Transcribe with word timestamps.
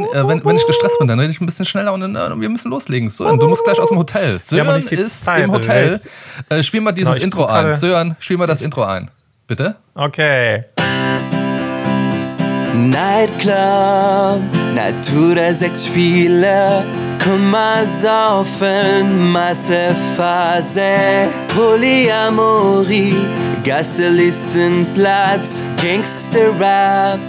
Äh, 0.00 0.28
wenn, 0.28 0.44
wenn 0.44 0.56
ich 0.56 0.66
gestresst 0.66 0.98
bin, 0.98 1.08
dann 1.08 1.20
rede 1.20 1.32
ich 1.32 1.40
ein 1.40 1.46
bisschen 1.46 1.64
schneller 1.64 1.92
und 1.92 2.00
dann, 2.00 2.16
äh, 2.16 2.40
wir 2.40 2.48
müssen 2.48 2.70
loslegen. 2.70 3.08
Sören, 3.08 3.38
du 3.38 3.48
musst 3.48 3.64
gleich 3.64 3.78
aus 3.78 3.88
dem 3.88 3.98
Hotel. 3.98 4.40
Sören 4.40 4.86
ist 4.88 5.24
Zeit, 5.24 5.44
im 5.44 5.52
Hotel. 5.52 6.00
Äh, 6.48 6.62
spiel 6.62 6.80
mal 6.80 6.92
dieses 6.92 7.18
no, 7.18 7.24
Intro 7.24 7.46
ein. 7.46 7.76
Sören, 7.76 8.16
spiel 8.18 8.36
mal 8.36 8.46
das 8.46 8.62
Intro 8.62 8.84
ein. 8.84 9.10
Bitte? 9.46 9.76
Okay. 9.94 10.64
Nightclub, 12.74 14.40
Natura 14.74 15.52
Sexspiele, 15.52 16.82
komm 17.22 17.50
mal 17.50 17.86
saufen, 17.86 19.30
Massephase, 19.30 20.80
Polyamorie, 21.48 23.14
Gastelistenplatz, 23.62 25.62
Gangster-Rap, 25.82 27.20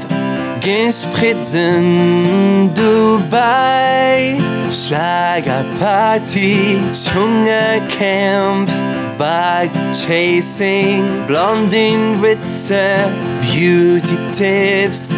Ginspritzen, 0.63 2.71
Dubai, 2.73 4.39
Schlagerparty, 4.71 6.79
Dschungelcamp, 6.93 8.69
Bug 9.17 9.69
Chasing, 9.93 11.03
Blondinenwitze, 11.27 13.11
Beauty 13.41 14.17
Tips, 14.37 15.13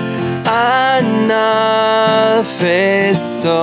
Anna 0.45 2.43
Fessor. 2.43 3.53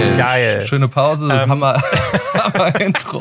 Okay. 0.00 0.16
Geil. 0.16 0.66
Schöne 0.66 0.88
Pause, 0.88 1.28
das 1.28 1.42
ähm, 1.42 1.50
Hammer, 1.50 1.82
Hammer 2.34 2.80
Intro. 2.80 3.20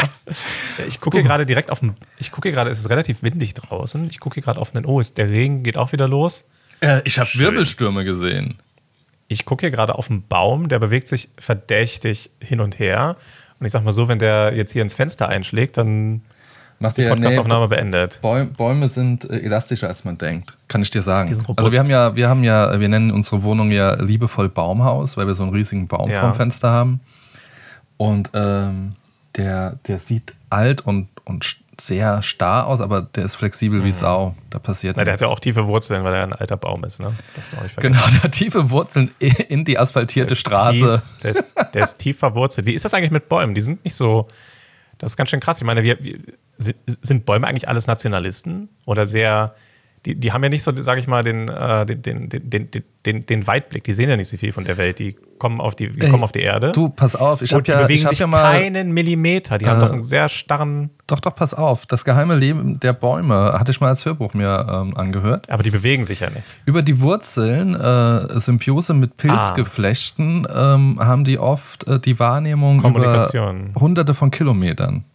Ich 0.88 1.02
gucke 1.02 1.18
hier 1.18 1.28
gerade 1.28 1.46
direkt 1.46 1.72
auf 1.72 1.82
den. 1.82 1.96
Ich 2.18 2.32
gucke 2.32 2.48
hier 2.48 2.56
gerade, 2.56 2.70
es 2.70 2.80
ist 2.80 2.90
relativ 2.90 3.22
windig 3.22 3.54
draußen. 3.54 4.08
Ich 4.10 4.20
gucke 4.20 4.36
hier 4.36 4.44
gerade 4.44 4.62
auf 4.62 4.72
den. 4.72 4.86
Oh, 4.86 5.00
ist, 5.00 5.18
der 5.18 5.30
Regen 5.30 5.64
geht 5.64 5.76
auch 5.76 5.92
wieder 5.92 6.08
los. 6.08 6.46
Äh, 6.80 7.02
ich 7.04 7.20
habe 7.20 7.30
Wirbelstürme 7.34 8.06
gesehen. 8.06 8.60
Ich 9.28 9.44
gucke 9.46 9.62
hier 9.62 9.72
gerade 9.72 9.96
auf 9.96 10.10
einen 10.10 10.26
Baum, 10.26 10.70
der 10.70 10.80
bewegt 10.80 11.10
sich 11.10 11.30
verdächtig 11.38 12.32
hin 12.40 12.62
und 12.62 12.80
her. 12.80 13.18
Und 13.60 13.66
ich 13.66 13.74
sag 13.74 13.84
mal 13.84 13.92
so, 13.92 14.08
wenn 14.08 14.20
der 14.20 14.54
jetzt 14.56 14.72
hier 14.72 14.82
ins 14.82 14.94
Fenster 14.94 15.28
einschlägt, 15.28 15.78
dann 15.78 16.22
Machst 16.80 16.98
die 16.98 17.06
Podcastaufnahme 17.06 17.66
nee, 17.66 17.76
beendet. 17.76 18.22
Bäume 18.22 18.88
sind 18.88 19.30
äh, 19.30 19.40
elastischer 19.40 19.90
als 19.90 20.06
man 20.06 20.18
denkt, 20.18 20.54
kann 20.70 20.82
ich 20.82 20.90
dir 20.90 21.02
sagen. 21.02 21.30
Also 21.58 21.72
wir 21.74 21.80
haben 21.80 21.90
ja, 21.90 22.16
wir 22.16 22.30
haben 22.30 22.44
ja, 22.44 22.80
wir 22.80 22.88
nennen 22.88 23.12
unsere 23.12 23.44
Wohnung 23.44 23.72
ja 23.72 23.96
liebevoll 23.96 24.48
Baumhaus, 24.48 25.18
weil 25.18 25.28
wir 25.28 25.36
so 25.36 25.44
einen 25.44 25.52
riesigen 25.54 25.88
Baum 25.88 26.10
ja. 26.10 26.22
vorm 26.22 26.36
Fenster 26.36 26.70
haben. 26.70 27.02
Und 27.98 28.30
ähm, 28.34 28.92
der, 29.36 29.78
der 29.88 30.00
sieht 30.00 30.34
alt 30.50 30.80
und, 30.82 31.10
und 31.26 31.58
sehr 31.82 32.22
starr 32.22 32.68
aus, 32.68 32.80
aber 32.80 33.02
der 33.02 33.26
ist 33.26 33.36
flexibel 33.36 33.80
mhm. 33.80 33.86
wie 33.86 33.92
Sau. 33.92 34.36
Da 34.50 34.60
passiert 34.60 34.96
Na, 34.96 35.04
Der 35.04 35.16
hat 35.16 35.22
ja 35.22 35.28
auch 35.28 35.40
tiefe 35.40 35.68
Wurzeln, 35.68 36.04
weil 36.06 36.14
er 36.14 36.24
ein 36.24 36.34
alter 36.34 36.58
Baum 36.58 36.84
ist. 36.86 37.02
Ne? 37.02 37.14
Das 37.36 37.54
ist 37.54 37.78
genau, 37.78 38.00
der 38.12 38.24
hat 38.24 38.32
tiefe 38.32 38.70
Wurzeln 38.70 39.12
in 39.20 39.66
die 39.66 39.78
asphaltierte 39.78 40.34
der 40.34 40.40
Straße. 40.40 41.02
Tief, 41.02 41.22
der, 41.24 41.32
ist, 41.32 41.44
der 41.74 41.84
ist 41.84 41.98
tief 42.00 42.20
verwurzelt. 42.20 42.66
Wie 42.66 42.74
ist 42.74 42.86
das 42.86 42.94
eigentlich 42.94 43.12
mit 43.12 43.28
Bäumen? 43.28 43.54
Die 43.54 43.62
sind 43.62 43.84
nicht 43.84 43.96
so. 43.96 44.28
Das 44.98 45.12
ist 45.12 45.18
ganz 45.18 45.30
schön 45.30 45.40
krass. 45.40 45.58
Ich 45.58 45.64
meine, 45.64 45.84
wir, 45.84 46.02
wir 46.04 46.20
sind 46.60 47.26
Bäume 47.26 47.48
eigentlich 47.48 47.68
alles 47.68 47.88
Nationalisten 47.88 48.70
oder 48.86 49.06
sehr, 49.06 49.56
die, 50.06 50.16
die 50.16 50.32
haben 50.32 50.44
ja 50.44 50.50
nicht 50.50 50.64
so, 50.64 50.72
sage 50.76 51.00
ich 51.00 51.08
mal, 51.08 51.24
den, 51.24 51.50
äh, 51.50 51.86
den, 51.86 52.30
den, 52.30 52.50
den, 52.50 52.70
den, 53.06 53.26
den 53.26 53.48
Weitblick, 53.48 53.84
die 53.84 53.94
sehen 53.94 54.10
ja 54.10 54.18
nicht 54.18 54.28
so 54.28 54.38
viel 54.38 54.52
von 54.52 54.66
der 54.66 54.78
Welt, 54.78 55.00
die 55.00 55.16
kommen 55.40 55.62
auf 55.62 55.74
die, 55.74 55.90
die 55.90 56.10
kommen 56.10 56.24
auf 56.24 56.34
die 56.34 56.42
Erde. 56.42 56.74
Du, 56.74 56.90
pass 56.90 57.16
auf, 57.16 57.42
ich 57.42 57.54
habe 57.54 57.64
ja, 57.66 57.82
bewegen 57.82 58.00
ich 58.00 58.06
hab 58.06 58.10
sich 58.12 58.20
ja 58.20 58.28
mal, 58.28 58.52
keinen 58.52 58.92
Millimeter, 58.92 59.58
die 59.58 59.66
äh, 59.66 59.68
haben 59.70 59.80
doch 59.80 59.92
einen 59.92 60.04
sehr 60.04 60.30
starren. 60.30 60.90
Doch, 61.08 61.20
doch, 61.20 61.34
pass 61.34 61.54
auf, 61.54 61.86
das 61.86 62.06
geheime 62.06 62.36
Leben 62.36 62.80
der 62.80 62.94
Bäume 62.94 63.54
hatte 63.58 63.72
ich 63.72 63.80
mal 63.80 63.88
als 63.88 64.06
Hörbuch 64.06 64.34
mir 64.34 64.68
ähm, 64.70 64.96
angehört. 64.96 65.50
Aber 65.50 65.64
die 65.64 65.72
bewegen 65.72 66.06
sich 66.06 66.20
ja 66.20 66.30
nicht. 66.30 66.44
Über 66.66 66.82
die 66.82 67.00
Wurzeln, 67.00 67.74
äh, 67.74 68.40
Symbiose 68.40 68.94
mit 68.94 69.18
Pilzgeflechten, 69.18 70.46
ah. 70.46 70.76
ähm, 70.76 71.00
haben 71.00 71.24
die 71.24 71.40
oft 71.40 71.88
äh, 71.88 72.00
die 72.00 72.20
Wahrnehmung 72.20 72.84
über 72.84 73.28
hunderte 73.80 74.14
von 74.14 74.30
Kilometern. 74.30 75.06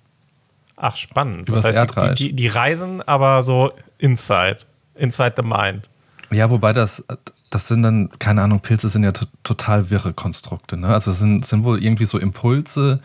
Ach, 0.76 0.96
spannend. 0.96 1.50
das 1.50 1.64
heißt, 1.64 1.94
die, 1.96 2.14
die, 2.14 2.32
die, 2.34 2.46
reisen 2.48 3.00
aber 3.02 3.42
so 3.42 3.72
inside, 3.98 4.58
inside 4.94 5.34
the 5.36 5.42
mind. 5.42 5.88
Ja, 6.30 6.50
wobei 6.50 6.72
das, 6.72 7.04
das 7.50 7.68
sind 7.68 7.82
dann, 7.82 8.10
keine 8.18 8.42
Ahnung, 8.42 8.60
Pilze 8.60 8.88
sind 8.88 9.04
ja 9.04 9.12
total 9.44 9.90
wirre 9.90 10.12
Konstrukte. 10.12 10.76
Ne? 10.76 10.88
Also 10.88 11.12
es 11.12 11.20
sind, 11.20 11.46
sind 11.46 11.64
wohl 11.64 11.82
irgendwie 11.82 12.06
so 12.06 12.18
Impulse, 12.18 13.00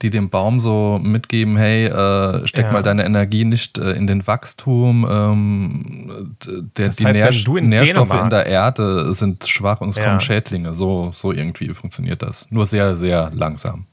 die 0.00 0.10
dem 0.10 0.30
Baum 0.30 0.60
so 0.60 0.98
mitgeben, 1.02 1.56
hey, 1.56 1.86
äh, 1.86 2.46
steck 2.46 2.66
ja. 2.66 2.72
mal 2.72 2.82
deine 2.82 3.04
Energie 3.04 3.44
nicht 3.44 3.78
äh, 3.78 3.92
in 3.92 4.06
den 4.06 4.26
Wachstum. 4.26 5.06
Ähm, 5.08 6.36
der, 6.76 6.88
das 6.88 7.04
heißt, 7.04 7.46
die 7.46 7.52
Nähr 7.52 7.58
in 7.62 7.68
Nährstoffe 7.68 8.08
Dänemark 8.08 8.24
in 8.24 8.30
der 8.30 8.46
Erde 8.46 9.14
sind 9.14 9.46
schwach 9.46 9.80
und 9.80 9.90
es 9.90 9.96
ja. 9.96 10.04
kommen 10.04 10.20
Schädlinge. 10.20 10.74
So, 10.74 11.10
so 11.12 11.32
irgendwie 11.32 11.72
funktioniert 11.74 12.22
das. 12.22 12.50
Nur 12.50 12.66
sehr, 12.66 12.96
sehr 12.96 13.30
langsam. 13.34 13.86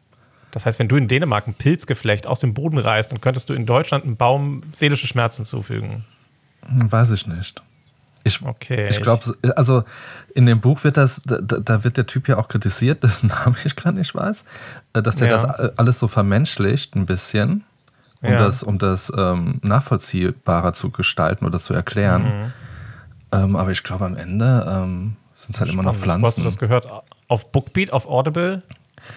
Das 0.51 0.65
heißt, 0.65 0.79
wenn 0.79 0.87
du 0.87 0.95
in 0.95 1.07
Dänemark 1.07 1.47
ein 1.47 1.53
Pilzgeflecht 1.53 2.25
aus 2.25 2.39
dem 2.39 2.53
Boden 2.53 2.77
reißt, 2.77 3.11
dann 3.11 3.21
könntest 3.21 3.49
du 3.49 3.53
in 3.53 3.65
Deutschland 3.65 4.03
einem 4.03 4.17
Baum 4.17 4.63
seelische 4.71 5.07
Schmerzen 5.07 5.45
zufügen. 5.45 6.05
Weiß 6.61 7.11
ich 7.11 7.27
nicht. 7.27 7.61
Ich, 8.23 8.41
okay. 8.43 8.87
Ich 8.89 9.01
glaube, 9.01 9.33
also 9.55 9.83
in 10.35 10.45
dem 10.45 10.59
Buch 10.59 10.83
wird 10.83 10.97
das, 10.97 11.21
da, 11.25 11.39
da, 11.39 11.83
wird 11.83 11.97
der 11.97 12.05
Typ 12.05 12.27
ja 12.27 12.37
auch 12.37 12.47
kritisiert, 12.47 13.03
dessen 13.03 13.27
Namen 13.27 13.55
ich 13.63 13.75
gerade 13.75 13.97
nicht 13.97 14.13
weiß, 14.13 14.43
äh, 14.93 15.01
dass 15.01 15.15
der 15.15 15.29
ja. 15.29 15.37
das 15.37 15.77
alles 15.77 15.99
so 15.99 16.07
vermenschlicht 16.07 16.95
ein 16.95 17.05
bisschen, 17.05 17.63
um 18.21 18.31
ja. 18.31 18.37
das, 18.37 18.63
um 18.63 18.77
das 18.77 19.11
ähm, 19.15 19.59
nachvollziehbarer 19.63 20.73
zu 20.73 20.89
gestalten 20.89 21.45
oder 21.45 21.59
zu 21.59 21.73
erklären. 21.73 22.23
Mhm. 22.23 22.53
Ähm, 23.31 23.55
aber 23.55 23.71
ich 23.71 23.83
glaube, 23.83 24.05
am 24.05 24.17
Ende 24.17 24.65
ähm, 24.67 25.15
sind 25.35 25.55
es 25.55 25.61
halt 25.61 25.69
Spannend. 25.69 25.73
immer 25.73 25.83
noch 25.83 25.95
Pflanzen. 25.95 26.25
Hast 26.25 26.37
du 26.39 26.43
das 26.43 26.57
gehört? 26.57 26.87
Auf 27.27 27.51
Bookbeat, 27.51 27.93
auf 27.93 28.07
Audible? 28.07 28.63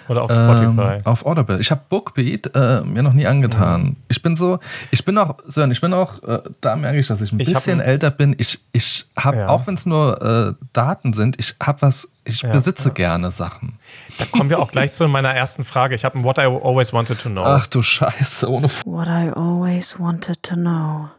Oder 0.09 0.23
auf 0.23 0.33
Spotify? 0.33 0.97
Ähm, 0.97 1.01
auf 1.05 1.27
Audible. 1.27 1.61
Ich 1.61 1.71
habe 1.71 1.83
Bookbeat 1.89 2.55
äh, 2.55 2.83
mir 2.83 3.03
noch 3.03 3.13
nie 3.13 3.27
angetan. 3.27 3.83
Mhm. 3.83 3.97
Ich 4.09 4.23
bin 4.23 4.37
so, 4.37 4.59
ich 4.91 5.05
bin 5.05 5.17
auch, 5.19 5.39
Sören, 5.47 5.71
ich 5.71 5.81
bin 5.81 5.93
auch, 5.95 6.23
äh, 6.23 6.41
da 6.61 6.77
merke 6.77 6.99
ich, 6.99 7.07
dass 7.07 7.21
ich 7.21 7.33
ein 7.33 7.41
ich 7.41 7.53
bisschen 7.53 7.81
ein, 7.81 7.87
älter 7.87 8.11
bin. 8.11 8.35
Ich, 8.39 8.61
ich 8.73 9.07
habe, 9.17 9.39
ja. 9.39 9.49
auch 9.49 9.67
wenn 9.67 9.75
es 9.75 9.87
nur 9.87 10.21
äh, 10.23 10.65
Daten 10.73 11.13
sind, 11.13 11.39
ich 11.39 11.55
habe 11.63 11.83
was, 11.83 12.11
ich 12.25 12.43
ja, 12.43 12.53
besitze 12.53 12.89
ja. 12.89 12.95
gerne 12.95 13.31
Sachen. 13.31 13.79
Da 14.19 14.25
kommen 14.27 14.51
wir 14.51 14.59
auch 14.59 14.71
gleich 14.71 14.93
zu 14.93 15.09
meiner 15.09 15.35
ersten 15.35 15.65
Frage. 15.65 15.95
Ich 15.95 16.05
habe 16.05 16.19
ein 16.19 16.25
What 16.25 16.39
I 16.39 16.43
Always 16.43 16.93
Wanted 16.93 17.21
to 17.21 17.29
Know. 17.29 17.45
Ach 17.45 17.67
du 17.67 17.83
Scheiße, 17.83 18.51
ohne 18.51 18.69
What 18.85 19.09
I 19.09 19.31
Always 19.35 19.99
Wanted 19.99 20.43
to 20.43 20.55
Know. 20.55 21.11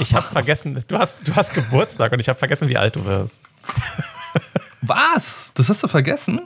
Ich 0.00 0.14
habe 0.14 0.26
vergessen, 0.26 0.84
du 0.86 0.98
hast, 0.98 1.26
du 1.26 1.34
hast 1.34 1.54
Geburtstag 1.54 2.12
und 2.12 2.20
ich 2.20 2.28
habe 2.28 2.38
vergessen, 2.38 2.68
wie 2.68 2.76
alt 2.76 2.96
du 2.96 3.04
wirst. 3.04 3.42
Was? 4.82 5.52
Das 5.54 5.68
hast 5.68 5.82
du 5.82 5.88
vergessen? 5.88 6.42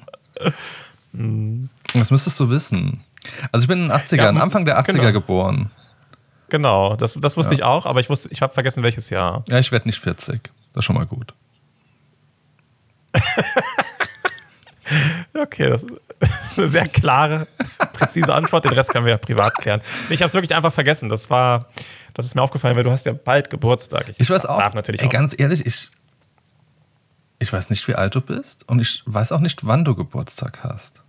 Das 1.12 2.10
müsstest 2.10 2.40
du 2.40 2.48
wissen. 2.48 3.04
Also 3.52 3.64
ich 3.64 3.68
bin 3.68 3.82
in 3.82 3.88
den 3.88 3.96
80ern, 3.96 4.34
ja, 4.34 4.42
Anfang 4.42 4.64
der 4.64 4.80
80er 4.80 4.92
genau. 4.92 5.12
geboren. 5.12 5.70
Genau, 6.48 6.96
das, 6.96 7.18
das 7.20 7.36
wusste 7.36 7.54
ja. 7.54 7.58
ich 7.58 7.62
auch, 7.64 7.86
aber 7.86 8.00
ich 8.00 8.10
wusste, 8.10 8.28
ich 8.30 8.42
habe 8.42 8.52
vergessen, 8.52 8.82
welches 8.82 9.10
Jahr. 9.10 9.44
Ja, 9.48 9.58
ich 9.58 9.72
werde 9.72 9.88
nicht 9.88 10.00
40. 10.00 10.50
Das 10.72 10.80
ist 10.80 10.84
schon 10.84 10.96
mal 10.96 11.06
gut. 11.06 11.32
okay, 15.34 15.68
das 15.68 15.84
ist 15.84 16.58
eine 16.58 16.68
sehr 16.68 16.86
klare, 16.86 17.46
präzise 17.92 18.32
Antwort. 18.34 18.64
Den 18.64 18.72
Rest 18.72 18.90
können 18.90 19.04
wir 19.04 19.12
ja 19.12 19.18
privat 19.18 19.56
klären. 19.58 19.80
Ich 20.10 20.20
habe 20.20 20.28
es 20.28 20.34
wirklich 20.34 20.54
einfach 20.54 20.72
vergessen. 20.72 21.08
Das 21.08 21.30
war, 21.30 21.66
das 22.14 22.26
ist 22.26 22.34
mir 22.34 22.42
aufgefallen, 22.42 22.76
weil 22.76 22.84
du 22.84 22.90
hast 22.90 23.06
ja 23.06 23.12
bald 23.12 23.50
Geburtstag. 23.50 24.08
Ich, 24.10 24.20
ich 24.20 24.30
weiß 24.30 24.46
auch. 24.46 24.58
Darf 24.58 24.74
natürlich 24.74 25.00
ey, 25.00 25.06
auch. 25.06 25.12
Ganz 25.12 25.34
ehrlich, 25.38 25.64
ich, 25.66 25.88
ich 27.38 27.52
weiß 27.52 27.70
nicht, 27.70 27.86
wie 27.88 27.94
alt 27.94 28.14
du 28.14 28.20
bist 28.20 28.68
und 28.68 28.80
ich 28.80 29.02
weiß 29.06 29.32
auch 29.32 29.40
nicht, 29.40 29.66
wann 29.66 29.84
du 29.84 29.94
Geburtstag 29.94 30.62
hast. 30.62 31.01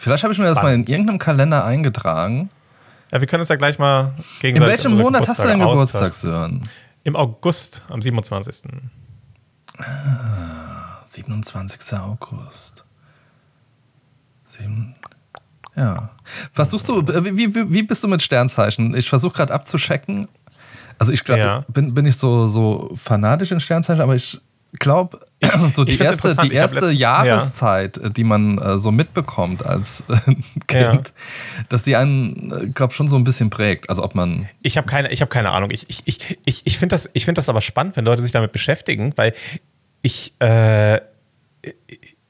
Vielleicht 0.00 0.22
habe 0.22 0.32
ich 0.32 0.38
mir 0.38 0.46
das 0.46 0.62
mal 0.62 0.72
in 0.72 0.86
irgendeinem 0.86 1.18
Kalender 1.18 1.62
eingetragen. 1.62 2.48
Ja, 3.12 3.20
wir 3.20 3.28
können 3.28 3.42
es 3.42 3.50
ja 3.50 3.56
gleich 3.56 3.78
mal 3.78 4.14
gegenseitig 4.40 4.86
In 4.86 4.92
welchem 4.92 4.98
Monat 4.98 5.28
hast 5.28 5.40
du 5.40 5.46
deinen 5.46 5.60
Geburtstag, 5.60 6.14
Sören? 6.14 6.66
Im 7.04 7.16
August, 7.16 7.84
am 7.90 8.00
27. 8.00 8.64
Ah, 9.76 11.02
27. 11.04 11.98
August. 11.98 12.86
Sieben, 14.46 14.94
ja. 15.76 16.08
Versuchst 16.52 16.88
du, 16.88 17.06
wie, 17.06 17.54
wie, 17.54 17.70
wie 17.70 17.82
bist 17.82 18.02
du 18.02 18.08
mit 18.08 18.22
Sternzeichen? 18.22 18.96
Ich 18.96 19.06
versuche 19.06 19.34
gerade 19.34 19.52
abzuschecken. 19.52 20.28
Also 20.98 21.12
ich 21.12 21.24
glaube, 21.24 21.40
ja. 21.40 21.64
bin, 21.68 21.92
bin 21.92 22.06
ich 22.06 22.16
so, 22.16 22.46
so 22.46 22.90
fanatisch 22.96 23.52
in 23.52 23.60
Sternzeichen, 23.60 24.00
aber 24.00 24.14
ich 24.14 24.40
glaube, 24.78 25.20
so 25.74 25.84
die 25.84 25.98
erste, 25.98 26.36
die 26.42 26.52
erste 26.52 26.92
Jahreszeit, 26.92 27.96
ja. 27.96 28.08
die 28.08 28.24
man 28.24 28.58
äh, 28.58 28.78
so 28.78 28.92
mitbekommt 28.92 29.64
als 29.64 30.04
äh, 30.08 30.14
Kind, 30.66 30.72
ja. 30.72 31.02
dass 31.68 31.82
die 31.82 31.96
einen, 31.96 32.52
äh, 32.52 32.66
glaube 32.68 32.92
schon 32.92 33.08
so 33.08 33.16
ein 33.16 33.24
bisschen 33.24 33.50
prägt. 33.50 33.88
Also 33.88 34.04
ob 34.04 34.14
man. 34.14 34.48
Ich 34.62 34.76
habe 34.76 34.86
keine, 34.86 35.08
hab 35.08 35.30
keine 35.30 35.50
Ahnung. 35.50 35.70
Ich, 35.72 35.86
ich, 35.88 36.02
ich, 36.04 36.38
ich, 36.44 36.62
ich 36.64 36.78
finde 36.78 36.94
das, 36.94 37.10
find 37.16 37.38
das 37.38 37.48
aber 37.48 37.60
spannend, 37.60 37.96
wenn 37.96 38.04
Leute 38.04 38.22
sich 38.22 38.32
damit 38.32 38.52
beschäftigen, 38.52 39.12
weil 39.16 39.34
ich, 40.02 40.34
äh, 40.40 41.00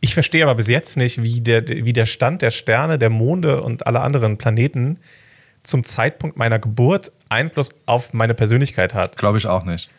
ich 0.01 0.15
verstehe 0.15 0.43
aber 0.45 0.55
bis 0.55 0.69
jetzt 0.69 0.97
nicht, 0.97 1.23
wie 1.23 1.41
der, 1.41 1.69
wie 1.69 1.93
der 1.93 2.07
Stand 2.07 2.43
der 2.43 2.51
Sterne, 2.51 2.99
der 2.99 3.11
Monde 3.11 3.63
und 3.63 3.87
aller 3.87 4.03
anderen 4.03 4.39
Planeten 4.39 4.99
zum 5.63 5.85
Zeitpunkt 5.85 6.39
meiner 6.39 6.59
Geburt 6.59 7.13
Einfluss 7.29 7.71
auf 7.85 8.13
meine 8.15 8.35
Persönlichkeit 8.35 8.95
hat. 8.95 9.19
Glaube 9.19 9.39
ich 9.39 9.47
auch 9.47 9.65
nicht. 9.65 9.91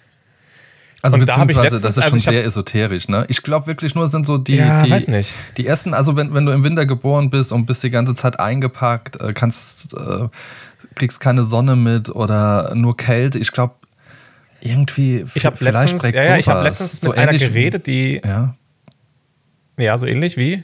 Also 1.03 1.17
Und 1.17 1.27
da 1.27 1.37
hab 1.37 1.47
beziehungsweise, 1.47 1.75
letztens- 1.75 1.81
das 1.81 1.97
ist 1.97 2.03
also 2.03 2.09
schon 2.17 2.25
hab- 2.27 2.33
sehr 2.33 2.45
esoterisch, 2.45 3.07
ne? 3.09 3.25
Ich 3.27 3.41
glaube 3.41 3.65
wirklich 3.67 3.95
nur, 3.95 4.07
sind 4.07 4.25
so 4.25 4.37
die, 4.37 4.57
Ja, 4.57 4.83
die, 4.83 4.91
weiß 4.91 5.07
nicht. 5.07 5.33
die 5.57 5.65
ersten, 5.65 5.93
also 5.95 6.15
wenn, 6.15 6.33
wenn 6.33 6.45
du 6.45 6.51
im 6.51 6.63
Winter 6.63 6.85
geboren 6.85 7.29
bist 7.31 7.51
und 7.51 7.65
bist 7.65 7.81
die 7.83 7.89
ganze 7.89 8.13
Zeit 8.13 8.39
eingepackt, 8.39 9.19
äh, 9.19 9.33
kannst, 9.33 9.93
äh, 9.95 10.27
kriegst 10.95 11.19
keine 11.19 11.41
Sonne 11.43 11.75
mit 11.75 12.09
oder 12.09 12.75
nur 12.75 12.95
Kälte, 12.97 13.39
ich 13.39 13.51
glaube, 13.51 13.75
irgendwie, 14.59 15.25
Ich 15.33 15.45
habe 15.45 15.57
vielleicht 15.57 15.91
letztens, 15.91 16.03
ja, 16.03 16.23
ja, 16.23 16.37
ich 16.37 16.47
hab 16.47 16.57
sowas. 16.57 16.63
letztens 16.65 16.97
So 17.01 17.09
mit 17.09 17.17
einer 17.17 17.35
geredet, 17.37 17.87
die, 17.87 18.21
Ja. 18.23 18.55
ja, 19.77 19.97
so 19.97 20.05
ähnlich 20.05 20.37
wie. 20.37 20.63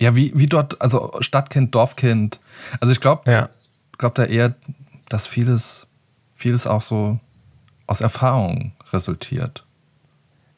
Ja, 0.00 0.16
wie, 0.16 0.32
wie 0.34 0.46
dort, 0.46 0.80
also 0.80 1.12
Stadtkind, 1.20 1.74
Dorfkind. 1.74 2.40
Also 2.80 2.92
ich 2.92 3.00
glaube, 3.00 3.30
Ja. 3.30 3.50
glaub 3.98 4.14
da 4.14 4.24
eher, 4.24 4.54
dass 5.10 5.26
vieles, 5.26 5.86
vieles 6.34 6.66
auch 6.66 6.82
so 6.82 7.20
aus 7.86 8.00
Erfahrung 8.00 8.72
resultiert. 8.92 9.63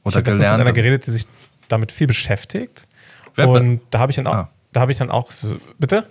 Ich 0.08 0.14
Oder 0.14 0.16
habe 0.18 0.30
letztens 0.30 0.38
mit 0.40 0.48
einer 0.48 0.56
gelernt. 0.58 0.76
geredet, 0.76 1.06
die 1.06 1.10
sich 1.10 1.26
damit 1.68 1.92
viel 1.92 2.06
beschäftigt. 2.06 2.86
Wer- 3.34 3.48
Und 3.48 3.80
da 3.90 3.98
habe 3.98 4.10
ich 4.12 4.16
dann 4.16 4.26
auch, 4.26 4.34
Ah. 4.34 4.50
da 4.72 4.80
habe 4.80 4.92
ich 4.92 4.98
dann 4.98 5.10
auch, 5.10 5.30
so, 5.32 5.56
bitte? 5.78 6.06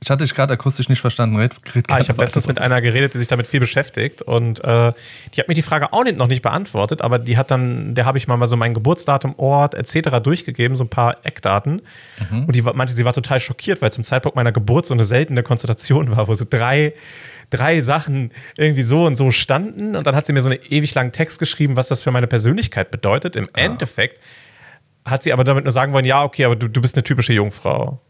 Ich 0.00 0.08
hatte 0.10 0.22
dich 0.22 0.32
gerade 0.32 0.52
akustisch 0.52 0.88
nicht 0.88 1.00
verstanden. 1.00 1.34
Red, 1.34 1.56
red 1.74 1.86
Ah, 1.90 1.98
ich 1.98 2.08
habe 2.08 2.22
letztens 2.22 2.46
mit 2.46 2.60
einer 2.60 2.80
geredet, 2.80 3.14
die 3.14 3.18
sich 3.18 3.26
damit 3.26 3.48
viel 3.48 3.58
beschäftigt 3.58 4.22
und 4.22 4.62
äh, 4.62 4.92
die 5.34 5.40
hat 5.40 5.48
mir 5.48 5.54
die 5.54 5.62
Frage 5.62 5.92
auch 5.92 6.04
nicht, 6.04 6.16
noch 6.16 6.28
nicht 6.28 6.40
beantwortet, 6.42 7.02
aber 7.02 7.18
die 7.18 7.36
hat 7.36 7.50
dann, 7.50 7.96
der 7.96 8.04
habe 8.06 8.16
ich 8.16 8.28
mal 8.28 8.46
so 8.46 8.56
mein 8.56 8.74
Geburtsdatum, 8.74 9.34
Ort 9.40 9.74
etc. 9.74 10.20
durchgegeben, 10.22 10.76
so 10.76 10.84
ein 10.84 10.88
paar 10.88 11.16
Eckdaten 11.26 11.82
Mhm. 12.30 12.44
und 12.44 12.54
die 12.54 12.62
meinte, 12.62 12.94
sie 12.94 13.04
war 13.04 13.12
total 13.12 13.40
schockiert, 13.40 13.82
weil 13.82 13.90
zum 13.90 14.04
Zeitpunkt 14.04 14.36
meiner 14.36 14.52
Geburt 14.52 14.86
so 14.86 14.94
eine 14.94 15.04
seltene 15.04 15.42
Konstellation 15.42 16.16
war, 16.16 16.28
wo 16.28 16.34
so 16.36 16.44
drei, 16.48 16.92
drei 17.50 17.80
Sachen 17.82 18.32
irgendwie 18.56 18.82
so 18.82 19.06
und 19.06 19.16
so 19.16 19.30
standen 19.30 19.96
und 19.96 20.06
dann 20.06 20.14
hat 20.14 20.26
sie 20.26 20.32
mir 20.32 20.40
so 20.40 20.50
einen 20.50 20.58
ewig 20.70 20.94
langen 20.94 21.12
Text 21.12 21.38
geschrieben, 21.38 21.76
was 21.76 21.88
das 21.88 22.02
für 22.02 22.10
meine 22.10 22.26
Persönlichkeit 22.26 22.90
bedeutet. 22.90 23.36
Im 23.36 23.46
Ah. 23.54 23.58
Endeffekt 23.60 24.20
hat 25.04 25.22
sie 25.22 25.32
aber 25.32 25.44
damit 25.44 25.64
nur 25.64 25.72
sagen 25.72 25.92
wollen, 25.92 26.04
ja, 26.04 26.22
okay, 26.22 26.44
aber 26.44 26.56
du, 26.56 26.68
du 26.68 26.80
bist 26.80 26.94
eine 26.96 27.02
typische 27.04 27.32
Jungfrau. 27.32 28.00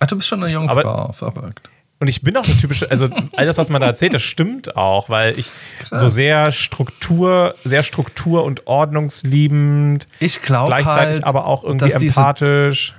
Ach, 0.00 0.06
du 0.06 0.16
bist 0.16 0.28
schon 0.28 0.42
eine 0.42 0.58
Aber- 0.58 0.82
Jungfrau. 0.82 1.12
Verrückt. 1.12 1.68
Und 2.00 2.08
ich 2.08 2.22
bin 2.22 2.36
auch 2.36 2.44
eine 2.44 2.56
typische, 2.56 2.90
also 2.90 3.08
all 3.36 3.46
das, 3.46 3.58
was 3.58 3.70
man 3.70 3.80
da 3.80 3.86
erzählt, 3.86 4.12
das 4.12 4.22
stimmt 4.22 4.76
auch, 4.76 5.08
weil 5.08 5.38
ich 5.38 5.52
so 5.88 6.08
sehr 6.08 6.50
Struktur, 6.50 7.54
sehr 7.62 7.84
Struktur- 7.84 8.42
und 8.42 8.66
ordnungsliebend, 8.66 10.08
Ich 10.18 10.42
glaube 10.42 10.66
gleichzeitig 10.68 11.14
halt, 11.14 11.24
aber 11.24 11.46
auch 11.46 11.62
irgendwie 11.62 11.90
dass 11.90 11.98
diese, 12.00 12.18
empathisch. 12.18 12.96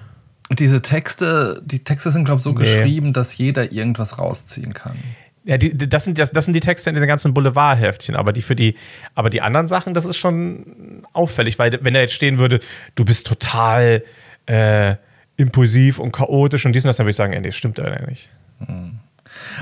diese 0.51 0.81
Texte, 0.81 1.61
die 1.65 1.83
Texte 1.83 2.11
sind, 2.11 2.23
glaube 2.25 2.37
ich, 2.39 2.43
so 2.43 2.51
Nee. 2.51 2.59
geschrieben, 2.59 3.11
dass 3.11 3.37
jeder 3.37 3.73
irgendwas 3.73 4.19
rausziehen 4.19 4.73
kann. 4.73 4.97
Ja, 5.45 5.57
die, 5.57 5.75
das, 5.77 6.05
sind, 6.05 6.17
das, 6.17 6.31
das 6.31 6.45
sind 6.45 6.53
die 6.53 6.61
Texte 6.61 6.89
in 6.89 6.95
diesen 6.95 7.07
ganzen 7.07 7.33
Boulevardheftchen, 7.33 8.15
aber 8.15 8.31
die 8.31 8.41
für 8.41 8.55
die, 8.55 8.75
aber 9.13 9.29
die 9.29 9.41
anderen 9.41 9.67
Sachen, 9.67 9.93
das 9.93 10.05
ist 10.05 10.15
schon 10.17 11.03
auffällig, 11.11 11.59
weil 11.59 11.77
wenn 11.81 11.93
da 11.93 11.99
jetzt 11.99 12.13
stehen 12.13 12.37
würde, 12.39 12.59
du 12.95 13.03
bist 13.03 13.27
total 13.27 14.03
äh, 14.45 14.95
impulsiv 15.35 15.99
und 15.99 16.13
chaotisch 16.13 16.65
und 16.65 16.73
dies 16.73 16.85
und 16.85 16.87
das, 16.89 16.97
dann 16.97 17.05
würde 17.05 17.11
ich 17.11 17.17
sagen, 17.17 17.33
ey, 17.33 17.41
nee, 17.41 17.51
stimmt 17.51 17.77
ja 17.77 17.89
nicht. 18.07 18.29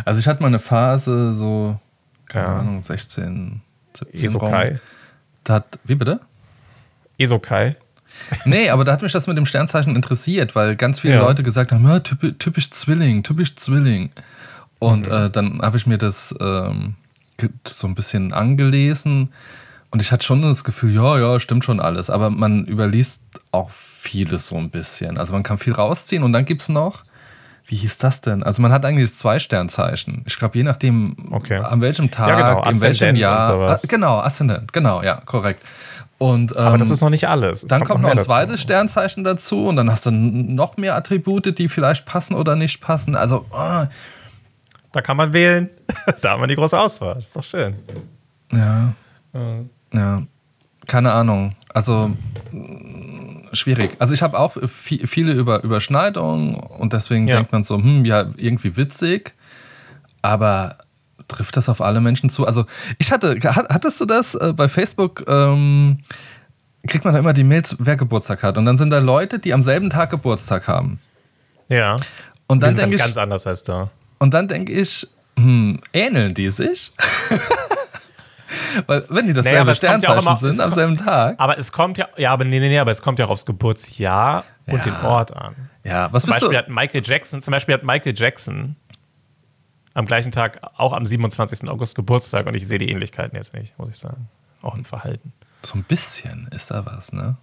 Also 0.06 0.20
ich 0.20 0.28
hatte 0.28 0.42
mal 0.42 0.50
eine 0.50 0.60
Phase, 0.60 1.34
so, 1.34 1.80
keine 2.28 2.46
Ja. 2.46 2.60
Ahnung, 2.60 2.84
16, 2.84 3.62
17 3.94 4.30
rum. 4.32 4.48
Esokai. 4.50 4.80
Da 5.44 5.56
hat, 5.56 5.80
wie 5.84 5.96
bitte? 5.96 6.20
Esokai. 7.18 7.76
Nee, 8.46 8.70
aber 8.70 8.84
da 8.84 8.92
hat 8.92 9.02
mich 9.02 9.14
das 9.14 9.26
mit 9.26 9.38
dem 9.38 9.46
Sternzeichen 9.48 9.96
interessiert, 9.96 10.54
weil 10.56 10.76
ganz 10.76 11.00
viele 11.00 11.16
Ja. 11.16 11.22
Leute 11.22 11.42
gesagt 11.42 11.72
haben, 11.72 11.88
ja, 11.88 12.00
typisch, 12.02 12.34
typisch 12.38 12.70
Zwilling, 12.70 13.24
typisch 13.24 13.56
Zwilling. 13.56 14.12
Und 14.82 15.06
Mhm. 15.08 15.14
äh, 15.14 15.30
dann 15.30 15.62
habe 15.62 15.78
ich 15.78 15.86
mir 15.86 16.00
das 16.00 16.34
ähm, 16.42 16.96
so 17.68 17.86
ein 17.88 17.94
bisschen 17.94 18.34
angelesen 18.34 19.32
und 19.92 20.02
ich 20.02 20.12
hatte 20.12 20.26
schon 20.26 20.42
das 20.42 20.64
Gefühl, 20.64 20.92
ja, 20.96 21.20
ja, 21.20 21.40
stimmt 21.40 21.64
schon 21.64 21.80
alles. 21.80 22.10
Aber 22.10 22.32
man 22.32 22.66
überliest 22.66 23.22
auch 23.52 23.70
vieles 23.70 24.48
so 24.48 24.56
ein 24.58 24.72
bisschen. 24.72 25.20
Also 25.20 25.34
man 25.34 25.44
kann 25.44 25.60
viel 25.60 25.74
rausziehen 25.74 26.24
und 26.24 26.34
dann 26.34 26.46
gibt 26.46 26.64
es 26.64 26.70
noch, 26.70 27.04
wie 27.68 27.76
hieß 27.76 28.00
das 28.00 28.22
denn? 28.22 28.42
Also 28.42 28.62
man 28.64 28.72
hat 28.72 28.84
eigentlich 28.84 29.14
zwei 29.14 29.38
Sternzeichen. 29.38 30.24
Ich 30.26 30.40
glaube, 30.40 30.58
je 30.58 30.64
nachdem, 30.64 31.16
Okay. 31.30 31.58
an 31.58 31.80
welchem 31.82 32.10
Tag, 32.10 32.30
Ja, 32.30 32.36
genau, 32.56 32.70
in 32.70 32.82
welchem 32.82 33.16
Jahr. 33.16 33.70
Ah, 33.70 33.78
genau, 33.88 34.18
Aszendent, 34.20 34.74
genau, 34.74 35.04
ja, 35.04 35.22
korrekt. 35.26 35.62
Und, 36.18 36.58
Aber 36.58 36.78
das 36.80 36.88
ähm, 36.90 36.94
ist 36.96 37.02
noch 37.02 37.10
nicht 37.12 37.28
alles. 37.28 37.62
Es 37.64 37.68
dann 37.68 37.84
kommt 37.84 38.02
noch 38.02 38.08
mehr 38.08 38.12
ein 38.12 38.18
dazu. 38.18 38.30
zweites 38.30 38.62
Sternzeichen 38.62 39.24
dazu 39.24 39.68
und 39.68 39.76
dann 39.76 39.92
hast 39.92 40.06
du 40.08 40.12
noch 40.12 40.78
mehr 40.78 40.96
Attribute, 40.96 41.56
die 41.58 41.68
vielleicht 41.68 42.06
passen 42.08 42.34
oder 42.36 42.56
nicht 42.56 42.82
passen. 42.82 43.16
Also, 43.16 43.46
ah, 43.52 43.88
Da 44.94 45.02
kann 45.02 45.18
man 45.18 45.32
wählen. 45.34 45.70
da 46.22 46.32
hat 46.34 46.40
man 46.40 46.50
die 46.50 46.56
große 46.56 46.78
Auswahl. 46.78 47.16
Das 47.16 47.26
ist 47.28 47.36
doch 47.36 47.44
schön. 47.44 47.76
ja, 48.52 48.94
ja, 49.94 50.24
keine 50.88 51.12
Ahnung. 51.14 51.56
Also, 51.74 52.12
mh, 52.52 53.50
schwierig. 53.54 53.92
Also, 54.00 54.14
ich 54.14 54.22
habe 54.22 54.38
auch 54.38 54.58
vi- 54.58 55.08
viele 55.08 55.32
über 55.34 55.64
Überschneidungen 55.64 56.56
und 56.56 56.94
deswegen 56.94 57.28
Ja. 57.28 57.38
denkt 57.38 57.52
man 57.54 57.64
so, 57.64 57.78
hm, 57.78 58.04
ja, 58.06 58.26
irgendwie 58.36 58.76
witzig, 58.76 59.34
aber 60.22 60.78
trifft 61.30 61.56
das 61.56 61.70
auf 61.70 61.80
alle 61.82 62.02
Menschen 62.02 62.30
zu? 62.30 62.46
Also, 62.46 62.66
ich 63.00 63.12
hatte, 63.14 63.38
hat- 63.44 63.70
hattest 63.70 64.02
du 64.02 64.06
das 64.06 64.36
äh, 64.36 64.52
bei 64.54 64.68
Facebook? 64.68 65.24
Ähm, 65.28 66.00
kriegt 66.88 67.06
man 67.06 67.14
da 67.14 67.20
immer 67.20 67.34
die 67.34 67.44
Mails, 67.46 67.76
wer 67.80 67.96
Geburtstag 67.96 68.44
hat. 68.44 68.58
Und 68.58 68.66
dann 68.66 68.78
sind 68.78 68.90
da 68.90 68.98
Leute, 69.00 69.40
die 69.40 69.54
am 69.54 69.64
selben 69.64 69.90
Tag 69.90 70.10
Geburtstag 70.10 70.68
haben. 70.68 71.00
Ja. 71.70 71.96
Und 72.48 72.58
Die 72.58 72.60
dann 72.62 72.70
sind 72.72 72.80
dann 72.82 72.90
denke 72.90 72.96
ich, 72.96 73.02
ganz 73.02 73.18
anders 73.18 73.46
als 73.48 73.64
da. 73.64 73.90
Und 74.22 74.34
dann 74.36 74.48
denke 74.48 74.72
ich, 74.72 75.08
hm, 75.36 75.82
ähneln 75.94 76.34
die 76.36 76.52
sich? 76.52 76.92
Weil 78.86 79.04
wenn 79.10 79.26
die 79.28 79.34
dasselbe 79.34 79.42
Naja, 79.44 79.64
kommt 79.64 79.68
ja 79.68 79.76
Sternzeichen 79.76 80.20
immer- 80.28 80.38
sind 80.38 80.60
am 80.60 80.74
selben 80.74 80.98
Tag. 80.98 81.36
Aber 81.40 81.58
es 81.58 81.72
kommt 81.72 81.98
ja, 81.98 82.08
ja, 82.18 82.32
aber 82.32 82.44
nee, 82.44 82.60
nee, 82.60 82.68
nee, 82.70 82.78
aber 82.80 82.92
es 82.92 83.02
kommt 83.02 83.18
ja 83.18 83.26
auch 83.26 83.30
aufs 83.32 83.46
Geburtsjahr 83.46 84.44
und 84.68 84.78
Ja. 84.78 84.84
den 84.84 84.96
Ort 85.06 85.36
an. 85.36 85.56
Ja, 85.84 86.12
was 86.14 86.22
Zum 86.24 86.30
bist 86.32 86.42
Beispiel 86.42 86.50
du? 86.50 86.58
hat 86.58 86.70
Michael 86.70 87.02
Jackson, 87.04 87.42
zum 87.42 87.52
Beispiel 87.54 87.74
hat 87.74 87.84
Michael 87.84 88.14
Jackson 88.16 88.76
am 89.96 90.06
gleichen 90.06 90.32
Tag, 90.32 90.60
auch 90.78 90.94
am 90.94 91.06
27. 91.06 91.68
August 91.70 91.96
Geburtstag 91.96 92.46
und 92.46 92.54
ich 92.54 92.68
sehe 92.68 92.78
die 92.78 92.90
Ähnlichkeiten 92.92 93.36
jetzt 93.36 93.54
nicht, 93.54 93.78
muss 93.80 93.90
ich 93.90 93.98
sagen. 93.98 94.30
Auch 94.62 94.76
im 94.76 94.86
Verhalten. 94.86 95.34
So 95.64 95.74
ein 95.76 95.84
bisschen 95.84 96.48
ist 96.52 96.70
da 96.72 96.86
was, 96.86 97.12
ne? 97.14 97.36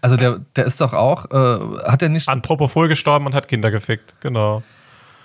Also 0.00 0.16
der, 0.16 0.40
der 0.56 0.64
ist 0.66 0.80
doch 0.80 0.92
auch, 0.92 1.30
äh, 1.30 1.88
hat 1.90 2.02
er 2.02 2.08
nicht, 2.08 2.28
An 2.28 2.42
Propofol 2.42 2.88
gestorben 2.88 3.26
und 3.26 3.34
hat 3.34 3.48
Kinder 3.48 3.70
gefickt, 3.70 4.16
genau. 4.20 4.62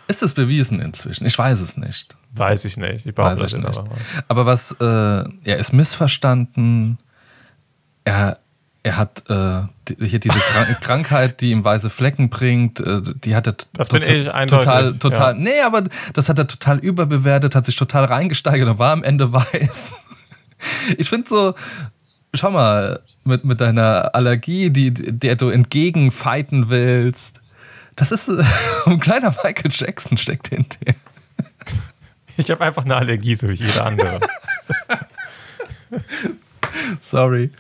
ist 0.08 0.24
es 0.24 0.34
bewiesen 0.34 0.80
inzwischen? 0.80 1.26
Ich 1.26 1.38
weiß 1.38 1.60
es 1.60 1.78
nicht. 1.78 2.16
Weiß 2.36 2.66
ich 2.66 2.78
nicht. 2.78 3.06
Ich 3.06 3.18
Weiß 3.18 3.40
behaupte 3.40 3.46
ich 3.46 3.54
nicht. 3.64 3.78
aber. 3.78 3.90
Aber 4.28 4.46
was, 4.46 4.72
äh, 4.80 4.86
er 4.86 5.58
ist 5.58 5.72
missverstanden. 5.74 6.98
Er, 8.06 8.40
er 8.84 8.98
hat 8.98 9.24
äh, 9.30 9.62
die, 9.88 10.08
hier 10.08 10.20
diese 10.20 10.40
Krank 10.40 10.78
Krankheit, 10.82 11.42
die 11.42 11.52
ihm 11.52 11.64
weiße 11.64 11.90
Flecken 11.90 12.30
bringt, 12.30 12.80
äh, 12.80 13.02
die 13.24 13.36
hat 13.36 13.48
er 13.48 13.56
Das 13.74 13.90
bin 13.90 14.02
total- 14.02 14.18
ich 14.18 14.34
eindeutig, 14.34 14.66
total, 14.66 14.94
total, 14.98 15.34
ja. 15.36 15.40
nee, 15.40 15.62
aber 15.62 15.84
das 16.14 16.28
hat 16.28 16.40
er 16.40 16.48
total 16.48 16.80
überbewertet, 16.80 17.56
hat 17.56 17.66
sich 17.66 17.76
total 17.76 18.06
reingesteigert 18.06 18.68
und 18.68 18.80
war 18.80 18.92
am 18.94 19.04
Ende 19.04 19.32
weiß. 19.34 20.06
Ich 20.98 21.10
finde 21.10 21.28
so, 21.30 21.56
schau 22.34 22.52
mal, 22.52 23.02
mit, 23.26 23.44
mit 23.46 23.62
deiner 23.62 24.14
Allergie, 24.16 24.70
die, 24.70 24.94
der 24.94 25.36
du 25.36 25.50
entgegenfighten 25.50 26.70
willst, 26.70 27.42
das 27.96 28.12
ist 28.12 28.28
äh, 28.30 28.44
ein 28.86 29.00
kleiner 29.00 29.30
Michael 29.44 29.72
Jackson 29.72 30.18
steckt 30.18 30.50
in 30.50 30.64
dir. 30.64 30.96
Ich 32.36 32.50
habe 32.50 32.66
einfach 32.66 32.84
eine 32.84 32.96
Allergie, 32.96 33.36
so 33.36 33.48
wie 33.48 33.54
jeder 33.54 33.86
andere. 33.86 34.20
Sorry. 37.02 37.52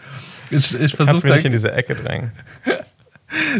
Ich, 0.49 0.73
ich 0.79 0.95
versuche 0.95 1.27
mir 1.27 1.35
nicht 1.35 1.45
in 1.45 1.51
diese 1.51 1.71
Ecke 1.71 1.95
drängen. 1.95 2.31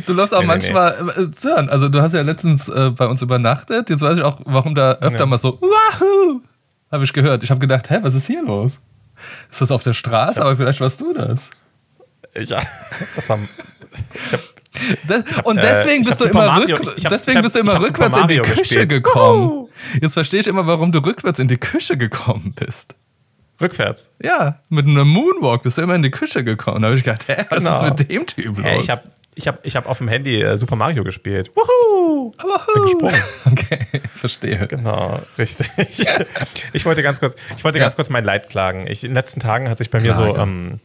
Du 0.05 0.13
läufst 0.13 0.33
auch 0.33 0.41
Nee, 0.41 0.45
nee, 0.47 0.53
manchmal, 0.53 1.09
äh, 1.17 1.27
Sören, 1.35 1.69
also 1.69 1.89
du 1.89 2.01
hast 2.01 2.13
ja 2.13 2.21
letztens 2.21 2.69
äh, 2.69 2.91
bei 2.91 3.07
uns 3.07 3.21
übernachtet. 3.21 3.89
Jetzt 3.89 4.01
weiß 4.01 4.17
ich 4.17 4.23
auch, 4.23 4.39
warum 4.45 4.75
da 4.75 4.93
öfter 4.93 5.21
Ja. 5.21 5.25
mal 5.25 5.37
so, 5.39 5.59
Wahoo! 5.61 6.41
Habe 6.91 7.03
ich 7.03 7.13
gehört. 7.13 7.43
Ich 7.43 7.49
habe 7.49 7.59
gedacht, 7.59 7.89
hä, 7.89 7.99
was 8.01 8.13
ist 8.13 8.27
hier 8.27 8.43
los? 8.43 8.79
Ist 9.51 9.61
das 9.61 9.71
auf 9.71 9.83
der 9.83 9.93
Straße? 9.93 10.41
Aber 10.41 10.55
vielleicht 10.55 10.81
warst 10.81 10.99
du 11.01 11.13
das. 11.13 11.49
Ja, 12.35 12.61
das 13.15 13.29
war. 13.29 13.39
Ich 14.27 14.33
hab, 14.33 14.39
De 15.07 15.23
und 15.43 15.57
äh, 15.59 15.61
deswegen 15.61 16.01
ich 16.01 16.07
bist 16.07 16.19
hab 16.19 16.27
du 16.27 16.31
immer, 16.31 16.45
Mario- 16.47 16.75
rück 16.77 16.83
ich- 16.87 16.97
ich 16.97 17.05
hab- 17.05 17.11
deswegen 17.11 17.31
ich 17.31 17.37
hab- 17.37 17.43
bist 17.43 17.55
du 17.55 17.59
ich 17.59 17.65
immer 17.65 17.73
hab 17.75 17.81
rückwärts 17.83 18.17
in 18.17 18.27
die 18.27 18.37
Küche 18.39 18.59
gespielt. 18.61 18.89
gekommen. 18.89 19.49
Wuhu! 19.49 19.69
Jetzt 20.01 20.13
verstehe 20.13 20.39
ich 20.39 20.47
immer, 20.47 20.65
warum 20.65 20.91
du 20.91 20.99
rückwärts 20.99 21.37
in 21.39 21.47
die 21.47 21.57
Küche 21.57 21.95
gekommen 21.95 22.53
bist. 22.55 22.95
rückwärts. 23.61 24.09
Ja, 24.21 24.59
mit 24.69 24.87
einem 24.87 25.07
Moonwalk 25.07 25.61
bist 25.63 25.77
du 25.77 25.83
immer 25.83 25.93
in 25.95 26.01
die 26.01 26.09
Küche 26.11 26.43
gekommen. 26.43 26.81
Da 26.81 26.87
habe 26.87 26.97
ich 26.97 27.03
gedacht, 27.03 27.27
hä, 27.27 27.45
was 27.49 27.59
Genau. 27.59 27.85
ist 27.85 27.99
mit 27.99 28.09
dem 28.09 28.25
Typ 28.25 28.57
los? 28.57 28.65
Hey, 28.65 28.79
ich 28.79 28.89
habe 28.89 29.03
ich 29.35 29.47
hab, 29.47 29.65
ich 29.65 29.75
hab 29.75 29.87
auf 29.87 29.97
dem 29.97 30.07
Handy 30.07 30.41
äh, 30.41 30.55
Super 30.57 30.75
Mario 30.75 31.03
gespielt. 31.03 31.51
Wuhu! 31.55 32.33
Aber 32.37 32.59
gesprungen. 32.85 33.15
Okay, 33.51 33.79
verstehe. 34.13 34.67
Genau, 34.67 35.19
richtig. 35.37 35.69
Ich 36.73 36.85
wollte 36.85 37.03
ganz 37.03 37.19
kurz, 37.19 37.35
ich 37.55 37.63
wollte 37.63 37.79
ganz 37.79 37.93
Ja. 37.93 37.95
kurz 37.97 38.09
mein 38.09 38.23
Leid 38.25 38.49
klagen. 38.49 38.87
Ich, 38.87 39.03
in 39.03 39.11
den 39.11 39.15
letzten 39.15 39.39
Tagen 39.39 39.69
hat 39.69 39.77
sich 39.77 39.89
bei 39.89 39.99
mir 40.01 40.13
so 40.13 40.23
Klage. 40.23 40.41
ähm, 40.41 40.79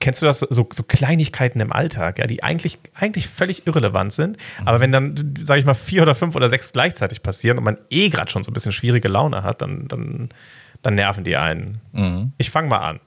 kennst 0.00 0.20
du 0.22 0.26
das, 0.26 0.40
so, 0.40 0.68
so 0.72 0.82
Kleinigkeiten 0.82 1.60
im 1.60 1.72
Alltag, 1.72 2.18
ja, 2.18 2.26
die 2.26 2.42
eigentlich, 2.42 2.78
eigentlich 2.94 3.28
völlig 3.28 3.66
irrelevant 3.66 4.12
sind, 4.12 4.36
aber 4.64 4.80
wenn 4.80 4.90
dann, 4.90 5.34
sage 5.44 5.60
ich 5.60 5.66
mal, 5.66 5.74
vier 5.74 6.02
oder 6.02 6.14
fünf 6.16 6.34
oder 6.34 6.48
sechs 6.48 6.72
gleichzeitig 6.72 7.22
passieren 7.22 7.58
und 7.58 7.64
man 7.64 7.78
eh 7.90 8.08
gerade 8.08 8.30
schon 8.30 8.42
so 8.42 8.50
ein 8.50 8.54
bisschen 8.54 8.72
schwierige 8.72 9.06
Laune 9.08 9.42
hat, 9.44 9.62
dann, 9.62 9.86
dann, 9.88 10.28
dann 10.82 10.94
nerven 10.96 11.22
die 11.24 11.36
einen. 11.36 11.80
Mhm. 11.92 12.32
Ich 12.38 12.50
fange 12.50 12.68
mal 12.68 12.78
an. 12.78 13.00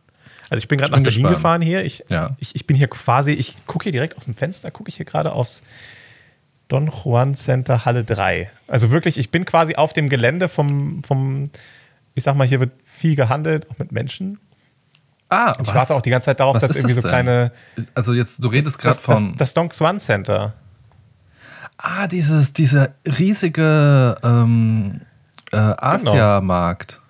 Also 0.49 0.57
ich 0.61 0.67
bin 0.67 0.77
gerade 0.77 0.91
nach 0.91 0.97
Berlin 0.99 1.05
gespannt. 1.23 1.35
gefahren 1.35 1.61
hier. 1.61 1.83
Ich, 1.85 2.03
Ja. 2.09 2.31
ich, 2.39 2.55
ich 2.55 2.67
bin 2.67 2.75
hier 2.77 2.87
quasi, 2.87 3.31
ich 3.31 3.57
gucke 3.65 3.83
hier 3.83 3.91
direkt 3.91 4.15
aus 4.17 4.25
dem 4.25 4.35
Fenster, 4.35 4.69
gucke 4.71 4.89
ich 4.89 4.95
hier 4.97 5.05
gerade 5.05 5.31
aufs 5.31 5.63
Don 6.67 6.87
Juan 6.87 7.35
Center 7.35 7.85
Halle 7.85 8.03
3. 8.03 8.49
Also 8.67 8.91
wirklich, 8.91 9.17
ich 9.17 9.31
bin 9.31 9.45
quasi 9.45 9.75
auf 9.75 9.93
dem 9.93 10.09
Gelände 10.09 10.47
vom, 10.49 11.03
vom 11.03 11.49
ich 12.13 12.23
sag 12.23 12.35
mal, 12.35 12.47
hier 12.47 12.59
wird 12.59 12.71
viel 12.83 13.15
gehandelt, 13.15 13.69
auch 13.71 13.77
mit 13.79 13.91
Menschen. 13.91 14.39
Ah, 15.29 15.53
Ich 15.61 15.73
warte 15.73 15.93
auch 15.95 16.01
die 16.01 16.11
ganze 16.11 16.25
Zeit 16.25 16.39
darauf, 16.39 16.55
Was 16.55 16.61
dass 16.63 16.75
irgendwie 16.75 16.93
das 16.95 17.03
so 17.03 17.07
kleine. 17.09 17.51
Also 17.95 18.13
jetzt, 18.13 18.43
du 18.43 18.47
redest 18.47 18.77
gerade 18.79 18.95
Das, 18.95 19.03
das, 19.03 19.19
von. 19.19 19.35
das 19.37 19.53
Don 19.55 19.69
Juan 19.69 19.99
Center. 19.99 20.53
ah, 21.77 22.07
dieses, 22.07 22.53
dieser 22.53 22.89
riesige 23.17 24.15
ähm, 24.23 25.01
äh, 25.51 25.57
Asia-Markt. 25.57 27.01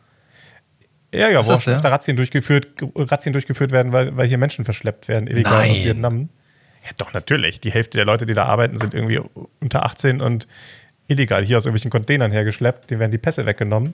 Ja, 1.15 1.29
ja, 1.29 1.45
wo 1.45 1.51
das 1.51 1.67
öfter 1.67 1.91
Razzien 1.91 2.17
durchgeführt, 2.17 2.67
Razzien 2.95 3.33
durchgeführt 3.33 3.71
werden, 3.71 3.91
weil, 3.91 4.15
weil 4.17 4.27
hier 4.27 4.37
Menschen 4.37 4.65
verschleppt 4.65 5.07
werden, 5.07 5.27
illegal 5.27 5.53
aus 5.53 5.67
Nein. 5.67 5.85
Vietnam. 5.85 6.29
Ja, 6.83 6.91
doch, 6.97 7.13
natürlich. 7.13 7.59
Die 7.59 7.71
Hälfte 7.71 7.97
der 7.97 8.05
Leute, 8.05 8.25
die 8.25 8.33
da 8.33 8.45
arbeiten, 8.45 8.77
sind 8.77 8.93
irgendwie 8.93 9.19
unter 9.59 9.85
18 9.85 10.21
und 10.21 10.47
illegal 11.07 11.43
hier 11.43 11.57
aus 11.57 11.65
irgendwelchen 11.65 11.91
Containern 11.91 12.31
hergeschleppt. 12.31 12.89
Denen 12.89 12.99
werden 12.99 13.11
die 13.11 13.17
Pässe 13.17 13.45
weggenommen. 13.45 13.93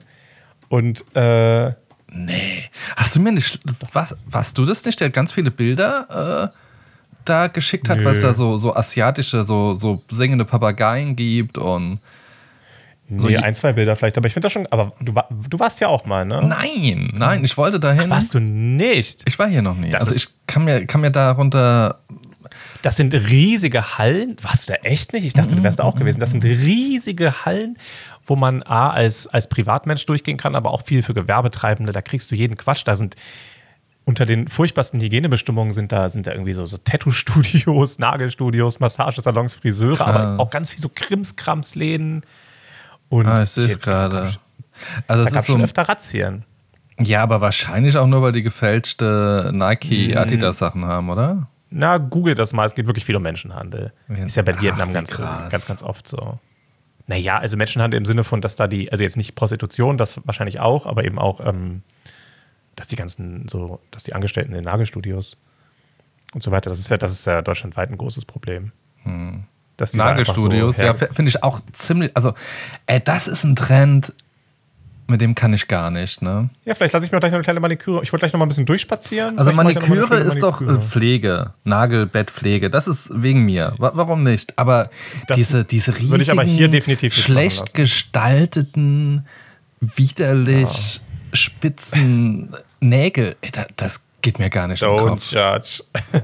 Und 0.68 1.04
äh, 1.16 1.72
Nee. 2.14 2.64
Hast 2.96 3.16
du 3.16 3.20
mir 3.20 3.32
nicht. 3.32 3.58
Was, 3.92 4.16
warst 4.26 4.58
du 4.58 4.64
das 4.64 4.84
nicht, 4.84 5.00
der 5.00 5.10
ganz 5.10 5.32
viele 5.32 5.50
Bilder 5.50 6.52
äh, 6.52 6.58
da 7.24 7.46
geschickt 7.46 7.88
hat, 7.88 7.98
Nö. 7.98 8.04
weil 8.04 8.14
es 8.16 8.22
da 8.22 8.34
so, 8.34 8.56
so 8.56 8.74
asiatische, 8.74 9.44
so, 9.44 9.74
so 9.74 10.02
singende 10.08 10.44
Papageien 10.44 11.16
gibt 11.16 11.58
und. 11.58 12.00
So 13.08 13.28
nee, 13.28 13.36
ein, 13.36 13.54
zwei 13.54 13.72
Bilder 13.72 13.96
vielleicht. 13.96 14.16
Aber 14.16 14.26
ich 14.26 14.32
finde 14.32 14.46
das 14.46 14.52
schon. 14.52 14.66
Aber 14.68 14.92
du, 15.00 15.12
du 15.48 15.58
warst 15.58 15.80
ja 15.80 15.88
auch 15.88 16.06
mal, 16.06 16.24
ne? 16.24 16.40
Nein, 16.46 17.10
nein, 17.14 17.44
ich 17.44 17.56
wollte 17.56 17.78
dahin. 17.78 18.08
Warst 18.08 18.34
du 18.34 18.40
nicht? 18.40 19.22
Ich 19.26 19.38
war 19.38 19.48
hier 19.48 19.62
noch 19.62 19.76
nie. 19.76 19.90
Das 19.90 20.02
also 20.02 20.14
ich 20.14 20.28
kann 20.46 20.64
mir, 20.64 20.86
kann 20.86 21.00
mir 21.00 21.10
darunter. 21.10 22.00
Das 22.82 22.96
sind 22.96 23.14
riesige 23.14 23.98
Hallen. 23.98 24.36
Warst 24.42 24.68
du 24.68 24.72
da 24.72 24.78
echt 24.82 25.12
nicht? 25.12 25.24
Ich 25.24 25.34
dachte, 25.34 25.54
du 25.54 25.62
wärst 25.62 25.78
da 25.78 25.84
auch 25.84 25.94
gewesen. 25.94 26.20
Das 26.20 26.32
sind 26.32 26.44
riesige 26.44 27.44
Hallen, 27.44 27.78
wo 28.24 28.34
man 28.34 28.62
A, 28.62 28.90
als, 28.90 29.26
als 29.28 29.48
Privatmensch 29.48 30.04
durchgehen 30.06 30.36
kann, 30.36 30.54
aber 30.54 30.70
auch 30.72 30.82
viel 30.82 31.02
für 31.02 31.14
Gewerbetreibende. 31.14 31.92
Da 31.92 32.02
kriegst 32.02 32.30
du 32.30 32.34
jeden 32.34 32.56
Quatsch. 32.56 32.82
Da 32.84 32.96
sind 32.96 33.16
unter 34.04 34.26
den 34.26 34.48
furchtbarsten 34.48 35.00
Hygienebestimmungen 35.00 35.72
sind 35.72 35.92
da, 35.92 36.08
sind 36.08 36.26
da 36.26 36.32
irgendwie 36.32 36.54
so, 36.54 36.64
so 36.64 36.76
Tattoo-Studios, 36.76 37.98
Nagelstudios, 38.00 38.80
Massagesalons, 38.80 39.54
Friseure, 39.54 39.96
Krass. 39.96 40.08
aber 40.08 40.40
auch 40.40 40.50
ganz 40.50 40.70
viel 40.70 40.80
so 40.80 40.90
Krimskramsläden. 40.92 42.24
Und 43.12 43.26
Ah, 43.26 43.42
ich 43.42 43.50
sehe 43.50 43.66
es 43.66 43.78
gerade. 43.80 44.20
Also 44.20 44.36
Da 45.06 45.14
es 45.22 45.24
gab 45.24 45.26
ist 45.26 45.34
es 45.34 45.46
so. 45.46 45.52
schon 45.52 45.62
öfter 45.62 45.82
Razzien. 45.82 46.44
Ja, 46.98 47.22
aber 47.22 47.40
wahrscheinlich 47.40 47.96
auch 47.96 48.06
nur, 48.06 48.22
weil 48.22 48.32
die 48.32 48.42
gefälschte 48.42 49.50
Mhm. 49.52 49.58
Nike 49.58 50.16
Adidas 50.16 50.58
Sachen 50.58 50.84
haben, 50.84 51.10
oder? 51.10 51.48
Na, 51.70 51.98
google 51.98 52.34
das 52.34 52.52
mal. 52.52 52.64
Es 52.66 52.74
geht 52.74 52.86
wirklich 52.86 53.04
viel 53.04 53.16
um 53.16 53.22
Menschenhandel. 53.22 53.92
Ist 54.08 54.36
ja 54.36 54.42
bei 54.42 54.54
Ach, 54.56 54.62
Vietnam 54.62 54.92
ganz, 54.92 55.10
krass. 55.10 55.50
ganz, 55.50 55.66
ganz 55.66 55.82
oft 55.82 56.06
so. 56.08 56.38
Naja, 57.06 57.38
also 57.38 57.56
Menschenhandel 57.56 57.98
im 57.98 58.04
Sinne 58.04 58.24
von, 58.24 58.40
dass 58.40 58.56
da 58.56 58.66
die, 58.68 58.90
also 58.92 59.02
jetzt 59.04 59.16
nicht 59.16 59.34
Prostitution, 59.34 59.96
das 59.98 60.20
wahrscheinlich 60.26 60.60
auch, 60.60 60.86
aber 60.86 61.04
eben 61.04 61.18
auch, 61.18 61.40
ähm, 61.44 61.82
dass 62.76 62.86
die 62.88 62.96
ganzen, 62.96 63.48
so, 63.48 63.80
dass 63.90 64.02
die 64.04 64.14
Angestellten 64.14 64.50
in 64.52 64.56
den 64.56 64.64
Nagelstudios 64.64 65.36
und 66.34 66.42
so 66.42 66.50
weiter, 66.50 66.70
das 66.70 66.78
ist 66.78 66.90
ja, 66.90 66.96
das 66.98 67.12
ist 67.12 67.26
ja 67.26 67.42
deutschlandweit 67.42 67.90
ein 67.90 67.98
großes 67.98 68.24
Problem. 68.24 68.72
Dass 69.76 69.94
Nagelstudios, 69.94 70.76
so 70.76 70.84
ja, 70.84 70.94
finde 70.94 71.28
ich 71.28 71.42
auch 71.42 71.60
ziemlich. 71.72 72.10
Also, 72.14 72.34
ey, 72.86 73.00
das 73.02 73.26
ist 73.26 73.44
ein 73.44 73.56
Trend, 73.56 74.12
mit 75.08 75.20
dem 75.20 75.34
kann 75.34 75.52
ich 75.52 75.66
gar 75.68 75.90
nicht, 75.90 76.22
ne? 76.22 76.48
ja, 76.64 76.74
vielleicht 76.74 76.94
lasse 76.94 77.04
ich 77.04 77.12
mir 77.12 77.18
gleich 77.18 77.32
noch 77.32 77.36
eine 77.36 77.42
kleine 77.44 77.60
Maniküre. 77.60 78.02
Ich 78.02 78.12
wollte 78.12 78.22
gleich 78.22 78.32
noch 78.32 78.38
mal 78.38 78.46
ein 78.46 78.48
bisschen 78.48 78.66
durchspazieren. 78.66 79.38
Also 79.38 79.52
mal 79.52 79.64
Maniküre 79.64 80.16
ist 80.16 80.42
doch 80.42 80.60
Maniküre. 80.60 80.80
Pflege, 80.80 81.54
Nagelbettpflege. 81.64 82.70
Das 82.70 82.86
ist 82.88 83.10
wegen 83.14 83.44
mir. 83.44 83.74
Wa- 83.78 83.92
Warum 83.94 84.22
nicht? 84.22 84.58
Aber 84.58 84.88
Das 85.26 85.36
diese, 85.36 85.64
diese 85.64 85.98
riesigen, 85.98 87.10
schlecht 87.10 87.74
gestalteten, 87.74 89.26
widerlich 89.80 91.00
spitzen 91.32 92.54
Nägel, 92.80 93.36
ey, 93.42 93.50
da, 93.50 93.64
das 93.76 94.02
geht 94.22 94.38
mir 94.38 94.48
gar 94.50 94.68
nicht 94.68 94.82
Don't 94.82 95.20
judge. 95.30 95.82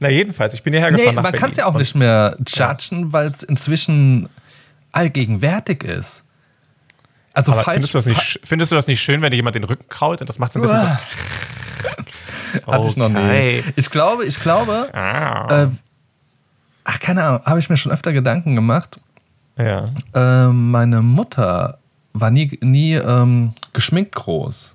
Na, 0.00 0.08
jedenfalls, 0.08 0.54
ich 0.54 0.62
bin 0.62 0.72
hierher 0.72 0.90
gefahren 0.90 1.14
Nee, 1.16 1.20
man 1.22 1.32
kann 1.32 1.50
es 1.50 1.56
ja 1.56 1.66
auch 1.66 1.74
nicht 1.74 1.94
mehr 1.94 2.36
judgen, 2.46 3.12
weil 3.12 3.28
es 3.28 3.42
inzwischen 3.42 4.28
allgegenwärtig 4.92 5.84
ist. 5.84 6.24
Also 7.32 7.52
Aber 7.52 7.62
falsch. 7.62 7.74
findest, 7.76 7.94
du 7.94 7.98
das 7.98 8.06
nicht, 8.06 8.40
findest 8.44 8.72
du 8.72 8.76
das 8.76 8.86
nicht 8.86 9.00
schön, 9.00 9.20
wenn 9.22 9.30
dir 9.30 9.36
jemand 9.36 9.54
den 9.56 9.64
Rücken 9.64 9.88
krault 9.88 10.20
und 10.20 10.28
das 10.28 10.38
macht 10.38 10.52
so 10.52 10.58
ein 10.58 10.62
bisschen 10.62 10.78
Uah. 10.78 11.00
so. 12.64 12.72
Hatte 12.72 12.88
ich 12.88 12.96
noch 12.96 13.08
nie. 13.08 13.16
Okay. 13.18 13.64
Ich 13.76 13.90
glaube, 13.90 14.24
ich 14.24 14.40
glaube, 14.40 14.88
Ah. 14.94 15.64
äh, 15.64 15.68
ach, 16.84 16.98
keine 17.00 17.22
Ahnung, 17.24 17.40
habe 17.44 17.60
ich 17.60 17.68
mir 17.70 17.76
schon 17.76 17.92
öfter 17.92 18.12
Gedanken 18.12 18.54
gemacht. 18.54 18.98
Ja. 19.56 19.86
Äh, 20.14 20.48
meine 20.52 21.02
Mutter 21.02 21.78
war 22.12 22.30
nie, 22.30 22.58
nie 22.62 22.94
ähm, 22.94 23.52
geschminkt 23.72 24.14
groß. 24.14 24.74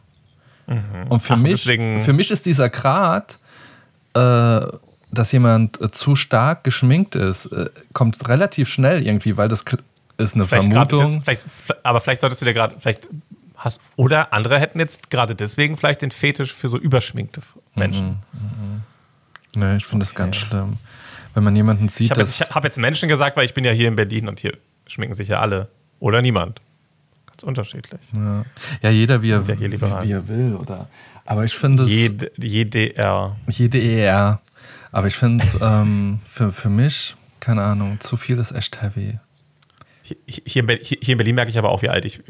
Und 0.68 1.20
für, 1.22 1.36
Mhm. 1.36 1.40
Ach, 1.40 1.44
mich, 1.44 1.64
für 1.64 2.14
mich 2.14 2.32
ist 2.32 2.46
dieser 2.46 2.70
Grad, 2.70 3.38
äh, 4.14 4.62
dass 5.12 5.32
jemand 5.32 5.80
äh, 5.82 5.92
zu 5.92 6.16
stark 6.16 6.64
geschminkt 6.64 7.16
ist, 7.16 7.48
äh, 7.48 7.70
kommt 7.94 8.28
relativ 8.28 8.70
schnell 8.70 9.06
irgendwie, 9.06 9.38
weil 9.38 9.48
das 9.48 9.64
ist 10.18 10.36
eine 10.36 10.46
Vielleicht 10.46 10.72
Vermutung. 10.72 11.00
das, 11.00 11.18
vielleicht, 11.24 11.46
aber 11.84 12.00
vielleicht 12.00 12.22
solltest 12.22 12.42
du 12.42 12.46
dir 12.46 12.54
gerade, 12.54 12.76
vielleicht 12.80 13.08
hast, 13.56 13.82
oder 13.96 14.34
andere 14.34 14.60
hätten 14.60 14.80
jetzt 14.80 15.10
gerade 15.10 15.36
deswegen 15.36 15.78
vielleicht 15.78 16.02
den 16.02 16.12
Fetisch 16.12 16.54
für 16.54 16.68
so 16.68 16.78
überschminkte 16.78 17.42
Menschen. 17.76 18.20
nee, 19.56 19.76
ich 19.78 19.86
finde 19.86 20.06
das 20.06 20.16
ganz 20.16 20.36
schlimm. 20.38 20.78
Wenn 21.34 21.44
man 21.44 21.56
jemanden 21.56 21.90
sieht, 21.90 22.06
Ich 22.06 22.12
habe 22.12 22.22
jetzt, 22.22 22.42
ich 22.42 22.50
hab 22.52 22.64
jetzt 22.64 22.78
Menschen 22.78 23.10
gesagt, 23.10 23.36
weil 23.38 23.46
ich 23.46 23.54
bin 23.54 23.64
ja 23.66 23.72
hier 23.72 23.88
in 23.88 23.96
Berlin 23.96 24.28
und 24.28 24.40
hier 24.40 24.56
schminken 24.88 25.16
sich 25.16 25.30
ja 25.30 25.40
alle. 25.40 25.68
Oder 26.00 26.22
niemand. 26.22 26.62
Unterschiedlich. 27.44 28.02
ja, 28.14 28.46
ja, 28.82 28.90
jeder 28.90 29.22
wie 29.22 29.32
er, 29.32 29.42
ja 29.42 29.60
wie, 30.04 30.12
er 30.12 30.28
will, 30.28 30.56
oder? 30.56 30.88
Aber 31.26 31.44
ich 31.46 31.54
finde 31.56 31.84
es. 31.84 31.92
Jed, 31.92 32.32
JDR. 32.38 33.36
Jede 33.48 33.80
ER. 33.82 34.42
Aber 34.92 35.08
ich 35.08 35.16
finde 35.16 35.44
es 35.44 35.58
ähm, 35.62 36.20
für, 36.26 36.52
für 36.52 36.70
mich, 36.70 37.16
keine 37.40 37.62
Ahnung, 37.64 38.00
zu 38.00 38.16
viel 38.18 38.38
ist 38.38 38.52
echt 38.52 38.82
heavy. 38.82 39.20
Hier, 40.04 40.18
hier, 40.46 40.64
hier 40.82 41.10
in 41.14 41.18
Berlin 41.18 41.36
merke 41.36 41.50
ich 41.50 41.58
aber 41.58 41.70
auch, 41.70 41.82
wie 41.82 41.90
alt, 41.90 42.06
ich, 42.06 42.22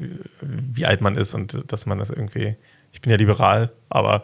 wie 0.41 0.85
alt 0.85 1.01
man 1.01 1.15
ist 1.15 1.33
und 1.33 1.71
dass 1.71 1.85
man 1.85 1.97
das 1.97 2.09
irgendwie. 2.09 2.55
Ich 2.91 3.01
bin 3.01 3.09
ja 3.11 3.17
liberal, 3.17 3.71
aber 3.89 4.23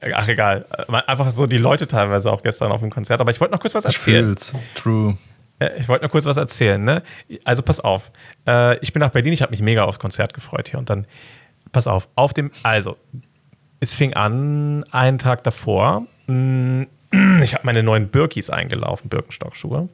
äh, 0.00 0.12
ach 0.14 0.28
egal. 0.28 0.66
Einfach 0.88 1.32
so 1.32 1.48
die 1.48 1.58
Leute 1.58 1.88
teilweise 1.88 2.30
auch 2.30 2.44
gestern 2.44 2.70
auf 2.70 2.80
dem 2.80 2.90
Konzert. 2.90 3.20
Aber 3.20 3.32
ich 3.32 3.40
wollte 3.40 3.52
noch 3.52 3.60
kurz 3.60 3.74
was 3.74 3.84
Ich 3.86 3.96
erzählen. 3.96 4.26
fühl's. 4.26 4.54
True. 4.76 5.18
Äh, 5.58 5.70
Ich 5.80 5.88
wollte 5.88 6.04
noch 6.04 6.10
kurz 6.10 6.24
was 6.24 6.36
erzählen. 6.36 6.82
Ne? 6.82 7.02
Also 7.44 7.62
pass 7.62 7.80
auf. 7.80 8.10
Äh, 8.46 8.78
Ich 8.78 8.92
bin 8.92 9.00
nach 9.00 9.10
Berlin, 9.10 9.32
ich 9.32 9.42
habe 9.42 9.50
mich 9.50 9.62
mega 9.62 9.84
aufs 9.84 9.98
Konzert 9.98 10.34
gefreut 10.34 10.68
hier. 10.68 10.78
Und 10.78 10.90
dann, 10.90 11.06
pass 11.72 11.86
auf, 11.86 12.08
auf 12.14 12.32
dem, 12.34 12.50
also, 12.62 12.96
es 13.80 13.94
fing 13.94 14.14
an 14.14 14.84
einen 14.90 15.18
Tag 15.18 15.44
davor. 15.44 16.06
mm, 16.26 16.82
Ich 17.42 17.54
habe 17.54 17.64
meine 17.66 17.82
neuen 17.82 18.08
Birkis 18.08 18.50
eingelaufen, 18.50 19.08
Birkenstockschuhe. 19.08 19.88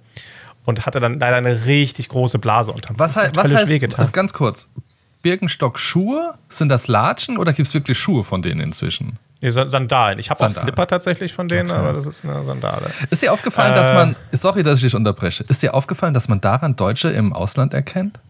Und 0.67 0.85
hatte 0.87 1.01
dann 1.01 1.19
leider 1.19 1.37
eine 1.37 1.65
richtig 1.65 2.09
große 2.11 2.39
Blase 2.39 2.71
unterm 2.71 2.99
Was, 2.99 3.17
hat 3.17 3.35
was 3.35 3.53
heißt, 3.53 4.13
ganz 4.13 4.33
kurz, 4.35 4.69
Birkenstock-Schuhe? 5.23 6.35
Sind 6.49 6.69
das 6.69 6.89
Latschen 6.89 7.39
oder 7.39 7.53
gibt 7.53 7.69
es 7.69 7.75
wirklich 7.75 7.99
Schuhe 7.99 8.25
von 8.25 8.43
denen 8.43 8.61
inzwischen? 8.61 9.19
Nee, 9.43 9.51
Sa- 9.51 9.69
Sandalen. 9.69 10.19
Ich 10.19 10.29
habe 10.31 10.45
auch. 10.47 10.51
Slipper 10.53 10.87
tatsächlich 10.87 11.33
von 11.33 11.49
denen, 11.49 11.71
aber 11.71 11.93
das 11.95 12.07
ist 12.07 12.25
eine 12.25 12.45
Sandale. 12.45 12.91
Ist 13.09 13.23
dir 13.23 13.33
aufgefallen, 13.33 13.73
Äh. 13.73 13.77
dass 13.77 13.89
man, 13.95 14.17
sorry, 14.33 14.63
dass 14.63 14.79
ich 14.79 14.85
dich 14.85 14.95
unterbreche, 14.95 15.45
ist 15.49 15.63
dir 15.63 15.73
aufgefallen, 15.75 16.13
dass 16.15 16.29
man 16.29 16.41
daran 16.41 16.77
Deutsche 16.77 17.09
im 17.09 17.33
Ausland 17.33 17.73
erkennt? 17.73 18.21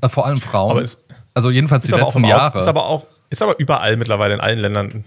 Äh, 0.00 0.08
vor 0.08 0.26
allem 0.26 0.40
Frauen. 0.40 0.70
Aber 0.72 0.82
es- 0.82 1.02
also 1.34 1.50
jedenfalls 1.50 1.84
Ist 1.84 1.94
die 1.94 2.00
letzten 2.00 2.18
im 2.20 2.24
Aus, 2.24 2.30
Jahre. 2.30 2.58
ist 2.58 2.66
aber 2.68 2.86
auch 2.86 3.06
ist 3.32 3.42
aber 3.42 3.60
überall 3.60 3.96
mittlerweile 3.96 4.34
in 4.34 4.40
allen 4.40 4.58
Ländern. 4.58 5.04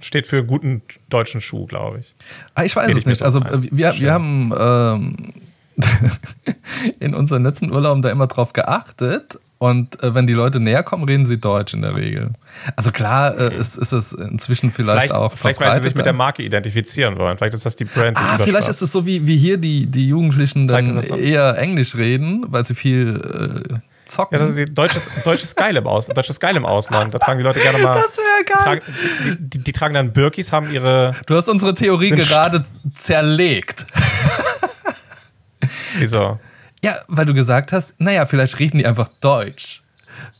Steht 0.00 0.26
für 0.26 0.44
guten 0.44 0.82
deutschen 1.08 1.40
Schuh, 1.40 1.64
glaube 1.64 2.00
ich. 2.00 2.14
Ah, 2.54 2.64
ich 2.64 2.76
weiß 2.76 2.88
Red 2.88 2.96
es 2.98 3.06
nicht. 3.06 3.18
so 3.20 3.24
Also 3.24 3.40
ein. 3.40 3.64
äh, 3.64 3.68
wir, 3.72 3.92
Schön. 3.94 4.00
wir 4.02 4.12
haben 4.12 4.52
ähm, 4.58 5.32
in 7.00 7.14
unseren 7.14 7.42
letzten 7.42 7.72
Urlauben 7.72 8.02
da 8.02 8.10
immer 8.10 8.26
drauf 8.26 8.52
geachtet. 8.52 9.38
Und 9.58 10.02
äh, 10.02 10.14
wenn 10.14 10.26
die 10.26 10.32
Leute 10.32 10.60
näher 10.60 10.82
kommen, 10.82 11.04
reden 11.04 11.26
sie 11.26 11.40
Deutsch 11.40 11.74
in 11.74 11.82
der 11.82 11.94
Regel. 11.94 12.32
Also 12.76 12.90
klar 12.90 13.38
äh, 13.38 13.56
ist, 13.56 13.78
ist 13.78 13.92
es 13.92 14.12
inzwischen 14.12 14.72
vielleicht, 14.72 15.08
Vielleicht, 15.08 15.14
auch 15.14 15.32
vielleicht 15.32 15.60
weil 15.60 15.76
sie 15.76 15.84
sich 15.84 15.94
mit 15.94 16.06
der. 16.06 16.12
Marke 16.12 16.42
identifizieren 16.42 17.18
wollen. 17.18 17.38
Vielleicht 17.38 17.54
ist 17.54 17.64
das 17.64 17.76
die 17.76 17.84
Brand. 17.84 18.18
die 18.18 18.22
Ah, 18.22 18.38
vielleicht 18.38 18.68
ist 18.68 18.82
es 18.82 18.92
so, 18.92 19.06
wie, 19.06 19.26
wie 19.26 19.36
hier 19.36 19.56
die, 19.56 19.86
die 19.86 20.08
Jugendlichen 20.08 20.68
dann 20.68 21.00
so. 21.02 21.16
eher 21.16 21.56
Englisch 21.56 21.94
reden, 21.94 22.44
weil 22.48 22.66
sie 22.66 22.74
viel 22.74 23.80
zocken. 24.06 24.38
Ja, 24.38 24.46
das 24.46 24.56
ist 24.56 24.74
deutsches, 24.74 25.10
deutsches 25.24 25.54
Geil 25.54 25.76
im 25.76 25.86
Ausland. 25.86 26.16
Deutsches 26.16 26.40
Geil 26.40 26.56
im 26.56 26.64
Ausland. 26.64 27.14
Da 27.14 27.18
tragen 27.18 27.38
die 27.38 27.44
Leute 27.44 27.60
gerne 27.60 27.78
mal. 27.78 27.94
Das 27.94 28.16
wäre 28.16 28.44
geil. 28.44 28.62
Tragen, 28.62 28.82
die, 29.24 29.36
die, 29.50 29.64
die 29.64 29.72
tragen 29.72 29.94
dann 29.94 30.12
Birkis, 30.12 30.52
haben 30.52 30.72
ihre. 30.72 31.14
du 31.26 31.36
hast 31.36 31.48
unsere 31.48 31.74
Theorie 31.74 32.10
gerade 32.10 32.64
zerlegt. 32.94 33.86
Wieso? 35.98 36.38
Ja, 36.84 36.96
weil 37.08 37.24
du 37.26 37.34
gesagt 37.34 37.72
hast, 37.72 37.98
naja, 38.00 38.26
vielleicht 38.26 38.58
riechen 38.58 38.78
die 38.78 38.86
einfach 38.86 39.08
deutsch. 39.20 39.80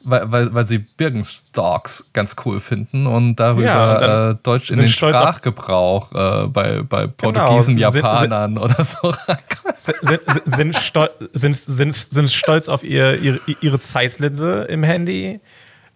Weil, 0.04 0.30
weil, 0.30 0.54
weil 0.54 0.66
sie 0.68 0.78
Birkenstocks 0.78 2.10
ganz 2.12 2.36
cool 2.44 2.60
finden 2.60 3.06
und 3.08 3.36
darüber 3.36 3.62
Ja, 3.64 4.26
und 4.28 4.34
äh, 4.34 4.38
Deutsch 4.42 4.68
in 4.70 4.76
sind 4.76 4.84
den 4.84 4.88
stolz 4.88 5.16
Sprachgebrauch 5.16 6.12
äh, 6.14 6.46
bei, 6.46 6.82
bei 6.82 7.06
Portugiesen, 7.08 7.76
Sind- 7.78 7.92
sind- 7.92 8.02
Japanern 8.04 8.56
oder 8.58 8.84
so. 8.84 9.12
Sind, 9.78 9.96
sind, 10.02 10.20
sind, 10.44 10.76
stol 10.76 11.10
sind, 11.32 11.56
sind, 11.56 11.94
sind 11.94 12.30
stolz 12.30 12.68
auf 12.68 12.84
ihr, 12.84 13.18
ihre, 13.20 13.40
ihre 13.60 13.78
Zeiss-Linse 13.80 14.62
im 14.70 14.82
Handy. 14.82 15.40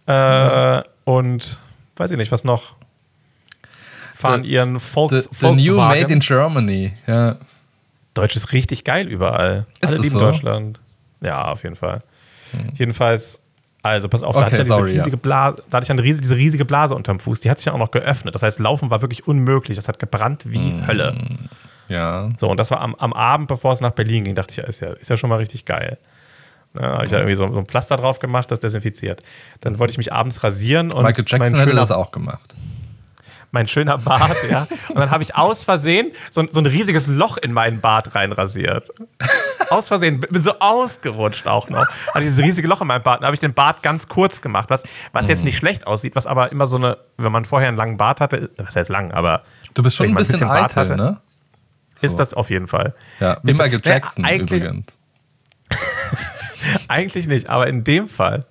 Äh, 0.06 0.82
und 1.04 1.58
weiß 1.96 2.10
ich 2.10 2.16
nicht, 2.18 2.32
was 2.32 2.44
noch. 2.44 2.74
Fahren 4.14 4.42
The- 4.42 4.48
ihren 4.50 4.80
Volks, 4.80 5.24
the, 5.24 5.28
the 5.38 5.46
new 5.52 5.76
Volkswagen. 5.76 6.00
made 6.02 6.12
in 6.12 6.20
Germany. 6.20 6.92
Ja. 7.06 7.36
Deutsch 8.20 8.36
ist 8.36 8.52
richtig 8.52 8.84
geil 8.84 9.06
überall. 9.08 9.66
Ist 9.80 9.88
Alle 9.90 9.96
lieben 9.98 10.10
so? 10.10 10.18
Deutschland. 10.20 10.80
Ja, 11.20 11.46
auf 11.52 11.62
jeden 11.62 11.76
Fall. 11.76 12.00
Jedenfalls, 12.74 13.42
also 13.82 14.08
pass 14.08 14.22
auf, 14.22 14.34
da 14.34 14.40
Okay, 14.40 14.52
hatte 14.52 14.62
ich, 14.62 14.68
ja 14.68 14.74
sorry, 14.74 14.86
diese, 14.90 15.00
riesige 15.00 15.16
Blase, 15.16 15.56
da 15.70 15.76
hatte 15.76 15.84
ich 15.84 15.90
eine 15.90 16.02
riesige, 16.02 16.22
diese 16.22 16.36
riesige 16.36 16.64
Blase 16.64 16.94
unterm 16.94 17.20
Fuß. 17.20 17.40
Die 17.40 17.50
hat 17.50 17.58
sich 17.58 17.66
ja 17.66 17.72
auch 17.72 17.78
noch 17.78 17.90
geöffnet. 17.90 18.34
Das 18.34 18.42
heißt, 18.42 18.58
Laufen 18.58 18.90
war 18.90 19.02
wirklich 19.02 19.26
unmöglich. 19.26 19.76
Das 19.76 19.88
hat 19.88 19.98
gebrannt 19.98 20.44
wie 20.46 20.58
Mm. 20.72 20.86
Hölle. 20.86 21.16
ja. 21.88 22.28
So, 22.38 22.48
und 22.50 22.58
das 22.58 22.70
war 22.70 22.80
am, 22.80 22.94
am 22.96 23.12
Abend, 23.12 23.48
bevor 23.48 23.72
es 23.72 23.80
nach 23.80 23.92
Berlin 23.92 24.24
ging, 24.24 24.34
dachte 24.34 24.52
ich, 24.52 24.56
ja, 24.58 24.64
ist 24.64 24.80
ja, 24.80 24.92
ist 24.92 25.10
ja 25.10 25.16
schon 25.16 25.30
mal 25.30 25.36
richtig 25.36 25.64
geil. 25.64 25.98
Da 26.74 26.82
habe 26.82 27.06
ich 27.06 27.10
ja 27.10 27.18
irgendwie 27.18 27.34
so, 27.34 27.46
so 27.52 27.58
ein 27.58 27.66
Pflaster 27.66 27.96
drauf 27.96 28.18
gemacht, 28.18 28.50
das 28.50 28.60
desinfiziert. 28.60 29.22
Dann 29.60 29.78
wollte 29.78 29.90
ich 29.92 29.98
mich 29.98 30.12
abends 30.12 30.42
rasieren 30.44 30.92
und 30.92 31.02
Michael 31.04 31.24
Jackson 31.26 31.54
hätte 31.54 31.68
schöner, 31.70 31.80
das 31.80 31.90
auch 31.90 32.10
gemacht. 32.12 32.54
Mein 33.50 33.66
schöner 33.68 33.96
Bart, 33.98 34.36
ja. 34.50 34.66
Und 34.88 34.98
dann 34.98 35.10
habe 35.10 35.22
ich 35.22 35.34
aus 35.36 35.64
Versehen 35.64 36.12
so, 36.30 36.42
ein- 36.42 36.48
so 36.52 36.60
ein 36.60 36.66
riesiges 36.66 37.06
Loch 37.06 37.36
in 37.38 37.52
meinen 37.52 37.80
Bart 37.80 38.14
reinrasiert. 38.14 38.90
Aus 39.70 39.88
Versehen, 39.88 40.20
bin 40.20 40.42
so 40.42 40.52
ausgerutscht 40.60 41.46
auch 41.46 41.68
noch. 41.70 41.86
Hatte 42.08 42.20
dieses 42.24 42.38
riesige 42.44 42.68
Loch 42.68 42.80
in 42.82 42.86
meinem 42.86 43.02
Bart. 43.02 43.22
Dann 43.22 43.26
habe 43.28 43.34
ich 43.34 43.40
den 43.40 43.54
Bart 43.54 43.82
ganz 43.82 44.08
kurz 44.08 44.40
gemacht, 44.42 44.68
was, 44.70 44.84
was 45.12 45.28
jetzt 45.28 45.44
nicht 45.44 45.56
schlecht 45.56 45.86
aussieht, 45.86 46.14
was 46.16 46.26
aber 46.26 46.52
immer 46.52 46.66
so 46.66 46.76
eine, 46.76 46.98
wenn 47.16 47.32
man 47.32 47.44
vorher 47.44 47.68
einen 47.68 47.76
langen 47.78 47.96
Bart 47.96 48.20
hatte, 48.20 48.50
was 48.56 48.76
heißt 48.76 48.90
lang, 48.90 49.12
aber 49.12 49.42
Du 49.74 49.82
bist 49.82 49.96
schon 49.96 50.04
wenn 50.04 50.10
ein 50.12 50.14
man 50.14 50.26
bisschen, 50.26 50.48
Bart 50.48 50.76
eitel, 50.76 50.76
hatte, 50.92 50.96
ne? 50.96 51.20
ist 52.00 52.18
das 52.18 52.34
auf 52.34 52.50
jeden 52.50 52.68
Fall. 52.68 52.94
Ja, 53.20 53.38
wie 53.42 53.52
Michael 53.52 53.80
Ja, 53.84 53.92
Jackson 53.92 54.24
eigentlich- 54.24 54.62
übrigens. 54.62 54.98
Eigentlich 56.88 57.26
nicht, 57.28 57.48
aber 57.48 57.66
in 57.66 57.84
dem 57.84 58.08
Fall, 58.08 58.44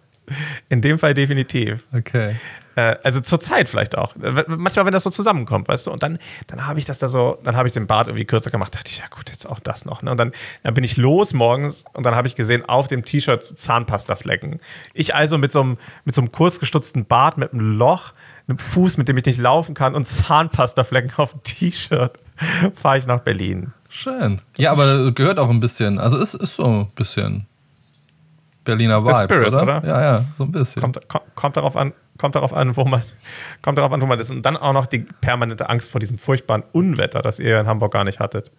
in 0.69 0.81
dem 0.81 0.99
Fall 0.99 1.13
definitiv. 1.13 1.85
Okay. 1.93 2.35
Äh, 2.77 2.95
also 3.03 3.19
zur 3.21 3.39
Zeit 3.39 3.67
vielleicht 3.67 3.97
auch. 3.97 4.15
Äh, 4.17 4.43
Manchmal, 4.47 4.85
wenn 4.85 4.93
das 4.93 5.03
so 5.03 5.09
zusammenkommt, 5.09 5.67
weißt 5.67 5.87
du, 5.87 5.91
und 5.91 6.03
dann, 6.03 6.19
dann 6.45 6.67
habe 6.67 6.77
ich 6.77 6.85
das 6.85 6.99
da 6.99 7.09
so, 7.09 7.39
dann 7.43 7.57
habe 7.57 7.67
ich 7.67 7.73
den 7.73 7.87
Bart 7.87 8.07
irgendwie 8.07 8.25
kürzer 8.25 8.51
gemacht, 8.51 8.75
dachte 8.75 8.91
ich, 8.91 8.99
ja 8.99 9.05
gut, 9.09 9.31
jetzt 9.31 9.49
auch 9.49 9.59
das 9.59 9.83
noch. 9.85 10.03
Ne? 10.03 10.11
Und 10.11 10.17
dann, 10.17 10.31
dann 10.61 10.75
bin 10.75 10.83
ich 10.83 10.95
los 10.95 11.33
morgens 11.33 11.85
und 11.93 12.05
dann 12.05 12.15
habe 12.15 12.27
ich 12.27 12.35
gesehen, 12.35 12.63
auf 12.69 12.87
dem 12.87 13.03
T-Shirt 13.03 13.43
Zahnpastaflecken. 13.43 14.59
Ich 14.93 15.15
also 15.15 15.39
mit 15.39 15.51
so 15.51 15.61
einem, 15.61 15.77
mit 16.05 16.13
so 16.13 16.21
einem 16.21 16.31
kurzgestutzten 16.31 17.05
Bart, 17.05 17.39
mit 17.39 17.51
einem 17.51 17.79
Loch, 17.79 18.13
einem 18.47 18.59
Fuß, 18.59 18.97
mit 18.97 19.09
dem 19.09 19.17
ich 19.17 19.25
nicht 19.25 19.39
laufen 19.39 19.73
kann 19.73 19.95
und 19.95 20.07
Zahnpastaflecken 20.07 21.13
auf 21.17 21.31
dem 21.31 21.41
T-Shirt, 21.41 22.19
fahre 22.73 22.99
ich 22.99 23.07
nach 23.07 23.21
Berlin. 23.21 23.73
Schön. 23.89 24.41
Ja, 24.55 24.71
aber 24.71 25.11
gehört 25.13 25.39
auch 25.39 25.49
ein 25.49 25.59
bisschen. 25.59 25.97
Also 25.97 26.19
es 26.19 26.35
ist 26.35 26.57
so 26.57 26.65
ein 26.65 26.91
bisschen 26.93 27.47
Berliner 28.67 29.01
Vibes, 29.01 29.19
Spirit, 29.23 29.47
oder? 29.47 29.63
oder? 29.63 29.83
Ja, 29.83 30.01
ja, 30.01 30.25
so 30.37 30.43
ein 30.43 30.51
bisschen. 30.51 30.81
Kommt, 30.81 31.07
kommt, 31.07 31.23
kommt 31.35 31.57
darauf 31.57 31.75
an, 31.77 31.93
kommt 32.17 32.35
darauf 32.35 32.53
an, 32.53 32.75
wo 32.75 32.85
man, 32.85 33.01
kommt 33.61 33.77
darauf 33.77 33.91
an, 33.91 34.01
wo 34.01 34.05
man 34.05 34.19
ist. 34.19 34.31
Und 34.31 34.43
dann 34.43 34.57
auch 34.57 34.73
noch 34.73 34.85
die 34.85 34.99
permanente 34.99 35.69
Angst 35.69 35.91
vor 35.91 35.99
diesem 35.99 36.17
furchtbaren 36.17 36.63
Unwetter, 36.71 37.21
das 37.21 37.39
ihr 37.39 37.59
in 37.59 37.67
Hamburg 37.67 37.93
gar 37.93 38.03
nicht 38.03 38.19
hattet. 38.19 38.51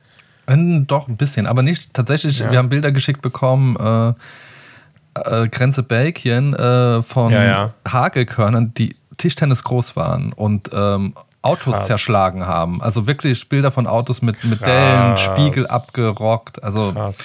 Ähm, 0.46 0.86
Doch, 0.86 1.08
ein 1.08 1.16
bisschen, 1.16 1.46
aber 1.46 1.62
nicht 1.62 1.92
tatsächlich. 1.94 2.38
Ja. 2.38 2.50
Wir 2.50 2.58
haben 2.58 2.68
Bilder 2.68 2.90
geschickt 2.90 3.20
bekommen, 3.22 3.76
äh, 3.76 5.42
äh, 5.42 5.48
Grenze 5.48 5.82
Belgien, 5.82 6.54
äh, 6.54 7.02
von 7.02 7.32
Ja, 7.32 7.44
ja. 7.44 7.74
Hagelkörnern, 7.86 8.72
die 8.74 8.96
Tischtennis 9.18 9.64
groß 9.64 9.96
waren 9.96 10.32
und 10.32 10.70
ähm, 10.72 11.14
Autos 11.42 11.74
Krass. 11.74 11.86
zerschlagen 11.86 12.46
haben. 12.46 12.82
Also 12.82 13.06
wirklich 13.06 13.48
Bilder 13.48 13.70
von 13.70 13.86
Autos 13.86 14.22
mit, 14.22 14.42
mit 14.44 14.60
Dellen. 14.64 15.16
Spiegel 15.18 15.66
abgerockt. 15.66 16.62
Also, 16.62 16.92
Krass. 16.92 17.24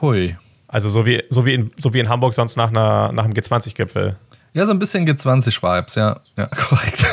hui. 0.00 0.36
Also 0.68 0.88
so 0.88 1.04
wie, 1.06 1.22
so 1.30 1.44
wie, 1.46 1.54
in, 1.54 1.70
so 1.76 1.92
wie 1.94 2.00
in 2.00 2.08
Hamburg 2.08 2.34
sonst 2.34 2.56
nach, 2.56 2.68
einer, 2.70 3.10
nach 3.12 3.24
einem 3.24 3.32
G20-Gipfel. 3.32 4.16
Ja, 4.52 4.66
so 4.66 4.72
ein 4.72 4.78
bisschen 4.78 5.06
G20-Vibes, 5.06 5.94
ja. 5.96 6.20
Ja, 6.36 6.46
korrekt. 6.68 7.06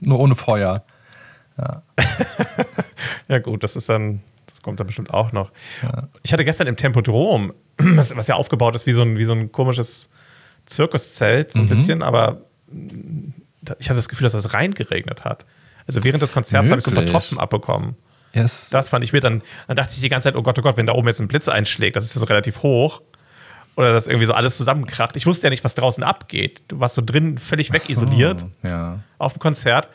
Nur 0.00 0.18
ohne 0.20 0.34
Feuer. 0.34 0.82
Ja 3.28 3.38
gut, 3.38 3.62
das 3.62 3.76
ist 3.76 3.88
dann, 3.88 4.22
das 4.46 4.60
kommt 4.62 4.80
dann 4.80 4.86
bestimmt 4.86 5.12
auch 5.12 5.32
noch. 5.32 5.52
Ich 6.22 6.32
hatte 6.32 6.44
gestern 6.44 6.66
im 6.66 6.76
Tempodrom, 6.76 7.52
was, 7.78 8.16
was 8.16 8.26
ja 8.26 8.34
aufgebaut 8.34 8.74
ist 8.74 8.86
wie 8.86 8.92
so 8.92 9.02
ein, 9.02 9.18
wie 9.18 9.24
so 9.24 9.32
ein 9.32 9.52
komisches 9.52 10.10
Zirkuszelt, 10.66 11.54
Mhm. 11.54 11.58
so 11.58 11.62
ein 11.62 11.68
bisschen, 11.68 12.02
aber 12.02 12.40
mm, 12.70 13.28
ich 13.78 13.88
hatte 13.88 13.96
das 13.98 14.08
Gefühl, 14.08 14.24
dass 14.24 14.32
das 14.32 14.52
reingeregnet 14.52 15.24
hat. 15.24 15.46
Also 15.86 16.02
während 16.04 16.22
des 16.22 16.32
Konzerts 16.32 16.70
habe 16.70 16.78
ich 16.78 16.84
so 16.84 16.90
ein 16.90 16.94
paar. 16.94 17.06
Tropfen 17.06 17.38
abbekommen. 17.38 17.96
Yes. 18.32 18.70
Das 18.70 18.88
fand 18.88 19.02
ich 19.04 19.12
mir 19.12 19.20
dann, 19.20 19.42
dann 19.66 19.76
dachte 19.76 19.92
ich 19.94 20.00
die 20.00 20.08
ganze 20.08 20.28
Zeit, 20.28 20.36
oh 20.36 20.42
Gott, 20.42 20.58
oh 20.58 20.62
Gott, 20.62 20.76
wenn 20.76 20.86
da 20.86 20.92
oben 20.92 21.08
jetzt 21.08 21.20
ein 21.20 21.28
Blitz 21.28 21.48
einschlägt, 21.48 21.96
das 21.96 22.04
ist 22.04 22.14
ja 22.14 22.20
so 22.20 22.26
relativ 22.26 22.62
hoch. 22.62 23.00
Oder 23.80 23.92
dass 23.92 24.06
irgendwie 24.06 24.26
so 24.26 24.34
alles 24.34 24.56
zusammenkracht. 24.56 25.16
Ich 25.16 25.26
wusste 25.26 25.46
ja 25.46 25.50
nicht, 25.50 25.64
was 25.64 25.74
draußen 25.74 26.04
abgeht. 26.04 26.62
Du 26.68 26.80
warst 26.80 26.94
so 26.96 27.02
drin, 27.04 27.38
völlig 27.38 27.72
wegisoliert 27.72 28.46
Ja. 28.62 29.00
auf 29.18 29.32
dem 29.32 29.38
Konzert. 29.40 29.88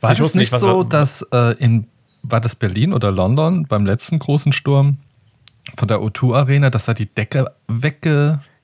War 0.00 0.12
Ich 0.12 0.20
es 0.20 0.34
nicht 0.34 0.50
so, 0.56 0.82
dass 0.82 1.22
äh, 1.32 1.56
in, 1.58 1.86
war 2.22 2.40
das 2.40 2.54
Berlin 2.56 2.92
oder 2.92 3.10
London 3.10 3.66
beim 3.66 3.86
letzten 3.86 4.18
großen 4.18 4.52
Sturm 4.52 4.98
von 5.76 5.88
der 5.88 5.98
O2 6.00 6.34
Arena, 6.36 6.70
dass 6.70 6.84
da 6.86 6.94
die 6.94 7.06
Decke 7.06 7.46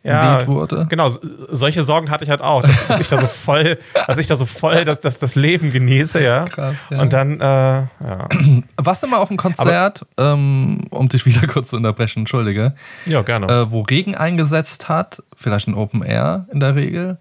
weggeweht 0.03 0.47
wurde? 0.49 0.87
Genau, 0.89 1.11
so- 1.11 1.21
solche 1.51 1.85
Sorgen 1.85 2.11
hatte 2.11 2.25
ich 2.25 2.31
halt 2.31 2.41
auch, 2.41 2.63
dass, 2.63 2.87
dass 2.87 3.01
ich 3.01 3.09
da 3.09 3.19
so 3.19 3.27
voll, 3.27 3.79
dass 4.07 4.19
ich 4.19 4.27
da 4.27 4.37
so 4.37 4.47
voll 4.47 4.85
das, 4.85 5.01
das, 5.01 5.19
das 5.19 5.35
Leben 5.35 5.71
genieße, 5.73 6.23
ja. 6.23 6.45
Krass, 6.45 6.87
ja. 6.91 7.01
Und 7.01 7.13
dann, 7.13 7.41
äh, 7.41 7.45
ja. 7.45 8.29
Warst 8.77 9.03
du 9.03 9.07
mal 9.09 9.19
auf 9.19 9.29
einem 9.31 9.39
Konzert, 9.39 10.07
ähm, 10.17 10.81
um 10.91 11.09
dich 11.09 11.27
wieder 11.27 11.47
kurz 11.47 11.71
zu 11.71 11.77
unterbrechen, 11.77 12.21
entschuldige, 12.21 12.75
Ja, 13.07 13.23
gerne. 13.23 13.47
äh, 13.47 13.71
wo 13.71 13.83
Regen 13.83 14.15
eingesetzt 14.15 14.89
hat, 14.89 15.23
vielleicht 15.37 15.69
ein 15.69 15.75
Open 15.75 16.03
Air 16.03 16.47
in 16.53 16.61
der 16.61 16.75
Regel, 16.75 17.19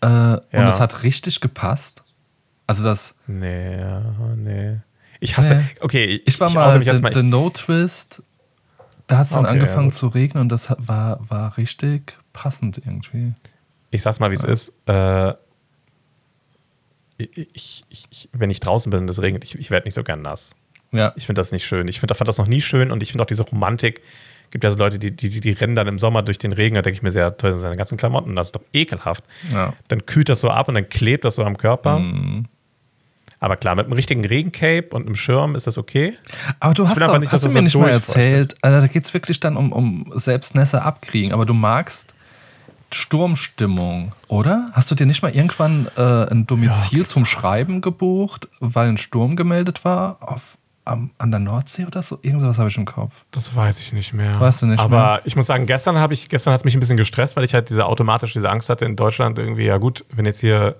äh, 0.00 0.06
und 0.06 0.42
Ja. 0.52 0.68
es 0.68 0.80
hat 0.80 1.02
richtig 1.04 1.40
gepasst? 1.40 2.02
Also 2.66 2.84
das, 2.84 3.14
nee, 3.26 3.78
ja, 3.78 4.02
nee. 4.36 4.76
Ich 5.20 5.36
hasse, 5.36 5.56
Nee. 5.56 5.62
okay, 5.80 6.20
ich 6.26 6.40
war 6.40 6.48
oute 6.48 6.56
mal, 6.56 6.84
the, 6.96 7.02
mal. 7.02 7.14
the 7.14 7.22
No 7.22 7.48
Twist, 7.50 8.22
da 9.12 9.18
hat 9.18 9.26
es 9.28 9.32
dann 9.32 9.44
Okay, 9.44 9.52
angefangen 9.54 9.88
ja, 9.88 9.92
zu 9.94 10.06
regnen 10.08 10.42
und 10.42 10.48
das 10.50 10.68
war, 10.78 11.18
war 11.28 11.56
richtig 11.56 12.16
passend 12.32 12.78
irgendwie. 12.78 13.32
Ich 13.90 14.02
sag's 14.02 14.20
mal, 14.20 14.30
wie 14.30 14.34
es 14.36 14.44
ist. 14.44 14.72
Äh, 14.86 15.34
ich, 17.18 17.84
ich, 17.88 18.04
ich, 18.10 18.28
wenn 18.32 18.50
ich 18.50 18.60
draußen 18.60 18.90
bin 18.90 19.00
und 19.00 19.10
es 19.10 19.20
regnet, 19.22 19.44
ich, 19.44 19.70
werde 19.70 19.86
nicht 19.86 19.94
so 19.94 20.02
gern 20.02 20.22
nass. 20.22 20.54
Ja, 20.90 21.12
Ich 21.16 21.26
finde 21.26 21.40
das 21.40 21.52
nicht 21.52 21.64
schön. 21.64 21.88
Ich 21.88 22.00
find, 22.00 22.14
fand 22.16 22.28
das 22.28 22.38
noch 22.38 22.46
nie 22.48 22.60
schön 22.60 22.90
und 22.90 23.02
ich 23.02 23.10
finde 23.12 23.22
auch 23.22 23.26
diese 23.28 23.42
Romantik. 23.44 24.02
Gibt 24.50 24.64
ja 24.64 24.70
so 24.70 24.76
Leute, 24.78 24.98
die, 24.98 25.14
die, 25.16 25.28
die- 25.30 25.40
die 25.40 25.52
rennen 25.52 25.74
dann 25.74 25.88
im 25.88 25.98
Sommer 25.98 26.22
durch 26.22 26.36
den 26.38 26.52
Regen, 26.52 26.74
da 26.74 26.82
denke 26.82 26.96
ich 26.96 27.02
mir 27.02 27.10
sehr, 27.10 27.36
toll 27.38 27.52
sind 27.52 27.60
seine 27.62 27.76
ganzen 27.76 27.96
Klamotten, 27.96 28.36
das 28.36 28.48
ist 28.48 28.56
doch 28.56 28.62
ekelhaft. 28.74 29.24
Ja. 29.50 29.72
Dann 29.88 30.04
kühlt 30.04 30.28
das 30.28 30.40
so 30.40 30.50
ab 30.50 30.68
und 30.68 30.74
dann 30.74 30.88
klebt 30.90 31.24
das 31.24 31.36
so 31.36 31.44
am 31.44 31.56
Körper. 31.56 32.02
Aber 33.42 33.56
klar, 33.56 33.74
mit 33.74 33.86
einem 33.86 33.94
richtigen 33.94 34.24
Regencape 34.24 34.90
und 34.92 35.06
einem 35.06 35.16
Schirm 35.16 35.56
ist 35.56 35.66
das 35.66 35.76
okay. 35.76 36.16
Aber 36.60 36.74
du 36.74 36.88
hast, 36.88 37.00
doch, 37.00 37.18
nicht, 37.18 37.32
hast 37.32 37.44
du 37.44 37.48
mir 37.48 37.54
so 37.54 37.60
nicht 37.60 37.76
mal 37.76 37.90
erzählt, 37.90 38.54
also 38.62 38.80
da 38.80 38.86
geht 38.86 39.04
es 39.04 39.12
wirklich 39.14 39.40
dann 39.40 39.56
um, 39.56 39.72
um 39.72 40.12
Selbstnässe 40.14 40.82
abkriegen, 40.82 41.32
aber 41.32 41.44
du 41.44 41.52
magst 41.52 42.14
Sturmstimmung, 42.92 44.12
oder? 44.28 44.70
Hast 44.74 44.92
du 44.92 44.94
dir 44.94 45.06
nicht 45.06 45.22
mal 45.22 45.34
irgendwann 45.34 45.88
äh, 45.96 46.30
ein 46.30 46.46
Domizil 46.46 47.00
Ja, 47.00 47.04
zum 47.04 47.24
Schreiben 47.24 47.80
gebucht, 47.80 48.46
weil 48.60 48.90
ein 48.90 48.98
Sturm 48.98 49.34
gemeldet 49.34 49.84
war 49.84 50.18
auf, 50.20 50.56
am, 50.84 51.10
an 51.18 51.32
der 51.32 51.40
Nordsee 51.40 51.84
oder 51.84 52.00
so? 52.02 52.20
Irgend 52.22 52.42
sowas 52.42 52.60
habe 52.60 52.68
ich 52.68 52.76
im 52.76 52.84
Kopf. 52.84 53.24
Das 53.32 53.56
weiß 53.56 53.80
ich 53.80 53.92
nicht 53.92 54.12
mehr. 54.12 54.38
Weißt 54.38 54.62
du 54.62 54.66
nicht 54.66 54.78
Aber 54.78 55.14
mehr? 55.14 55.20
ich 55.24 55.34
muss 55.34 55.46
sagen, 55.46 55.66
gestern 55.66 55.98
habe 55.98 56.14
ich, 56.14 56.28
gestern 56.28 56.52
hat 56.52 56.60
es 56.60 56.64
mich 56.64 56.76
ein 56.76 56.80
bisschen 56.80 56.96
gestresst, 56.96 57.34
weil 57.34 57.42
ich 57.42 57.54
halt 57.54 57.70
diese 57.70 57.86
automatisch 57.86 58.34
diese 58.34 58.48
Angst 58.48 58.68
hatte 58.68 58.84
in 58.84 58.94
Deutschland 58.94 59.40
irgendwie, 59.40 59.64
ja 59.64 59.78
gut, 59.78 60.04
wenn 60.12 60.26
jetzt 60.26 60.38
hier, 60.38 60.76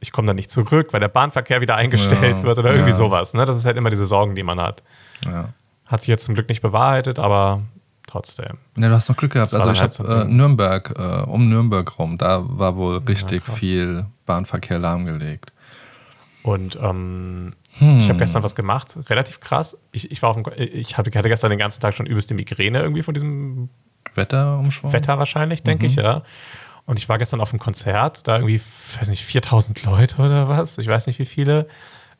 ich 0.00 0.12
komme 0.12 0.26
da 0.26 0.34
nicht 0.34 0.50
zurück, 0.50 0.88
weil 0.92 1.00
der 1.00 1.08
Bahnverkehr 1.08 1.60
wieder 1.60 1.76
eingestellt 1.76 2.38
Ja, 2.38 2.42
wird 2.42 2.58
oder 2.58 2.70
irgendwie 2.72 2.90
ja. 2.90 2.96
sowas. 2.96 3.34
Ne? 3.34 3.44
Das 3.44 3.56
ist 3.56 3.66
halt 3.66 3.76
immer 3.76 3.90
diese 3.90 4.06
Sorgen, 4.06 4.34
die 4.34 4.42
man 4.42 4.60
hat. 4.60 4.82
Ja. 5.24 5.50
Hat 5.86 6.00
sich 6.02 6.08
jetzt 6.08 6.24
zum 6.24 6.34
Glück 6.34 6.48
nicht 6.48 6.62
bewahrheitet, 6.62 7.18
aber 7.18 7.62
trotzdem. 8.06 8.58
Ja, 8.76 8.88
du 8.88 8.94
hast 8.94 9.08
noch 9.08 9.16
Glück 9.16 9.32
gehabt. 9.34 9.52
Das 9.52 9.60
Also 9.66 9.72
ich 9.72 9.82
habe 9.82 10.08
äh, 10.12 10.22
ein- 10.22 10.36
Nürnberg, 10.36 10.94
äh, 10.98 11.30
um 11.30 11.48
Nürnberg 11.48 11.98
rum, 11.98 12.16
da 12.18 12.42
war 12.46 12.76
wohl 12.76 12.98
richtig 12.98 13.44
viel 13.44 14.06
Bahnverkehr 14.26 14.78
lahmgelegt. 14.78 15.52
Und 16.42 16.78
ähm, 16.82 17.52
Hm. 17.78 18.00
ich 18.00 18.08
habe 18.08 18.18
gestern 18.18 18.42
was 18.42 18.54
gemacht, 18.56 18.96
relativ 19.08 19.38
krass. 19.40 19.76
Ich, 19.92 20.10
ich, 20.10 20.22
war 20.22 20.30
auf 20.30 20.36
dem, 20.42 20.44
ich 20.56 20.96
hatte 20.98 21.10
gestern 21.10 21.50
den 21.50 21.58
ganzen 21.58 21.80
Tag 21.80 21.94
schon 21.94 22.06
übelst 22.06 22.28
die 22.30 22.34
Migräne 22.34 22.80
irgendwie 22.80 23.02
von 23.02 23.14
diesem 23.14 23.68
Wetterumschwung? 24.14 24.92
Wetter 24.92 25.18
wahrscheinlich, 25.18 25.62
denke 25.62 25.86
ich, 25.86 25.94
ja. 25.96 26.22
Und 26.90 26.98
ich 26.98 27.08
war 27.08 27.18
gestern 27.18 27.40
auf 27.40 27.52
einem 27.52 27.60
Konzert, 27.60 28.26
da 28.26 28.34
irgendwie, 28.34 28.60
weiß 28.98 29.10
nicht, 29.10 29.24
4000 29.24 29.84
Leute 29.84 30.16
oder 30.16 30.48
was, 30.48 30.76
ich 30.76 30.88
weiß 30.88 31.06
nicht 31.06 31.20
wie 31.20 31.24
viele. 31.24 31.68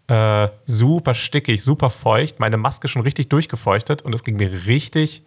Äh, 0.07 0.49
super 0.65 1.17
stickig, 1.17 1.65
super 1.65 1.91
feucht, 1.91 2.39
meine 2.39 2.57
Maske 2.57 2.87
schon 2.87 3.03
richtig 3.03 3.29
durchgefeuchtet 3.31 4.03
und 4.03 4.15
es 4.15 4.23
ging 4.23 4.37
mir 4.37 4.67
richtig. 4.67 5.25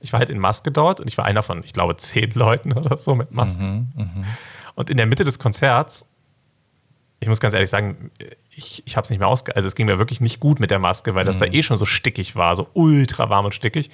Ich 0.00 0.12
war 0.12 0.18
halt 0.18 0.30
in 0.30 0.40
Maske 0.40 0.72
dort 0.72 0.98
und 0.98 1.06
ich 1.06 1.16
war 1.16 1.24
einer 1.24 1.44
von, 1.44 1.62
ich 1.62 1.74
glaube, 1.74 1.96
zehn 1.96 2.32
Leuten 2.32 2.72
oder 2.72 2.98
so 2.98 3.14
mit 3.14 3.30
Maske. 3.30 3.62
Und 4.74 4.90
in 4.90 4.96
der 4.96 5.06
Mitte 5.06 5.22
des 5.22 5.38
Konzerts, 5.38 6.08
ich 7.20 7.28
muss 7.28 7.38
ganz 7.38 7.54
ehrlich 7.54 7.70
sagen, 7.70 8.10
ich, 8.50 8.82
ich 8.84 8.96
habe 8.96 9.04
es 9.04 9.10
nicht 9.10 9.20
mehr 9.20 9.28
ausge... 9.28 9.54
Also 9.54 9.68
es 9.68 9.76
ging 9.76 9.86
mir 9.86 9.98
wirklich 9.98 10.20
nicht 10.20 10.40
gut 10.40 10.58
mit 10.58 10.72
der 10.72 10.80
Maske, 10.80 11.14
weil 11.14 11.24
das 11.24 11.38
da 11.38 11.46
eh 11.46 11.62
schon 11.62 11.76
so 11.76 11.86
stickig 11.86 12.34
war, 12.34 12.56
so 12.56 12.66
ultra 12.72 13.30
warm 13.30 13.44
und 13.44 13.54
stickig. 13.54 13.90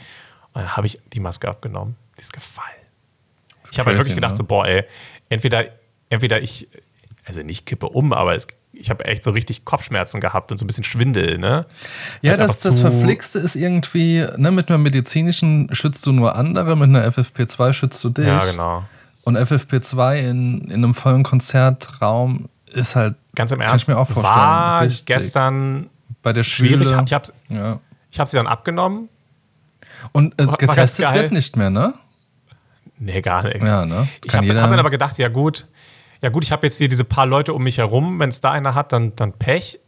Und 0.54 0.62
dann 0.62 0.76
habe 0.78 0.86
ich 0.86 0.98
die 1.12 1.20
Maske 1.20 1.46
abgenommen. 1.46 1.96
Die 2.16 2.22
ist 2.22 2.32
gefallen. 2.32 2.81
Ich 3.70 3.78
habe 3.78 3.90
halt 3.90 3.98
wirklich 3.98 4.14
gedacht, 4.14 4.32
ne? 4.32 4.36
so, 4.36 4.44
boah, 4.44 4.66
ey, 4.66 4.84
entweder, 5.28 5.64
entweder 6.10 6.40
ich, 6.40 6.68
also 7.24 7.42
nicht 7.42 7.66
kippe 7.66 7.88
um, 7.88 8.12
aber 8.12 8.34
es, 8.34 8.46
ich 8.72 8.90
habe 8.90 9.04
echt 9.04 9.24
so 9.24 9.30
richtig 9.30 9.64
Kopfschmerzen 9.64 10.20
gehabt 10.20 10.50
und 10.50 10.58
so 10.58 10.64
ein 10.64 10.66
bisschen 10.66 10.84
Schwindel, 10.84 11.38
ne? 11.38 11.66
Ja, 12.20 12.36
das, 12.36 12.58
das 12.58 12.80
Verflixte 12.80 13.38
ist 13.38 13.54
irgendwie, 13.54 14.26
ne, 14.36 14.50
mit 14.50 14.68
einer 14.68 14.78
medizinischen 14.78 15.68
schützt 15.72 16.06
du 16.06 16.12
nur 16.12 16.34
andere, 16.36 16.76
mit 16.76 16.88
einer 16.88 17.06
FFP2 17.08 17.72
schützt 17.72 18.02
du 18.02 18.10
dich. 18.10 18.26
Ja, 18.26 18.44
genau. 18.44 18.84
Und 19.24 19.36
FFP2 19.38 20.16
in, 20.16 20.60
in 20.62 20.72
einem 20.72 20.94
vollen 20.94 21.22
Konzertraum 21.22 22.48
ist 22.72 22.96
halt 22.96 23.14
Ganz 23.34 23.52
im 23.52 23.60
Kann 23.60 23.68
Ernst, 23.68 23.84
ich 23.84 23.94
mir 23.94 23.98
auch 23.98 24.08
vorstellen. 24.08 24.36
war 24.36 24.82
Richtig. 24.82 25.06
gestern 25.06 25.90
bei 26.22 26.32
der 26.32 26.42
schwierig. 26.42 26.88
Ich 26.88 27.12
habe 27.12 27.24
ja. 27.48 27.78
ich 28.10 28.20
hab 28.20 28.28
sie 28.28 28.36
dann 28.36 28.46
abgenommen. 28.46 29.08
Und 30.12 30.40
äh, 30.40 30.46
getestet 30.58 31.12
wird 31.14 31.32
nicht 31.32 31.56
mehr, 31.56 31.70
ne? 31.70 31.94
Nee, 33.04 33.20
gar 33.20 33.42
nichts. 33.42 33.64
Ja, 33.64 33.84
ne? 33.84 34.08
Ich 34.24 34.34
habe 34.34 34.46
hab 34.60 34.70
dann 34.70 34.78
aber 34.78 34.90
gedacht, 34.90 35.18
ja 35.18 35.28
gut, 35.28 35.66
ja 36.20 36.28
gut, 36.28 36.44
ich 36.44 36.52
habe 36.52 36.66
jetzt 36.66 36.78
hier 36.78 36.88
diese 36.88 37.04
paar 37.04 37.26
Leute 37.26 37.52
um 37.52 37.62
mich 37.64 37.78
herum. 37.78 38.20
Wenn 38.20 38.28
es 38.28 38.40
da 38.40 38.52
einer 38.52 38.76
hat, 38.76 38.92
dann, 38.92 39.16
dann 39.16 39.32
Pech. 39.32 39.80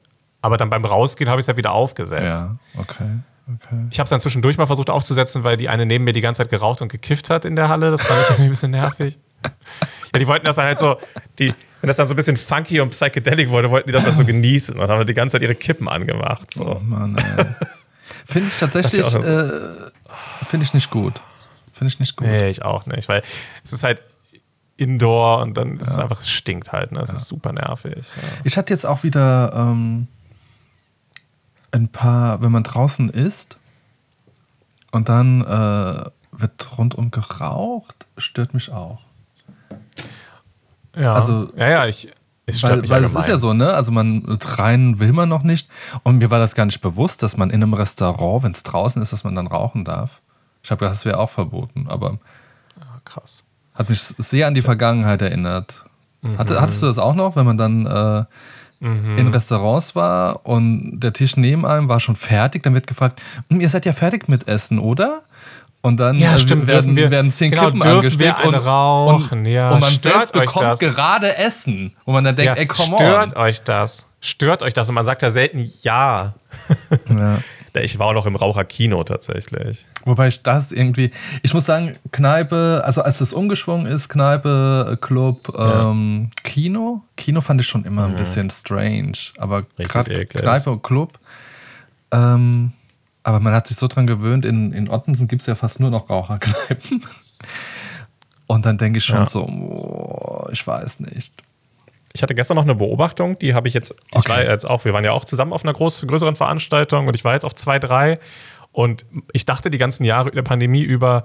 Aber 0.43 0.57
dann 0.57 0.69
beim 0.69 0.85
Rausgehen 0.85 1.31
habe 1.31 1.41
ich 1.41 1.45
es 1.45 1.47
ja 1.47 1.57
wieder 1.57 1.73
aufgesetzt. 1.73 2.43
Ja, 2.43 2.57
okay. 2.77 3.09
okay. 3.55 3.87
Ich 3.91 3.99
habe 3.99 4.05
es 4.05 4.11
dann 4.11 4.19
zwischendurch 4.21 4.59
mal 4.59 4.67
versucht 4.67 4.91
aufzusetzen, 4.91 5.45
weil 5.45 5.57
die 5.57 5.69
eine 5.69 5.87
neben 5.87 6.05
mir 6.05 6.13
die 6.13 6.21
ganze 6.21 6.43
Zeit 6.43 6.51
geraucht 6.51 6.83
und 6.83 6.91
gekifft 6.91 7.31
hat 7.31 7.45
in 7.45 7.55
der 7.55 7.69
Halle. 7.69 7.93
Das 7.93 8.03
fand 8.03 8.21
ich 8.21 8.27
irgendwie 8.31 8.45
ein 8.45 8.51
bisschen 8.51 8.71
nervig. 8.73 9.19
Ja, 10.13 10.21
die 10.21 10.29
wollten 10.29 10.47
das 10.47 10.55
dann 10.55 10.67
halt 10.67 10.79
so, 10.79 10.97
die, 11.41 11.53
wenn 11.81 11.89
das 11.89 11.97
dann 11.97 12.07
so 12.07 12.15
ein 12.15 12.17
bisschen 12.17 12.37
funky 12.37 12.81
und 12.81 12.91
psychedelic 12.91 13.51
wurde, 13.51 13.69
wollten 13.69 13.89
die 13.89 13.93
das 13.93 14.05
dann 14.05 14.15
so 14.15 14.25
genießen 14.25 14.79
und 14.79 14.89
haben 14.89 15.05
die 15.05 15.13
ganze 15.13 15.35
Zeit 15.35 15.43
ihre 15.43 15.57
Kippen 15.57 15.89
angemacht. 15.89 16.51
Oh 16.61 16.75
So. 16.75 16.81
Mann, 16.85 17.17
ey. 17.17 17.45
Finde 18.25 18.49
ich 18.49 18.57
tatsächlich, 18.57 19.13
äh, 19.13 19.51
finde 20.47 20.65
ich 20.65 20.73
nicht 20.73 20.89
gut. 20.91 21.21
Finde 21.75 21.93
ich 21.93 22.01
nicht 22.01 22.17
gut. 22.17 22.27
Nee, 22.27 22.49
ich 22.49 22.63
auch 22.65 22.87
nicht, 22.87 23.09
weil 23.09 23.23
es 23.65 23.73
ist 23.75 23.83
halt 23.85 24.03
Indoor 24.77 25.43
und 25.43 25.57
dann 25.57 25.79
ist 25.79 25.91
es 25.91 25.99
einfach, 25.99 26.21
es 26.21 26.31
stinkt 26.31 26.73
halt. 26.73 26.93
Ne? 26.93 27.01
Es 27.01 27.13
ist 27.13 27.27
super 27.29 27.53
nervig. 27.53 27.97
Ja. 28.17 28.23
Ich 28.45 28.57
hatte 28.57 28.73
jetzt 28.73 28.87
auch 28.87 29.03
wieder 29.03 29.53
ähm, 29.55 30.09
ein 31.73 31.89
paar, 31.89 32.43
wenn 32.43 32.51
man 32.53 32.63
draußen 32.63 33.11
isst 33.11 33.59
und 34.93 35.09
dann 35.09 35.43
äh, 35.43 36.11
wird 36.33 36.79
rundum 36.79 37.11
geraucht, 37.11 38.07
stört 38.19 38.55
mich 38.55 38.71
auch. 38.73 39.01
Ja, 40.97 41.15
Also- 41.15 41.53
ja, 41.57 41.69
ja, 41.69 41.87
ich, 41.87 42.09
es 42.47 42.59
stört 42.59 42.73
Weil, 42.73 42.79
weil 42.79 42.85
es 42.85 42.91
allgemein. 43.17 43.23
ist 43.23 43.29
ja 43.29 43.39
so, 43.39 43.53
ne? 43.55 43.73
Also 43.73 43.91
man 43.91 44.39
rein 44.43 44.99
will 45.01 45.13
man 45.13 45.29
noch 45.29 45.43
nicht. 45.45 45.69
Und 46.03 46.19
mir 46.19 46.31
war 46.31 46.39
das 46.39 46.55
gar 46.55 46.67
nicht 46.67 46.81
bewusst, 46.83 47.23
dass 47.23 47.37
man 47.37 47.51
in 47.51 47.63
einem 47.63 47.75
Restaurant, 47.75 48.43
wenn 48.45 48.53
es 48.53 48.63
draußen 48.63 49.01
ist, 49.01 49.13
dass 49.13 49.25
man 49.25 49.35
dann 49.35 49.47
rauchen 49.47 49.85
darf. 49.85 50.21
Ich 50.65 50.71
habe 50.71 50.81
gedacht, 50.81 50.95
das 50.95 51.05
wäre 51.05 51.19
auch 51.19 51.31
verboten, 51.31 51.87
aber 51.89 52.19
Krass. 53.05 53.45
hat 53.75 53.91
mich 53.91 54.01
sehr 54.01 54.47
an 54.49 54.55
die 54.55 54.63
Vergangenheit 54.63 55.21
erinnert. 55.23 55.85
Mhm. 56.23 56.39
Hatte, 56.39 56.61
hattest 56.61 56.83
du 56.83 56.87
das 56.87 56.99
auch 56.99 57.15
noch, 57.15 57.37
wenn 57.37 57.45
man 57.47 57.59
dann 57.59 57.87
äh, 57.87 58.25
in 58.81 59.29
Restaurants 59.29 59.95
war 59.95 60.45
und 60.47 61.01
der 61.01 61.13
Tisch 61.13 61.37
neben 61.37 61.65
einem 61.65 61.89
war 61.89 62.01
schon 62.01 62.17
fertig, 62.17 62.63
dann 62.65 62.75
wird 62.75 62.87
gefragt, 62.87 63.21
"Hm, 63.51 63.61
ihr 63.61 63.69
seid 63.69 63.87
ja 63.87 63.93
fertig 63.95 64.29
mit 64.29 64.47
Essen, 64.49 64.79
oder? 64.79 65.23
Und 65.81 66.01
dann 66.01 66.17
Ja, 66.19 66.35
äh, 66.35 66.39
stimmt, 66.39 66.67
werden, 66.67 66.97
wir- 66.97 67.11
werden 67.11 67.31
zehn 67.31 67.51
genau, 67.51 67.67
Kippen 67.67 67.83
angesteckt 67.83 68.45
und, 68.45 68.55
rauchen? 68.55 69.39
und, 69.41 69.47
Ja, 69.47 69.71
und 69.73 69.81
man 69.81 69.91
stört 69.91 70.15
selbst 70.15 70.33
bekommt 70.33 70.65
das? 70.67 70.79
gerade 70.81 71.37
Essen. 71.37 71.93
Wo 72.07 72.13
man 72.13 72.25
dann 72.25 72.37
denkt, 72.37 72.55
Ja, 72.57 72.61
ey, 72.61 72.67
come 72.67 72.97
stört 72.97 73.37
on. 73.37 73.43
euch 73.43 73.63
das? 73.63 74.07
Stört 74.21 74.63
euch 74.63 74.73
das? 74.75 74.89
Und 74.89 74.95
man 74.95 75.05
sagt 75.05 75.21
ja 75.23 75.31
selten 75.31 75.71
ja. 75.83 76.35
Ja. 77.09 77.39
Ich 77.77 77.99
war 77.99 78.07
auch 78.09 78.13
noch 78.13 78.27
im 78.27 78.37
Raucherkino 78.37 79.03
tatsächlich. 79.03 79.85
Wobei 80.05 80.29
ich 80.29 80.43
das 80.43 80.71
irgendwie, 80.71 81.11
ich 81.43 81.53
muss 81.55 81.67
sagen, 81.67 81.97
Kneipe, 82.13 82.83
also 82.85 83.03
als 83.03 83.21
es 83.21 83.33
umgeschwungen 83.33 83.87
ist, 83.87 84.09
Kneipe, 84.09 84.97
Club, 85.01 85.53
ähm, 85.59 86.31
Kino, 86.45 87.03
Kino 87.17 87.41
fand 87.41 87.61
ich 87.61 87.67
schon 87.67 87.85
immer 87.85 88.05
ein 88.05 88.15
bisschen 88.17 88.49
strange, 88.51 89.13
aber 89.39 89.63
Mhm. 89.63 89.85
Gerade. 89.85 90.27
Kneipe 90.27 90.71
und 90.71 90.83
Club, 90.85 91.19
ähm, 92.13 92.73
aber 93.25 93.41
man 93.41 93.53
hat 93.55 93.67
sich 93.67 93.77
so 93.77 93.89
dran 93.89 94.07
gewöhnt, 94.07 94.45
in, 94.45 94.73
in 94.73 94.89
Ottensen 94.89 95.27
gibt 95.27 95.43
es 95.43 95.47
ja 95.47 95.55
fast 95.57 95.81
nur 95.81 95.91
noch 95.91 96.09
Raucherkneipen. 96.11 97.03
Und 98.47 98.67
dann 98.67 98.77
denke 98.77 98.99
ich 98.99 99.05
schon 99.07 99.17
Ja. 99.21 99.27
so, 99.27 99.43
oh, 99.47 100.47
ich 100.53 100.67
weiß 100.67 101.01
nicht. 101.01 101.33
Ich 102.17 102.23
hatte 102.23 102.35
gestern 102.37 102.55
noch 102.55 102.63
eine 102.63 102.77
Beobachtung, 102.77 103.39
die 103.41 103.55
habe 103.55 103.67
ich 103.67 103.75
jetzt, 103.75 103.93
ich 104.13 104.17
Okay. 104.19 104.29
war 104.31 104.43
jetzt 104.45 104.65
auch, 104.65 104.85
wir 104.85 104.93
waren 104.93 105.05
ja 105.05 105.11
auch 105.13 105.25
zusammen 105.25 105.53
auf 105.53 105.65
einer 105.65 105.73
groß, 105.73 106.07
größeren 106.07 106.37
Veranstaltung 106.37 107.09
und 107.09 107.17
ich 107.17 107.25
war 107.25 107.35
jetzt 107.35 107.45
auf 107.45 107.55
zwei, 107.57 107.81
drei 107.81 108.21
und 108.71 109.05
ich 109.33 109.47
dachte 109.47 109.69
die 109.69 109.79
ganzen 109.79 110.05
Jahre 110.05 110.31
der 110.31 110.43
Pandemie 110.43 110.83
über, 110.83 111.25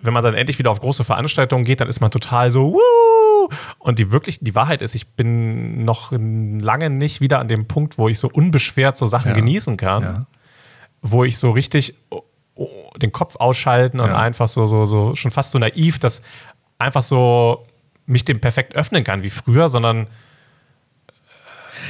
wenn 0.00 0.14
man 0.14 0.24
dann 0.24 0.34
endlich 0.34 0.58
wieder 0.58 0.70
auf 0.70 0.80
große 0.80 1.04
Veranstaltungen 1.04 1.64
geht, 1.64 1.82
dann 1.82 1.88
ist 1.88 2.00
man 2.00 2.10
total 2.10 2.50
so, 2.50 2.72
Wuh! 2.72 3.48
und 3.78 3.98
die 3.98 4.10
wirklich, 4.10 4.38
die 4.40 4.54
Wahrheit 4.54 4.80
ist, 4.80 4.94
ich 4.94 5.06
bin 5.10 5.84
noch 5.84 6.12
lange 6.12 6.88
nicht 6.88 7.20
wieder 7.20 7.38
an 7.38 7.48
dem 7.48 7.68
Punkt, 7.68 7.98
wo 7.98 8.08
ich 8.08 8.18
so 8.18 8.30
unbeschwert 8.32 8.96
so 8.96 9.06
Sachen 9.06 9.28
Ja. 9.28 9.34
genießen 9.34 9.76
kann, 9.76 10.02
Ja. 10.02 10.26
wo 11.02 11.24
ich 11.24 11.36
so 11.36 11.50
richtig 11.50 11.94
oh, 12.08 12.22
oh, 12.54 12.68
den 12.96 13.12
Kopf 13.12 13.36
ausschalten 13.36 14.00
und 14.00 14.08
Ja. 14.08 14.16
einfach 14.16 14.48
so, 14.48 14.64
so, 14.64 14.86
so, 14.86 15.14
schon 15.14 15.30
fast 15.30 15.50
so 15.50 15.58
naiv, 15.58 15.98
dass 15.98 16.22
einfach 16.78 17.02
so 17.02 17.66
mich 18.12 18.24
dem 18.24 18.40
perfekt 18.40 18.74
öffnen 18.76 19.02
kann 19.04 19.22
wie 19.22 19.30
früher, 19.30 19.68
sondern 19.68 20.06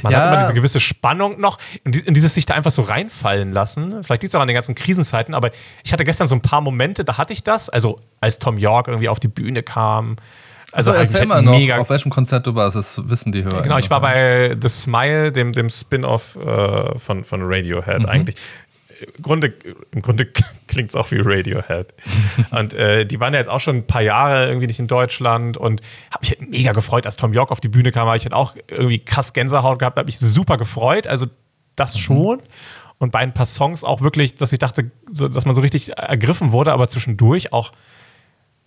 man 0.02 0.12
Ja. 0.12 0.20
hat 0.20 0.28
immer 0.32 0.40
diese 0.42 0.54
gewisse 0.54 0.80
Spannung 0.80 1.38
noch 1.38 1.58
und, 1.85 1.94
die, 1.94 2.02
und 2.02 2.14
dieses 2.14 2.35
sich 2.35 2.46
da 2.46 2.54
einfach 2.54 2.70
so 2.70 2.82
reinfallen 2.82 3.52
lassen. 3.52 4.02
Vielleicht 4.02 4.22
liegt 4.22 4.32
es 4.32 4.35
auch 4.35 4.40
an 4.40 4.46
den 4.48 4.54
ganzen 4.54 4.74
Krisenzeiten, 4.74 5.35
aber 5.35 5.50
ich 5.85 5.92
hatte 5.92 6.04
gestern 6.04 6.28
so 6.28 6.35
ein 6.35 6.40
paar 6.40 6.61
Momente, 6.62 7.04
da 7.04 7.18
hatte 7.18 7.32
ich 7.32 7.42
das. 7.44 7.68
Also 7.68 8.00
als 8.20 8.38
Tom 8.38 8.56
York 8.58 8.88
irgendwie 8.88 9.08
auf 9.11 9.20
die 9.20 9.28
Bühne 9.28 9.62
kam. 9.62 10.16
Also, 10.74 10.90
Also 10.92 11.02
erzähl 11.02 11.26
mal 11.26 11.42
noch, 11.42 11.58
auf 11.78 11.90
welchem 11.90 12.08
Konzert 12.11 12.46
du 12.46 12.54
warst, 12.54 12.76
das 12.76 13.06
wissen 13.06 13.30
die 13.30 13.44
Hörer. 13.44 13.61
Genau, 13.61 13.76
ich 13.76 13.90
war 13.90 14.00
bei 14.00 14.56
The 14.58 14.68
Smile, 14.70 15.30
dem, 15.30 15.52
dem 15.52 15.68
Spin-off 15.68 16.37
äh, 16.37 16.98
von, 16.98 17.24
von 17.24 17.42
Radiohead 17.44 18.06
eigentlich. 18.08 18.37
Im 19.03 19.23
Grunde, 19.23 19.55
im 19.93 20.03
Grunde 20.03 20.27
klingt 20.69 20.91
es 20.91 20.97
auch 20.97 21.11
wie 21.11 21.21
Radiohead. 21.21 21.95
und 22.51 22.75
äh, 22.75 23.05
die 23.05 23.21
waren 23.21 23.33
ja 23.33 23.38
jetzt 23.38 23.49
auch 23.49 23.61
schon 23.61 23.77
ein 23.77 23.87
paar 23.87 24.03
Jahre 24.03 24.49
irgendwie 24.49 24.67
nicht 24.67 24.79
in 24.79 24.87
Deutschland 24.87 25.57
und 25.57 25.81
habe 26.11 26.23
mich 26.23 26.31
halt 26.31 26.49
mega 26.49 26.73
gefreut, 26.73 27.07
als 27.07 27.17
Tom 27.17 27.33
York 27.33 27.51
auf 27.51 27.61
die 27.61 27.69
Bühne 27.69 27.93
kam. 27.93 28.09
Hab 28.09 28.17
Ich 28.17 28.25
hatte 28.25 28.37
auch 28.37 28.55
irgendwie 28.69 28.99
krass 28.99 29.33
Gänsehaut 29.33 29.79
gehabt, 29.79 29.97
habe 29.97 30.07
mich 30.07 30.19
super 30.19 30.57
gefreut. 30.57 31.07
Also 31.07 31.27
das 31.77 31.99
schon. 31.99 32.41
Und 32.99 33.11
bei 33.11 33.19
ein 33.19 33.35
paar 33.35 33.47
Songs 33.47 33.83
auch 33.83 34.01
wirklich, 34.01 34.37
dass 34.37 34.53
ich 34.53 34.61
dachte, 34.61 34.91
so, 35.11 35.29
dass 35.29 35.45
man 35.45 35.55
so 35.55 35.61
richtig 35.61 35.97
ergriffen 35.99 36.53
wurde, 36.53 36.73
aber 36.73 36.88
zwischendurch 36.88 37.53
auch 37.53 37.73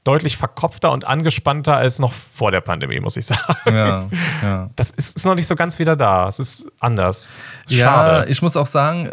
deutlich 0.06 0.38
verkopfter 0.38 0.91
und 0.91 1.06
angespannter 1.06 1.76
als 1.76 2.00
noch 2.00 2.13
vor 2.13 2.52
der 2.52 2.62
Pandemie, 2.62 3.00
muss 3.00 3.17
ich 3.17 3.26
sagen. 3.28 3.43
Ja, 3.65 4.08
ja. 4.41 4.69
Das 4.76 4.91
ist, 4.91 5.17
ist 5.17 5.26
noch 5.26 5.36
nicht 5.36 5.48
so 5.48 5.56
ganz 5.56 5.80
wieder 5.80 5.95
da. 5.95 6.28
Es 6.28 6.39
ist 6.39 6.67
anders. 6.80 7.34
Ist 7.65 7.78
Ja, 7.78 7.86
Schade. 7.88 8.32
ich 8.32 8.41
muss 8.41 8.56
auch 8.56 8.67
sagen, 8.67 9.10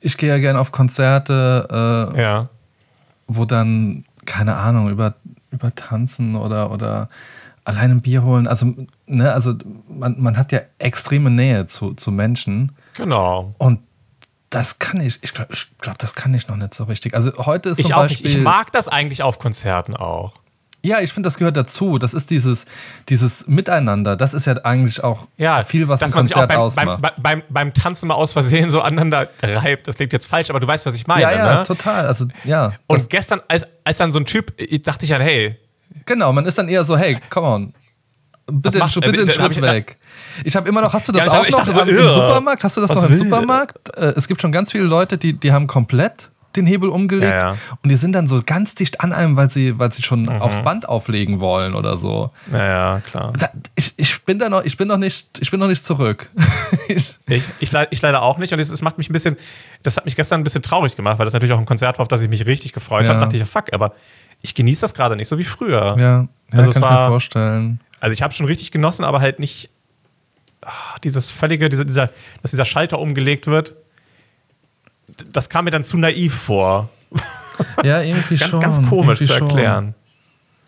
ich 0.00 0.16
gehe 0.16 0.28
ja 0.28 0.38
gerne 0.38 0.60
auf 0.60 0.72
Konzerte, 0.72 2.12
äh, 2.14 2.20
ja. 2.20 2.48
wo 3.26 3.44
dann, 3.44 4.04
keine 4.26 4.56
Ahnung, 4.56 4.90
über, 4.90 5.14
über 5.50 5.74
Tanzen 5.74 6.36
oder, 6.36 6.70
oder 6.70 7.08
allein 7.64 7.90
ein 7.90 8.00
Bier 8.00 8.22
holen. 8.22 8.46
Also, 8.46 8.74
ne, 9.06 9.32
also 9.32 9.54
man, 9.88 10.20
man 10.20 10.36
hat 10.36 10.52
ja 10.52 10.60
extreme 10.78 11.30
Nähe 11.30 11.66
zu, 11.66 11.94
zu 11.94 12.10
Menschen. 12.10 12.72
Genau. 12.94 13.54
Und 13.58 13.80
das 14.50 14.78
kann 14.78 15.00
ich, 15.00 15.18
ich 15.22 15.34
glaube, 15.34 15.52
ich 15.52 15.68
glaub, 15.78 15.98
das 15.98 16.14
kann 16.14 16.32
ich 16.32 16.48
noch 16.48 16.56
nicht 16.56 16.72
so 16.72 16.84
richtig. 16.84 17.14
Also 17.14 17.32
heute 17.38 17.68
ist 17.68 17.80
Ich 17.80 17.86
zum 17.86 17.94
auch 17.96 18.02
nicht. 18.04 18.22
Beispiel. 18.22 18.30
Ich 18.30 18.38
mag 18.42 18.72
das 18.72 18.88
eigentlich 18.88 19.22
auf 19.22 19.38
Konzerten 19.38 19.94
auch. 19.94 20.40
Ja, 20.88 21.00
ich 21.00 21.12
finde, 21.12 21.26
das 21.26 21.36
gehört 21.38 21.56
dazu. 21.56 21.98
Das 21.98 22.14
ist 22.14 22.30
dieses, 22.30 22.64
dieses 23.08 23.46
Miteinander. 23.46 24.16
Das 24.16 24.34
ist 24.34 24.46
ja 24.46 24.54
eigentlich 24.64 25.04
auch 25.04 25.26
Ja, 25.36 25.62
viel, 25.62 25.86
was 25.88 26.02
auch 26.02 26.10
Konzert 26.10 26.48
beim, 26.48 26.58
ausmacht. 26.58 27.02
beim, 27.02 27.12
beim, 27.18 27.42
beim 27.48 27.74
Tanzen 27.74 28.08
mal 28.08 28.14
aus 28.14 28.32
Versehen 28.32 28.70
so 28.70 28.80
aneinander 28.80 29.28
reibt. 29.42 29.86
Das 29.86 29.96
klingt 29.96 30.12
jetzt 30.12 30.26
falsch, 30.26 30.50
aber 30.50 30.60
du 30.60 30.66
weißt, 30.66 30.86
was 30.86 30.94
ich 30.94 31.06
meine. 31.06 31.22
ja, 31.22 31.32
ja, 31.32 31.54
ne? 31.60 31.64
total. 31.64 32.06
Also, 32.06 32.26
ja. 32.44 32.72
Und 32.86 32.98
Das, 32.98 33.08
gestern, 33.08 33.40
als, 33.48 33.66
als 33.84 33.98
dann 33.98 34.10
so 34.12 34.18
ein 34.18 34.24
Typ, 34.26 34.52
dachte 34.82 35.04
ich 35.04 35.14
an, 35.14 35.20
hey, 35.20 35.56
genau, 36.06 36.32
man 36.32 36.46
ist 36.46 36.58
dann 36.58 36.68
eher 36.68 36.84
so, 36.84 36.96
hey, 36.96 37.18
come 37.30 37.46
on. 37.46 37.74
Bitte, 38.50 38.78
machst 38.78 38.94
bitte 38.94 39.08
Also, 39.08 39.18
einen 39.20 39.28
hab 39.28 39.34
Schritt 39.52 39.56
ich- 39.56 39.62
weg. 39.62 39.96
Ich 40.44 40.56
habe 40.56 40.68
immer 40.68 40.80
noch, 40.80 40.92
hast 40.94 41.06
du 41.06 41.12
das 41.12 41.26
Ja, 41.26 41.32
hab- 41.32 41.40
auch 41.42 41.44
ich 41.44 41.50
noch 41.52 41.58
dachte 41.66 41.72
so, 41.72 41.80
im, 41.82 41.88
irre. 41.88 42.08
Supermarkt? 42.14 42.64
Hast 42.64 42.76
du 42.76 42.80
das 42.80 42.90
noch 42.94 43.04
im? 43.04 43.14
Supermarkt? 43.14 43.94
Äh, 43.98 44.12
Es 44.16 44.26
gibt 44.26 44.40
schon 44.40 44.52
ganz 44.52 44.72
viele 44.72 44.84
Leute, 44.84 45.18
die, 45.18 45.34
die 45.34 45.52
haben 45.52 45.66
komplett 45.66 46.30
den 46.58 46.66
Hebel 46.66 46.88
umgelegt. 46.90 47.32
Ja, 47.32 47.50
ja. 47.52 47.56
Und 47.82 47.88
die 47.90 47.94
sind 47.96 48.12
dann 48.12 48.28
so 48.28 48.40
ganz 48.44 48.74
dicht 48.74 49.00
an 49.00 49.12
einem, 49.12 49.36
weil 49.36 49.50
sie, 49.50 49.78
weil 49.78 49.92
sie 49.92 50.02
schon 50.02 50.28
aufs 50.28 50.62
Band 50.62 50.88
auflegen 50.88 51.40
wollen 51.40 51.74
oder 51.74 51.96
so. 51.96 52.30
Naja, 52.46 53.00
klar. 53.06 53.32
Da, 53.38 53.48
ich, 53.74 53.94
ich 53.96 54.22
bin 54.24 54.38
da 54.38 54.48
noch, 54.48 54.64
ich 54.64 54.76
bin 54.76 54.88
noch 54.88 54.96
nicht, 54.98 55.38
ich 55.40 55.50
bin 55.50 55.60
noch 55.60 55.68
nicht 55.68 55.84
zurück. 55.84 56.28
ich, 56.88 57.14
Ich, 57.26 57.44
ich, 57.60 57.72
leid- 57.72 57.88
ich 57.90 58.02
leider 58.02 58.22
auch 58.22 58.38
nicht 58.38 58.52
und 58.52 58.58
es, 58.58 58.82
macht 58.82 58.98
mich 58.98 59.08
ein 59.08 59.12
bisschen, 59.12 59.36
das 59.82 59.96
hat 59.96 60.04
mich 60.04 60.16
gestern 60.16 60.40
ein 60.40 60.44
bisschen 60.44 60.62
traurig 60.62 60.96
gemacht, 60.96 61.18
weil 61.18 61.24
das 61.26 61.32
natürlich 61.34 61.54
auch 61.54 61.58
ein 61.58 61.66
Konzert 61.66 61.98
war, 61.98 62.02
auf 62.02 62.08
das 62.08 62.22
ich 62.22 62.28
mich 62.28 62.44
richtig 62.46 62.72
gefreut 62.72 63.04
Ja. 63.04 63.10
habe. 63.10 63.20
dachte 63.20 63.36
ich, 63.36 63.44
fuck, 63.44 63.72
aber 63.72 63.94
ich 64.42 64.54
genieße 64.54 64.82
das 64.82 64.94
gerade 64.94 65.16
nicht 65.16 65.28
so 65.28 65.38
wie 65.38 65.44
früher. 65.44 65.96
ja, 65.98 66.00
ja 66.00 66.28
Also 66.52 66.70
kann 66.72 66.82
ich 66.82 66.88
war- 66.88 67.02
mir 67.04 67.08
vorstellen. 67.08 67.80
Also 68.00 68.12
ich 68.12 68.22
habe 68.22 68.32
schon 68.32 68.46
richtig 68.46 68.70
genossen, 68.70 69.04
aber 69.04 69.20
halt 69.20 69.38
nicht 69.40 69.70
ah, 70.62 70.70
dieses 71.04 71.30
völlige, 71.30 71.68
dieser, 71.68 71.84
dieser, 71.84 72.10
dass 72.42 72.50
dieser 72.52 72.64
Schalter 72.64 72.98
umgelegt 72.98 73.46
wird. 73.46 73.74
Das 75.32 75.48
kam 75.48 75.64
mir 75.64 75.70
dann 75.70 75.84
zu 75.84 75.96
naiv 75.96 76.34
vor. 76.34 76.88
Ja, 77.82 78.00
irgendwie 78.02 78.36
Ganz, 78.38 78.50
schon. 78.50 78.60
ganz 78.60 78.76
komisch 78.88 79.20
irgendwie 79.20 79.32
zu 79.32 79.38
schon. 79.38 79.48
erklären. 79.48 79.94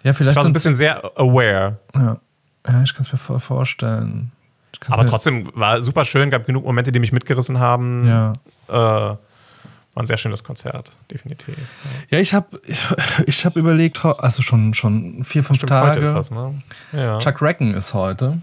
Ja, 0.03 0.11
Ich 0.11 0.17
vielleicht 0.17 0.37
war 0.37 0.45
so 0.45 0.51
ein 0.51 0.53
bisschen 0.53 0.75
sehr 0.75 1.05
aware. 1.17 1.79
Ja, 1.95 2.21
ja 2.67 2.83
ich 2.83 2.95
kann 2.95 3.05
es 3.05 3.13
mir 3.13 3.19
voll 3.19 3.41
vorstellen. 3.41 4.33
Ich 4.73 4.91
Aber 4.91 5.05
trotzdem 5.05 5.51
war 5.55 5.83
super 5.83 6.05
schön, 6.05 6.31
gab 6.31 6.47
genug 6.47 6.65
Momente, 6.65 6.93
die 6.93 7.01
mich 7.01 7.13
mitgerissen 7.13 7.59
haben. 7.59 8.07
Ja. 8.07 8.33
Äh, 8.69 9.17
war 9.95 10.05
ein 10.05 10.07
sehr 10.07 10.17
schönes 10.17 10.45
Konzert, 10.45 10.93
definitiv. 11.11 11.57
Ja, 12.11 12.19
ich 12.19 12.33
habe 12.33 12.61
ich, 12.65 12.79
ich 13.27 13.45
hab 13.45 13.57
überlegt, 13.57 14.05
also 14.05 14.41
schon, 14.43 14.73
schon 14.75 15.25
vier, 15.25 15.43
fünf 15.43 15.59
Stimmt, 15.59 15.71
Tage. 15.71 15.91
heute 15.91 16.01
ist 16.01 16.15
was, 16.15 16.31
ne? 16.31 16.63
Ja. 16.93 17.19
Chuck 17.19 17.43
Recken 17.43 17.75
ist 17.75 17.93
heute. 17.93 18.39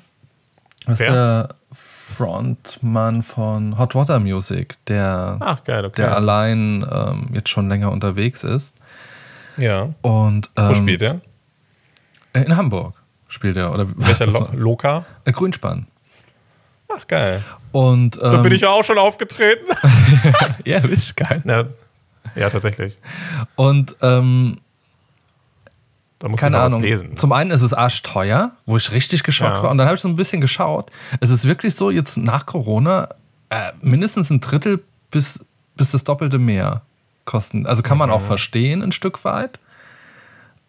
Das 0.86 1.00
Wer? 1.00 1.50
Frontmann 2.15 3.22
von 3.24 3.78
Hot 3.78 3.93
Water 3.96 4.20
Music, 4.20 4.76
der, 4.88 5.38
Ach, 5.39 5.63
geil, 5.63 5.86
okay. 5.86 6.02
der 6.02 6.15
allein 6.15 6.86
ähm, 6.91 7.30
jetzt 7.34 7.50
schon 7.50 7.67
länger 7.70 7.91
unterwegs 7.91 8.43
ist. 8.43 8.76
ja. 9.58 9.89
Und, 10.02 10.50
ähm, 10.56 10.70
Wo 10.70 10.74
spielt 10.74 11.02
der? 11.02 11.22
äh, 12.34 12.43
In 12.43 12.56
Hamburg 12.56 12.93
spielt 13.28 13.58
er. 13.58 13.74
Oder 13.74 13.86
Welcher 13.96 14.28
was 14.28 14.34
Lo 14.34 14.48
Loka? 14.54 15.06
äh, 15.26 15.32
Grünspann. 15.32 15.88
Ach, 16.89 17.06
geil. 17.08 17.43
Und, 17.74 18.15
ähm, 18.15 18.22
Da 18.32 18.38
bin 18.38 18.54
ich 18.54 18.62
ja 18.62 18.70
auch 18.70 18.84
schon 18.84 18.98
aufgetreten. 18.98 19.65
Ja, 20.65 20.82
wirklich 20.84 21.15
geil. 21.15 21.41
ja, 21.46 21.65
ja, 22.36 22.50
tatsächlich. 22.50 22.98
Und 23.56 23.96
ähm, 24.02 24.58
Da 26.19 26.30
musst 26.30 26.41
keine 26.41 26.58
du 26.58 26.63
Ahnung. 26.63 26.80
was 26.80 26.82
lesen. 26.84 27.15
Zum 27.17 27.32
einen 27.32 27.51
ist 27.51 27.62
es 27.62 27.73
arschteuer, 27.73 28.51
wo 28.65 28.75
ich 28.77 28.91
richtig 28.91 29.23
geschockt 29.23 29.58
Ja. 29.58 29.63
war. 29.63 29.71
Und 29.71 29.77
dann 29.77 29.86
habe 29.88 29.95
ich 29.95 30.01
so 30.01 30.08
ein 30.08 30.15
bisschen 30.15 30.41
geschaut. 30.41 30.89
Es 31.19 31.30
ist 31.30 31.45
wirklich 31.45 31.75
so, 31.75 31.91
jetzt 31.91 32.17
nach 32.17 32.45
Corona, 32.47 33.10
äh, 33.49 33.71
mindestens 33.82 34.30
ein 34.32 34.39
Drittel 34.41 34.84
bis, 35.12 35.39
bis 35.75 35.91
das 35.91 36.03
Doppelte 36.03 36.39
mehr 36.39 36.82
kosten. 37.25 37.65
Also 37.67 37.84
kann 37.84 37.97
man 37.99 38.10
auch 38.10 38.21
Mhm. 38.21 38.25
verstehen, 38.25 38.82
ein 38.82 38.91
Stück 38.91 39.23
weit. 39.25 39.60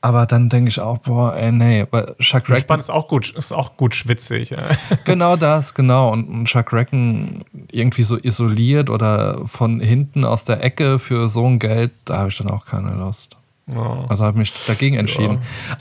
Aber 0.01 0.27
dann 0.27 0.49
denke 0.49 0.69
ich 0.69 0.79
auch, 0.81 0.99
boah, 0.99 1.35
ey, 1.35 1.51
nee, 1.51 1.85
weil 1.91 2.15
Chuck 2.21 2.45
Grünspann 2.45 2.77
Recken, 2.77 2.81
ist 2.81 2.91
auch 2.91 3.09
gut, 3.09 3.31
ist 3.35 3.51
auch 3.53 3.77
gut 3.77 3.97
schwitzig. 3.97 4.51
Ja. 4.51 4.65
genau 5.05 5.35
das, 5.35 5.75
genau. 5.75 6.13
Und, 6.13 6.29
und 6.29 6.45
Chuck 6.45 6.73
Recken 6.73 7.43
irgendwie 7.73 8.03
so 8.05 8.17
isoliert 8.17 8.91
oder 8.91 9.45
von 9.47 9.81
hinten 9.81 10.25
aus 10.25 10.45
der 10.45 10.63
Ecke 10.63 11.01
für 11.01 11.27
so 11.27 11.45
ein 11.47 11.59
Geld, 11.59 11.91
da 12.05 12.19
habe 12.19 12.29
ich 12.29 12.37
dann 12.39 12.49
auch 12.51 12.65
keine 12.67 12.93
Lust. 12.95 13.37
Ja. 13.73 14.05
Also 14.09 14.25
habe 14.25 14.39
mich 14.39 14.53
dagegen 14.67 14.97
entschieden. 14.97 15.39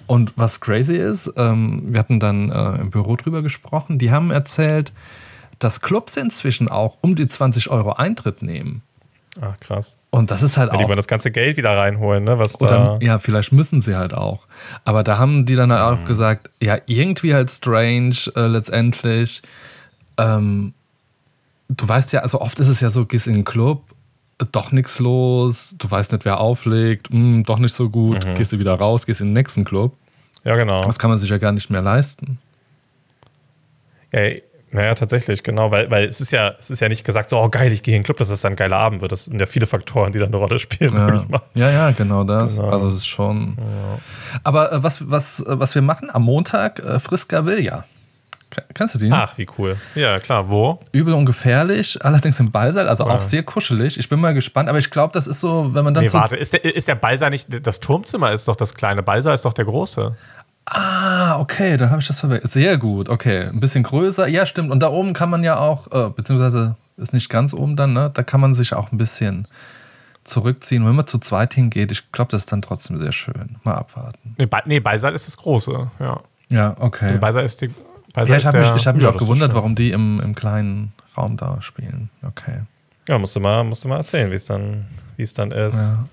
Und 0.07 0.33
was 0.35 0.59
crazy 0.59 0.95
ist, 0.97 1.31
ähm, 1.37 1.83
wir 1.93 1.99
hatten 1.99 2.19
dann 2.19 2.51
äh, 2.51 2.81
im 2.81 2.89
Büro 2.91 3.15
drüber 3.15 3.41
gesprochen, 3.41 3.97
die 3.97 4.11
haben 4.11 4.29
erzählt, 4.31 4.91
dass 5.59 5.81
Clubs 5.81 6.17
inzwischen 6.17 6.67
auch 6.69 6.97
um 7.01 7.15
die 7.15 7.27
20 7.27 7.69
Euro 7.69 7.93
Eintritt 7.93 8.41
nehmen. 8.41 8.81
Ach, 9.39 9.59
krass. 9.59 9.97
Und 10.09 10.31
das 10.31 10.41
ist 10.41 10.57
halt 10.57 10.71
Ja, 10.71 10.77
die 10.77 10.83
auch. 10.83 10.87
wollen 10.89 10.97
das 10.97 11.07
ganze 11.07 11.29
Geld 11.31 11.57
wieder 11.57 11.77
reinholen, 11.77 12.23
ne? 12.23 12.39
Was 12.39 12.59
Oder, 12.59 12.97
da. 12.99 13.05
ja, 13.05 13.19
vielleicht 13.19 13.51
müssen 13.53 13.81
sie 13.81 13.95
halt 13.95 14.13
auch. 14.13 14.47
Aber 14.83 15.03
da 15.03 15.17
haben 15.19 15.45
die 15.45 15.53
dann 15.55 15.71
halt 15.71 15.97
Mhm. 15.99 16.03
auch 16.03 16.07
gesagt, 16.07 16.49
ja, 16.61 16.77
irgendwie 16.87 17.33
halt 17.35 17.51
strange 17.51 18.15
äh, 18.35 18.47
letztendlich. 18.47 19.43
Ähm, 20.17 20.73
du 21.69 21.87
weißt 21.87 22.13
ja, 22.13 22.21
also 22.21 22.41
oft 22.41 22.59
ist 22.59 22.67
es 22.67 22.81
ja 22.81 22.89
so, 22.89 23.05
gehst 23.05 23.27
in 23.27 23.33
den 23.33 23.45
Club, 23.45 23.83
doch 24.51 24.71
nichts 24.71 24.99
los, 24.99 25.75
du 25.77 25.89
weißt 25.89 26.11
nicht, 26.11 26.25
wer 26.25 26.39
auflegt, 26.39 27.09
hm, 27.09 27.43
doch 27.43 27.57
nicht 27.59 27.75
so 27.75 27.89
gut, 27.89 28.25
Mhm. 28.25 28.35
gehst 28.35 28.53
du 28.53 28.59
wieder 28.59 28.75
raus, 28.75 29.05
gehst 29.05 29.21
in 29.21 29.27
den 29.27 29.33
nächsten 29.33 29.65
Club. 29.65 29.93
Ja, 30.43 30.55
genau. 30.55 30.79
Das 30.81 30.99
kann 30.99 31.09
man 31.09 31.17
sich 31.19 31.29
ja 31.29 31.37
gar 31.37 31.51
nicht 31.51 31.69
mehr 31.69 31.81
leisten. 31.81 32.37
Ja, 34.11 34.21
naja, 34.71 34.95
tatsächlich, 34.95 35.43
genau, 35.43 35.71
weil, 35.71 35.89
weil 35.89 36.05
es 36.05 36.19
ist 36.21 36.31
ja, 36.31 36.53
es 36.59 36.69
ist 36.69 36.81
ja 36.81 36.89
nicht 36.89 37.03
gesagt, 37.05 37.29
so, 37.29 37.37
oh 37.37 37.49
geil, 37.49 37.71
ich 37.71 37.83
gehe 37.83 37.95
in 37.95 38.01
den 38.01 38.05
Club, 38.05 38.17
dass 38.17 38.29
es 38.29 38.41
dann 38.41 38.53
ein 38.53 38.55
geiler 38.57 38.75
Abend 38.77 39.01
wird. 39.01 39.11
Das 39.11 39.25
sind 39.25 39.39
ja 39.39 39.45
viele 39.45 39.65
Faktoren, 39.65 40.11
die 40.11 40.19
da 40.19 40.25
eine 40.25 40.35
Rolle 40.35 40.59
spielen, 40.59 40.93
sag 40.93 41.13
Ja, 41.13 41.21
ich 41.23 41.29
mal. 41.29 41.41
ja, 41.55 41.71
ja, 41.71 41.91
genau 41.91 42.23
das. 42.23 42.55
Genau. 42.57 42.67
Also 42.69 42.89
es 42.89 42.95
ist 42.95 43.07
schon. 43.07 43.57
Aber 44.43 44.71
äh, 44.73 44.83
was, 44.83 45.09
was, 45.09 45.39
äh, 45.39 45.57
was 45.59 45.73
wir 45.73 45.81
machen 45.81 46.09
am 46.13 46.23
Montag, 46.23 46.79
äh, 46.79 46.99
Friska 46.99 47.45
Villa. 47.45 47.77
Ke- 47.79 47.83
Kennst 48.73 48.95
du 48.95 48.99
die? 48.99 49.11
Ach, 49.11 49.37
wie 49.37 49.45
cool. 49.57 49.75
Ja, 49.95 50.19
klar, 50.19 50.49
wo? 50.49 50.79
Übel 50.93 51.13
und 51.13 51.25
gefährlich, 51.25 52.03
allerdings 52.03 52.39
im 52.39 52.51
Ballsaal, 52.51 52.87
also 52.87 53.05
Ja. 53.05 53.15
auch 53.15 53.21
sehr 53.21 53.43
kuschelig. 53.43 53.97
Ich 53.99 54.07
bin 54.07 54.21
mal 54.21 54.33
gespannt, 54.33 54.69
aber 54.69 54.77
ich 54.77 54.89
glaube, 54.89 55.11
das 55.13 55.27
ist 55.27 55.41
so, 55.41 55.73
wenn 55.73 55.83
man 55.83 55.93
dann 55.93 56.05
Nee, 56.05 56.13
warte, 56.13 56.37
ist 56.37 56.53
der, 56.53 56.63
ist 56.63 56.87
der 56.87 56.95
Ballsaal 56.95 57.29
nicht, 57.29 57.47
das 57.67 57.79
Turmzimmer 57.81 58.31
ist 58.31 58.47
doch 58.47 58.55
das 58.55 58.73
kleine, 58.73 59.03
Ballsaal 59.03 59.35
ist 59.35 59.43
doch 59.43 59.53
der 59.53 59.65
große. 59.65 60.15
Ah, 60.65 61.39
okay, 61.39 61.77
dann 61.77 61.91
habe 61.91 62.01
ich 62.01 62.07
das 62.07 62.19
verwechselt. 62.19 62.51
Sehr 62.51 62.77
gut, 62.77 63.09
okay. 63.09 63.43
Ein 63.47 63.59
bisschen 63.59 63.83
größer, 63.83 64.27
ja, 64.27 64.45
stimmt. 64.45 64.71
Und 64.71 64.81
da 64.81 64.89
oben 64.89 65.13
kann 65.13 65.29
man 65.29 65.43
ja 65.43 65.59
auch, 65.59 65.87
äh, 65.91 66.09
beziehungsweise 66.09 66.75
ist 66.97 67.13
nicht 67.13 67.29
ganz 67.29 67.53
oben 67.53 67.75
dann, 67.75 67.93
ne? 67.93 68.11
Da 68.13 68.23
kann 68.23 68.41
man 68.41 68.53
sich 68.53 68.73
auch 68.73 68.91
ein 68.91 68.97
bisschen 68.97 69.47
zurückziehen. 70.23 70.83
Und 70.83 70.89
wenn 70.89 70.95
man 70.95 71.07
zu 71.07 71.19
zweit 71.19 71.53
hingeht, 71.53 71.91
ich 71.91 72.11
glaube, 72.11 72.31
das 72.31 72.41
ist 72.41 72.51
dann 72.51 72.61
trotzdem 72.61 72.97
sehr 72.99 73.13
schön. 73.13 73.57
Mal 73.63 73.75
abwarten. 73.75 74.35
Nee, 74.37 74.45
Ba- 74.45 74.63
nee 74.65 74.79
Ballsaal 74.79 75.13
ist 75.13 75.27
das 75.27 75.37
große, 75.37 75.89
ja. 75.99 76.19
Ja, 76.49 76.75
okay. 76.79 77.07
Also 77.07 77.19
Ballsaal 77.19 77.43
ist 77.45 77.61
die. 77.61 77.69
Ballsaal 78.17 78.33
Ja, 78.33 78.37
ich 78.37 78.47
habe 78.47 78.59
mich, 78.59 78.81
ich 78.81 78.87
hab 78.87 78.95
mich 78.95 79.03
Ja, 79.03 79.09
auch 79.09 79.13
das 79.13 79.21
gewundert, 79.21 79.53
warum 79.53 79.75
die 79.75 79.91
im, 79.91 80.19
im 80.21 80.33
kleinen 80.33 80.91
Raum 81.15 81.37
da 81.37 81.61
spielen. 81.61 82.09
Okay. 82.23 82.61
Ja, 83.07 83.17
musst 83.19 83.35
du 83.35 83.39
mal, 83.39 83.63
musst 83.63 83.83
du 83.83 83.89
mal 83.89 83.97
erzählen, 83.97 84.31
wie 84.31 84.35
es 84.35 84.45
dann, 84.45 84.85
wie 85.17 85.23
es 85.23 85.33
dann 85.33 85.51
ist. 85.51 85.89
Ja. 85.89 86.07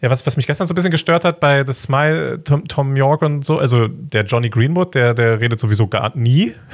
Ja, 0.00 0.08
was, 0.08 0.26
was 0.26 0.38
mich 0.38 0.46
gestern 0.46 0.66
so 0.66 0.72
ein 0.72 0.76
bisschen 0.76 0.90
gestört 0.90 1.26
hat 1.26 1.40
bei 1.40 1.62
The 1.66 1.74
Smile, 1.74 2.42
Tom, 2.42 2.66
Tom 2.66 2.96
York 2.96 3.20
und 3.20 3.44
so, 3.44 3.58
also 3.58 3.86
der 3.86 4.24
Johnny 4.24 4.48
Greenwood, 4.48 4.94
der, 4.94 5.12
der 5.12 5.40
redet 5.40 5.60
sowieso 5.60 5.86
gar 5.88 6.16
nie. 6.16 6.54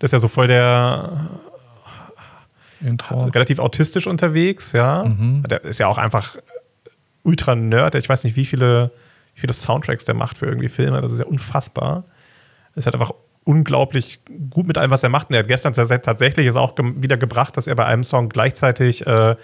Der 0.00 0.06
ist 0.06 0.12
ja 0.12 0.18
so 0.18 0.28
voll 0.28 0.46
der 0.46 1.28
Intro. 2.80 3.24
relativ 3.24 3.58
autistisch 3.58 4.06
unterwegs, 4.06 4.72
ja. 4.72 5.04
Mhm. 5.04 5.42
Der 5.42 5.62
ist 5.62 5.78
ja 5.78 5.88
auch 5.88 5.98
einfach 5.98 6.38
ultra 7.22 7.54
Nerd. 7.54 7.94
Ich 7.96 8.08
weiß 8.08 8.24
nicht, 8.24 8.34
wie 8.34 8.46
viele, 8.46 8.92
wie 9.34 9.40
viele 9.40 9.52
Soundtracks 9.52 10.06
der 10.06 10.14
macht 10.14 10.38
für 10.38 10.46
irgendwie 10.46 10.70
Filme. 10.70 11.02
Das 11.02 11.12
ist 11.12 11.18
ja 11.18 11.26
unfassbar. 11.26 12.04
Es 12.74 12.86
hat 12.86 12.94
einfach 12.94 13.12
unglaublich 13.44 14.20
gut 14.50 14.66
mit 14.66 14.78
allem, 14.78 14.90
was 14.90 15.02
er 15.02 15.08
macht. 15.08 15.28
Und 15.30 15.34
er 15.34 15.40
hat 15.40 15.48
gestern 15.48 15.72
tats- 15.72 16.02
tatsächlich 16.02 16.46
es 16.46 16.56
auch 16.56 16.74
wieder 16.78 17.16
gebracht, 17.16 17.56
dass 17.56 17.66
er 17.66 17.74
bei 17.74 17.86
einem 17.86 18.04
Song 18.04 18.28
gleichzeitig 18.28 19.06
äh, 19.06 19.36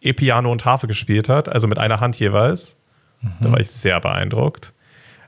E-Piano 0.00 0.50
und 0.50 0.64
Harfe 0.64 0.86
gespielt 0.86 1.28
hat, 1.28 1.48
also 1.48 1.66
mit 1.68 1.78
einer 1.78 2.00
Hand 2.00 2.18
jeweils. 2.18 2.76
Da 3.40 3.48
Mhm. 3.48 3.52
war 3.52 3.60
ich 3.60 3.70
sehr 3.70 4.00
beeindruckt. 4.00 4.72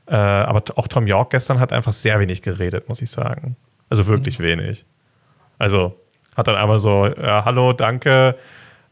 Äh, 0.07 0.15
aber 0.15 0.61
auch 0.75 0.87
Tom 0.87 1.07
York 1.07 1.29
gestern 1.31 1.59
hat 1.59 1.71
einfach 1.71 1.93
sehr 1.93 2.19
wenig 2.19 2.41
geredet, 2.41 2.89
muss 2.89 3.01
ich 3.01 3.09
sagen. 3.09 3.55
Also 3.89 4.05
wirklich 4.07 4.39
wenig. 4.39 4.85
Also 5.57 5.95
hat 6.35 6.47
dann 6.47 6.55
einmal 6.57 6.79
so, 6.79 7.05
ja, 7.07 7.45
hallo, 7.45 7.71
danke, 7.73 8.35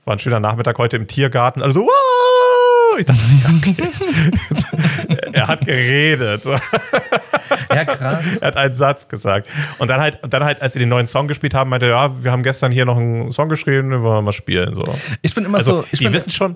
war 0.05 0.15
ein 0.15 0.19
schöner 0.19 0.39
Nachmittag 0.39 0.77
heute 0.77 0.95
im 0.97 1.07
Tiergarten. 1.07 1.61
Also, 1.61 1.81
wow! 1.81 2.97
Ich 2.99 3.05
dachte, 3.05 3.19
ja, 3.43 3.49
okay. 3.57 5.17
er 5.33 5.47
hat 5.47 5.65
geredet. 5.65 6.45
Ja, 7.75 7.85
krass. 7.85 8.37
Er 8.41 8.47
hat 8.47 8.57
einen 8.57 8.73
Satz 8.73 9.07
gesagt. 9.07 9.49
Und 9.79 9.89
dann 9.89 9.99
halt, 10.01 10.19
dann 10.27 10.43
halt, 10.43 10.61
als 10.61 10.73
sie 10.73 10.79
den 10.79 10.89
neuen 10.89 11.07
Song 11.07 11.27
gespielt 11.27 11.53
haben, 11.53 11.69
meinte 11.69 11.85
er, 11.87 11.91
ja, 11.91 12.23
wir 12.23 12.31
haben 12.31 12.43
gestern 12.43 12.71
hier 12.71 12.85
noch 12.85 12.97
einen 12.97 13.31
Song 13.31 13.49
geschrieben, 13.49 13.89
den 13.89 14.01
wollen 14.03 14.17
wir 14.17 14.21
mal 14.21 14.31
spielen. 14.31 14.75
So. 14.75 14.83
Ich 15.21 15.33
bin 15.35 15.45
immer 15.45 15.57
Also, 15.59 15.81
so. 15.81 15.87
Ich 15.91 15.99
die 15.99 16.05
bin, 16.05 16.13
wissen 16.13 16.31
schon, 16.31 16.55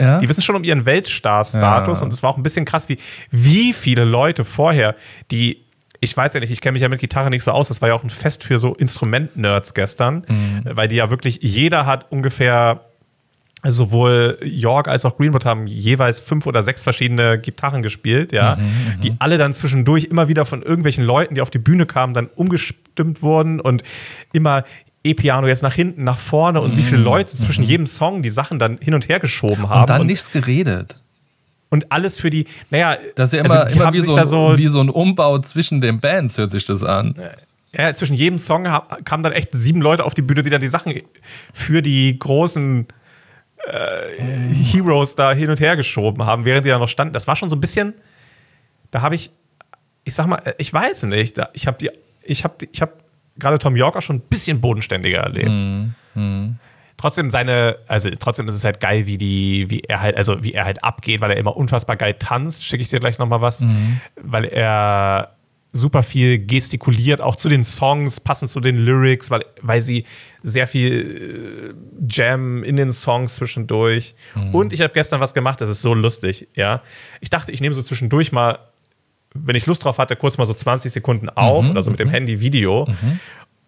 ja? 0.00 0.18
die 0.20 0.28
wissen 0.28 0.42
schon 0.42 0.56
um 0.56 0.64
ihren 0.64 0.84
Weltstar-Status 0.86 2.00
Ja. 2.00 2.04
und 2.04 2.12
es 2.12 2.22
war 2.22 2.30
auch 2.30 2.36
ein 2.36 2.42
bisschen 2.42 2.64
krass, 2.64 2.88
wie, 2.88 2.98
wie 3.30 3.72
viele 3.72 4.04
Leute 4.04 4.44
vorher, 4.44 4.94
die, 5.30 5.64
ich 6.00 6.16
weiß 6.16 6.34
ja 6.34 6.40
nicht, 6.40 6.50
ich 6.52 6.60
kenne 6.60 6.72
mich 6.74 6.82
ja 6.82 6.88
mit 6.88 7.00
Gitarre 7.00 7.28
nicht 7.30 7.42
so 7.42 7.50
aus, 7.50 7.68
das 7.68 7.80
war 7.82 7.88
ja 7.88 7.94
auch 7.94 8.04
ein 8.04 8.10
Fest 8.10 8.44
für 8.44 8.58
so 8.58 8.74
Instrument-Nerds 8.74 9.74
gestern, 9.74 10.24
Mhm. 10.28 10.62
weil 10.70 10.88
die 10.88 10.96
ja 10.96 11.10
wirklich, 11.10 11.38
jeder 11.42 11.86
hat 11.86 12.06
ungefähr, 12.10 12.82
also 13.62 13.84
sowohl 13.84 14.38
York 14.42 14.86
als 14.88 15.04
auch 15.04 15.16
Greenwood 15.16 15.44
haben 15.44 15.66
jeweils 15.66 16.20
fünf 16.20 16.46
oder 16.46 16.62
sechs 16.62 16.84
verschiedene 16.84 17.38
Gitarren 17.38 17.82
gespielt, 17.82 18.32
ja, 18.32 18.56
Mhm, 18.56 19.00
die 19.00 19.12
alle 19.18 19.36
dann 19.36 19.52
zwischendurch 19.52 20.04
immer 20.04 20.28
wieder 20.28 20.44
von 20.44 20.62
irgendwelchen 20.62 21.04
Leuten, 21.04 21.34
die 21.34 21.40
auf 21.40 21.50
die 21.50 21.58
Bühne 21.58 21.86
kamen, 21.86 22.14
dann 22.14 22.28
umgestimmt 22.36 23.22
wurden 23.22 23.60
und 23.60 23.82
immer 24.32 24.64
E-Piano 25.04 25.46
jetzt 25.46 25.62
nach 25.62 25.74
hinten, 25.74 26.04
nach 26.04 26.18
vorne 26.18 26.60
und 26.60 26.76
wie 26.76 26.82
viele 26.82 27.00
Leute 27.02 27.36
zwischen 27.36 27.64
jedem 27.64 27.86
Song 27.86 28.22
die 28.22 28.30
Sachen 28.30 28.58
dann 28.58 28.78
hin 28.80 28.94
und 28.94 29.08
her 29.08 29.20
geschoben 29.20 29.68
haben. 29.68 29.78
Mhm, 29.78 29.82
und 29.82 29.90
dann 29.90 30.06
nichts 30.06 30.30
geredet. 30.30 30.98
Und 31.70 31.92
alles 31.92 32.18
für 32.18 32.30
die, 32.30 32.46
naja, 32.70 32.96
Das 33.14 33.28
ist 33.28 33.34
ja 33.34 33.44
immer, 33.44 33.64
also 33.64 33.76
immer 33.76 33.92
wie, 33.92 33.98
so 34.00 34.24
so, 34.24 34.56
wie 34.56 34.66
so 34.68 34.80
ein 34.80 34.88
Umbau 34.88 35.38
zwischen 35.40 35.80
den 35.80 36.00
Bands, 36.00 36.38
hört 36.38 36.50
sich 36.50 36.64
das 36.64 36.82
an. 36.82 37.14
ja, 37.76 37.92
zwischen 37.94 38.14
jedem 38.14 38.38
Song 38.38 38.64
kamen 39.04 39.22
dann 39.22 39.32
echt 39.32 39.50
sieben 39.52 39.82
Leute 39.82 40.04
auf 40.04 40.14
die 40.14 40.22
Bühne, 40.22 40.42
die 40.42 40.50
dann 40.50 40.60
die 40.60 40.68
Sachen 40.68 40.94
für 41.52 41.82
die 41.82 42.18
großen 42.18 42.86
äh, 43.68 44.54
Heroes 44.54 45.14
da 45.14 45.32
hin 45.32 45.50
und 45.50 45.60
her 45.60 45.76
geschoben 45.76 46.24
haben, 46.24 46.44
während 46.44 46.64
die 46.64 46.70
da 46.70 46.78
noch 46.78 46.88
standen. 46.88 47.12
Das 47.12 47.26
war 47.26 47.36
schon 47.36 47.50
so 47.50 47.56
ein 47.56 47.60
bisschen, 47.60 47.94
da 48.90 49.02
habe 49.02 49.14
ich, 49.14 49.30
ich 50.04 50.14
sag 50.14 50.26
mal, 50.26 50.42
ich 50.58 50.72
weiß 50.72 51.04
nicht, 51.04 51.40
ich 51.52 51.66
habe 51.66 51.78
die, 51.78 51.90
ich 52.22 52.44
habe 52.44 52.54
ich 52.70 52.80
habe 52.80 52.92
gerade 53.38 53.58
Tom 53.58 53.76
York 53.76 53.96
auch 53.96 54.02
schon 54.02 54.16
ein 54.16 54.20
bisschen 54.20 54.60
bodenständiger 54.60 55.20
erlebt. 55.20 55.50
Mhm. 56.14 56.56
Trotzdem 56.96 57.30
seine, 57.30 57.78
also 57.86 58.10
trotzdem 58.18 58.48
ist 58.48 58.56
es 58.56 58.64
halt 58.64 58.80
geil, 58.80 59.06
wie 59.06 59.18
die, 59.18 59.70
wie 59.70 59.80
er 59.80 60.00
halt, 60.00 60.16
also 60.16 60.42
wie 60.42 60.52
er 60.52 60.64
halt 60.64 60.82
abgeht, 60.82 61.20
weil 61.20 61.30
er 61.30 61.36
immer 61.36 61.56
unfassbar 61.56 61.96
geil 61.96 62.14
tanzt. 62.14 62.64
Schicke 62.64 62.82
ich 62.82 62.88
dir 62.88 62.98
gleich 62.98 63.18
nochmal 63.20 63.40
was, 63.40 63.64
weil 64.20 64.44
er 64.46 65.36
super 65.72 66.02
viel 66.02 66.38
gestikuliert, 66.38 67.20
auch 67.20 67.36
zu 67.36 67.48
den 67.48 67.64
Songs, 67.64 68.20
passend 68.20 68.50
zu 68.50 68.60
den 68.60 68.76
Lyrics, 68.78 69.30
weil, 69.30 69.44
weil 69.60 69.80
sie 69.80 70.04
sehr 70.42 70.66
viel 70.66 71.74
äh, 71.74 72.06
Jam 72.08 72.64
in 72.64 72.76
den 72.76 72.90
Songs 72.92 73.36
zwischendurch. 73.36 74.14
Und 74.52 74.72
ich 74.72 74.80
habe 74.80 74.92
gestern 74.92 75.20
was 75.20 75.34
gemacht, 75.34 75.60
das 75.60 75.68
ist 75.68 75.82
so 75.82 75.94
lustig, 75.94 76.48
ja. 76.54 76.82
Ich 77.20 77.30
dachte, 77.30 77.52
ich 77.52 77.60
nehme 77.60 77.74
so 77.74 77.82
zwischendurch 77.82 78.32
mal, 78.32 78.58
wenn 79.34 79.56
ich 79.56 79.66
Lust 79.66 79.84
drauf 79.84 79.98
hatte, 79.98 80.16
kurz 80.16 80.38
mal 80.38 80.46
so 80.46 80.54
20 80.54 80.90
Sekunden 80.90 81.28
auf 81.28 81.68
oder 81.68 81.82
so 81.82 81.90
mit 81.90 82.00
dem 82.00 82.08
Handy 82.08 82.40
Video. 82.40 82.84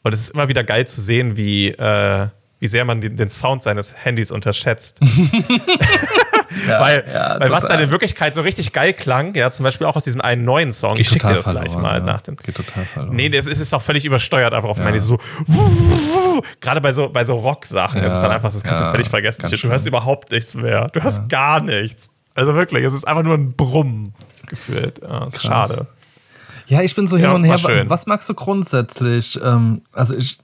Und 0.03 0.13
es 0.15 0.21
ist 0.21 0.31
immer 0.31 0.49
wieder 0.49 0.65
geil 0.65 0.87
zu 0.87 1.01
sehen, 1.03 1.37
wie, 1.37 1.69
äh, 1.69 2.29
wie 2.59 2.67
sehr 2.67 2.85
man 2.87 3.03
den, 3.03 3.17
den 3.17 3.29
Sound 3.31 3.63
seines 3.63 3.95
Handys 4.05 4.31
unterschätzt. 4.31 5.01
Ja, 6.69 6.81
weil, 6.81 7.05
ja, 7.13 7.37
weil 7.41 7.51
was 7.51 7.67
dann 7.67 7.81
in 7.81 7.91
Wirklichkeit 7.91 8.35
so 8.35 8.41
richtig 8.41 8.73
geil 8.73 8.93
klang, 8.93 9.35
ja, 9.35 9.51
zum 9.51 9.65
Beispiel 9.65 9.87
auch 9.87 9.97
aus 9.97 10.05
diesem 10.05 10.21
einen 10.21 10.45
neuen 10.45 10.73
Song, 10.73 10.95
Geht 10.95 11.01
ich 11.07 11.09
schicke 11.09 11.27
dir 11.29 11.35
das 11.35 11.45
total 11.45 11.61
gleich 11.63 11.73
verloren, 11.73 11.93
mal 11.93 11.99
ja. 12.01 12.05
nach 12.05 12.23
dem. 12.23 12.37
Geht 12.37 12.55
total 12.57 12.85
verloren. 12.85 13.15
Nee, 13.17 13.29
das 13.29 13.47
ist, 13.47 13.61
ist 13.61 13.73
auch 13.75 13.83
völlig 13.83 14.05
übersteuert 14.05 14.53
einfach 14.55 14.69
auf 14.69 14.79
Ja. 14.79 14.85
Handy. 14.85 14.99
So, 14.99 15.19
gerade 16.61 16.81
bei 16.81 16.93
so, 16.93 17.09
bei 17.09 17.25
so 17.25 17.35
Rock-Sachen 17.35 18.03
ist 18.03 18.13
es 18.13 18.21
dann 18.21 18.31
einfach, 18.31 18.53
das 18.53 18.63
kannst 18.63 18.81
ja, 18.81 18.87
du 18.87 18.93
völlig 18.93 19.09
vergessen. 19.09 19.43
ganz 19.43 19.61
Du 19.61 19.69
hörst 19.69 19.83
schlimm. 19.85 19.93
überhaupt 19.95 20.31
nichts 20.31 20.55
mehr. 20.55 20.89
Du 20.89 21.03
hörst 21.03 21.29
gar 21.29 21.61
nichts. 21.63 22.11
Also 22.35 22.55
wirklich, 22.55 22.85
es 22.85 22.95
ist 22.95 23.07
einfach 23.07 23.23
nur 23.23 23.35
ein 23.37 23.53
Brumm 23.53 24.13
gefühlt. 24.49 25.01
Ja, 25.03 25.27
ist 25.27 25.41
Krass. 25.41 25.69
schade. 25.71 25.87
Ja, 26.67 26.83
ich 26.83 26.95
bin 26.95 27.09
so 27.09 27.17
hin 27.17 27.25
Ja, 27.27 27.33
und 27.33 27.45
her. 27.45 27.59
schön. 27.59 27.91
Was 27.91 28.07
magst 28.07 28.29
du 28.29 28.35
grundsätzlich? 28.35 29.39
Ähm, 29.45 29.83
also 29.93 30.17
ich 30.17 30.39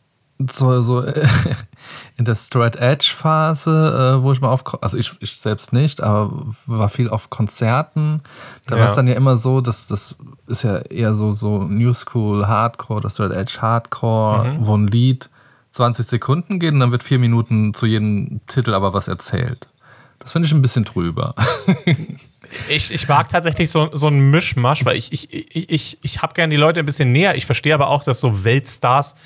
so, 0.50 0.82
so 0.82 1.02
äh, 1.02 1.26
in 2.16 2.24
der 2.24 2.34
Straight 2.34 2.76
Edge 2.76 3.10
Phase, 3.16 4.18
äh, 4.20 4.22
wo 4.22 4.32
ich 4.32 4.40
mal 4.40 4.48
auf, 4.50 4.62
also 4.82 4.98
ich, 4.98 5.12
ich 5.20 5.36
selbst 5.36 5.72
nicht, 5.72 6.02
aber 6.02 6.46
war 6.66 6.88
viel 6.88 7.08
auf 7.08 7.30
Konzerten. 7.30 8.22
Da 8.66 8.74
Ja. 8.76 8.82
war 8.82 8.88
es 8.90 8.94
dann 8.96 9.08
ja 9.08 9.14
immer 9.14 9.36
so, 9.36 9.60
dass 9.60 9.86
das 9.88 10.14
ist 10.46 10.62
ja 10.64 10.78
eher 10.78 11.14
so 11.14 11.32
so 11.32 11.62
New 11.64 11.92
School 11.94 12.46
Hardcore 12.46 12.98
oder 12.98 13.10
Straight 13.10 13.32
Edge 13.32 13.58
Hardcore, 13.60 14.48
Mhm. 14.58 14.66
wo 14.66 14.76
ein 14.76 14.86
Lied 14.88 15.30
20 15.72 16.06
Sekunden 16.06 16.58
geht 16.58 16.72
und 16.72 16.80
dann 16.80 16.90
wird 16.92 17.02
vier 17.02 17.18
Minuten 17.18 17.74
zu 17.74 17.86
jedem 17.86 18.40
Titel 18.46 18.74
aber 18.74 18.92
was 18.94 19.08
erzählt. 19.08 19.68
Das 20.18 20.32
finde 20.32 20.46
ich 20.46 20.52
ein 20.54 20.62
bisschen 20.62 20.84
drüber. 20.84 21.34
Ich, 22.68 22.92
ich 22.92 23.08
mag 23.08 23.28
tatsächlich 23.28 23.70
so, 23.72 23.90
so 23.92 24.06
einen 24.06 24.30
Mischmasch, 24.30 24.84
weil 24.84 24.96
ich, 24.96 25.12
ich, 25.12 25.32
ich, 25.34 25.68
ich, 25.68 25.98
ich 26.02 26.22
habe 26.22 26.32
gerne 26.32 26.52
die 26.52 26.56
Leute 26.56 26.78
ein 26.78 26.86
bisschen 26.86 27.10
näher. 27.10 27.34
Ich 27.34 27.44
verstehe 27.44 27.74
aber 27.74 27.88
auch, 27.88 28.04
dass 28.04 28.20
so 28.20 28.44
Weltstars, 28.44 29.16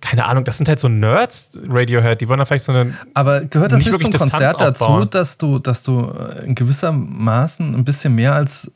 keine 0.00 0.26
Ahnung, 0.26 0.44
das 0.44 0.56
sind 0.56 0.68
halt 0.68 0.78
so 0.80 0.88
Nerds, 0.88 1.50
Radiohead, 1.68 2.20
die 2.20 2.28
wollen 2.28 2.38
da 2.38 2.44
vielleicht 2.44 2.64
so 2.64 2.72
einen. 2.72 2.96
Aber 3.14 3.40
gehört 3.44 3.72
das 3.72 3.78
nicht 3.80 3.92
nicht, 3.92 4.00
zum 4.00 4.10
Distanz 4.10 4.32
Konzert 4.32 4.60
dazu, 4.60 5.04
dass 5.04 5.38
du, 5.38 5.58
dass 5.58 5.82
du 5.82 6.10
äh, 6.10 6.44
in 6.44 6.54
gewisser 6.54 6.92
Maßen 6.92 7.74
ein 7.74 7.84
bisschen 7.84 8.14
mehr 8.14 8.34
als, 8.34 8.70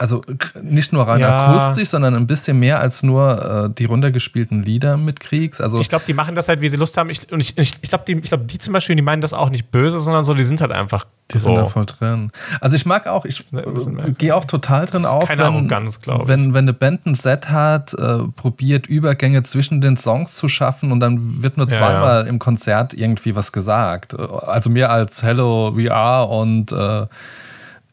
also 0.00 0.22
nicht 0.62 0.94
nur 0.94 1.06
rein 1.06 1.20
Ja. 1.20 1.52
akustisch, 1.52 1.90
sondern 1.90 2.14
ein 2.14 2.26
bisschen 2.26 2.58
mehr 2.58 2.80
als 2.80 3.02
nur 3.02 3.66
äh, 3.66 3.74
die 3.78 3.84
runtergespielten 3.84 4.62
Lieder 4.62 4.96
mitkriegst? 4.96 5.60
Also 5.60 5.78
Ich 5.78 5.90
glaube, 5.90 6.06
die 6.06 6.14
machen 6.14 6.34
das 6.34 6.48
halt, 6.48 6.62
wie 6.62 6.70
sie 6.70 6.78
Lust 6.78 6.96
haben. 6.96 7.10
Ich, 7.10 7.30
und 7.30 7.40
ich, 7.40 7.58
ich, 7.58 7.74
ich 7.82 7.88
glaube, 7.90 8.04
die, 8.08 8.14
ich 8.14 8.22
glaub, 8.30 8.48
die 8.48 8.58
zum 8.58 8.72
Beispiel, 8.72 8.96
die 8.96 9.02
meinen 9.02 9.20
das 9.20 9.34
auch 9.34 9.50
nicht 9.50 9.70
böse, 9.70 9.98
sondern 9.98 10.24
so, 10.24 10.32
die 10.32 10.44
sind 10.44 10.62
halt 10.62 10.72
einfach. 10.72 11.04
die 11.32 11.38
sind 11.38 11.54
so. 11.54 11.56
da 11.56 11.66
voll 11.66 11.84
drin. 11.84 12.30
Also 12.62 12.76
ich 12.76 12.86
mag 12.86 13.06
auch, 13.08 13.26
ich 13.26 13.44
äh, 13.52 14.12
gehe 14.16 14.34
auch 14.34 14.46
total 14.46 14.86
drin 14.86 15.04
auf, 15.04 15.26
keine 15.26 15.42
wenn, 15.42 15.46
Arroganz, 15.48 16.00
ich. 16.02 16.28
wenn, 16.28 16.54
wenn 16.54 16.64
eine 16.64 16.72
Band 16.72 17.04
ein 17.04 17.14
Set 17.14 17.50
hat, 17.50 17.92
äh, 17.92 18.20
probiert 18.34 18.86
Übergänge 18.86 19.42
zwischen 19.42 19.82
den 19.82 19.98
Songs 19.98 20.34
zu 20.34 20.48
schaffen 20.48 20.92
und 20.92 21.00
dann 21.00 21.42
wird 21.42 21.58
nur 21.58 21.68
Ja, 21.68 21.76
zweimal 21.76 22.26
im 22.26 22.38
Konzert 22.38 22.94
irgendwie 22.94 23.36
was 23.36 23.52
gesagt. 23.52 24.18
Also 24.18 24.70
mehr 24.70 24.88
als 24.90 25.22
Hello, 25.22 25.76
we 25.76 25.92
are 25.94 26.26
und 26.26 26.72
äh, 26.72 27.06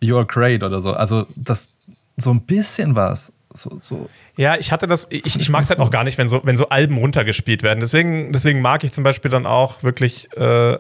You're 0.02 0.26
great 0.26 0.64
oder 0.64 0.80
so. 0.80 0.94
Also 0.94 1.26
das 1.36 1.70
so 2.18 2.32
ein 2.32 2.42
bisschen 2.42 2.96
was. 2.96 3.32
So, 3.54 3.78
so. 3.80 4.10
Ja, 4.36 4.58
ich 4.58 4.72
hatte 4.72 4.88
das, 4.88 5.08
ich, 5.10 5.40
ich 5.40 5.50
mag 5.50 5.64
es 5.64 5.70
halt 5.70 5.80
auch 5.80 5.90
gar 5.90 6.04
nicht, 6.04 6.18
wenn 6.18 6.28
so, 6.28 6.42
wenn 6.44 6.58
so 6.58 6.70
Alben 6.70 6.98
runtergespielt 6.98 7.64
werden. 7.64 7.80
Deswegen, 7.80 8.32
deswegen 8.34 8.62
mag 8.62 8.84
ich 8.84 8.92
zum 8.92 9.04
Beispiel 9.04 9.32
dann 9.32 9.46
auch 9.46 9.82
wirklich 9.84 10.30
äh, 10.38 10.78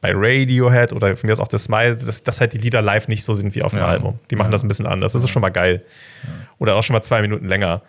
bei 0.00 0.12
Radiohead 0.14 0.92
oder 0.92 1.16
von 1.16 1.26
mir 1.28 1.32
aus 1.34 1.40
auch 1.40 1.48
das 1.48 1.64
Smile, 1.64 1.94
dass, 1.96 2.22
dass 2.24 2.40
halt 2.40 2.52
die 2.54 2.58
Lieder 2.58 2.82
live 2.82 3.06
nicht 3.08 3.24
so 3.24 3.34
sind 3.34 3.54
wie 3.54 3.62
auf 3.62 3.70
dem 3.72 3.80
Ja. 3.80 3.86
Album. 3.86 4.18
Die 4.30 4.36
machen 4.36 4.48
Ja. 4.48 4.52
das 4.52 4.64
ein 4.64 4.68
bisschen 4.68 4.86
anders. 4.86 5.12
Das 5.12 5.22
ist 5.22 5.30
schon 5.30 5.42
mal 5.42 5.50
geil. 5.50 5.84
Oder 6.58 6.74
auch 6.76 6.82
schon 6.82 6.94
mal 6.94 7.02
zwei 7.02 7.20
Minuten 7.22 7.46
länger. 7.46 7.82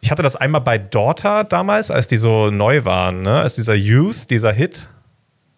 Ich 0.00 0.10
hatte 0.10 0.22
das 0.22 0.36
einmal 0.36 0.60
bei 0.60 0.78
Daughter 0.78 1.44
damals, 1.44 1.90
als 1.90 2.06
die 2.08 2.18
so 2.18 2.50
neu 2.50 2.84
waren, 2.84 3.22
ne? 3.22 3.40
als 3.40 3.54
dieser 3.54 3.74
Youth, 3.74 4.30
dieser 4.30 4.52
Hit. 4.52 4.88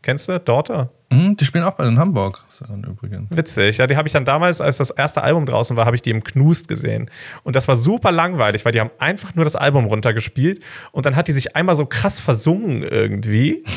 Kennst 0.03 0.29
du 0.29 0.39
Daughter? 0.41 0.91
Hm, 1.13 1.37
die 1.37 1.45
spielen 1.45 1.65
auch 1.65 1.73
bei 1.75 1.85
den 1.85 1.99
Hamburg 1.99 2.45
übrigens. 2.87 3.37
Witzig, 3.37 3.79
ja, 3.79 3.87
die 3.87 3.97
habe 3.97 4.07
ich 4.07 4.13
dann 4.13 4.25
damals, 4.25 4.61
als 4.61 4.77
das 4.77 4.91
erste 4.91 5.23
Album 5.23 5.45
draußen 5.45 5.77
war, 5.77 5.85
habe 5.85 5.97
ich 5.97 6.03
die 6.03 6.11
im 6.11 6.23
Knust 6.23 6.69
gesehen. 6.69 7.11
Und 7.43 7.57
das 7.57 7.67
war 7.69 7.75
super 7.77 8.13
langweilig, 8.13 8.65
weil 8.65 8.73
die 8.73 8.81
haben 8.81 8.91
einfach 8.99 9.35
nur 9.35 9.45
das 9.45 9.57
Album 9.57 9.87
runtergespielt 9.87 10.63
und 10.93 11.07
dann 11.07 11.17
hat 11.17 11.27
die 11.29 11.33
sich 11.33 11.57
einmal 11.57 11.75
so 11.77 11.85
krass 11.87 12.21
versungen 12.21 12.83
irgendwie. 12.83 13.65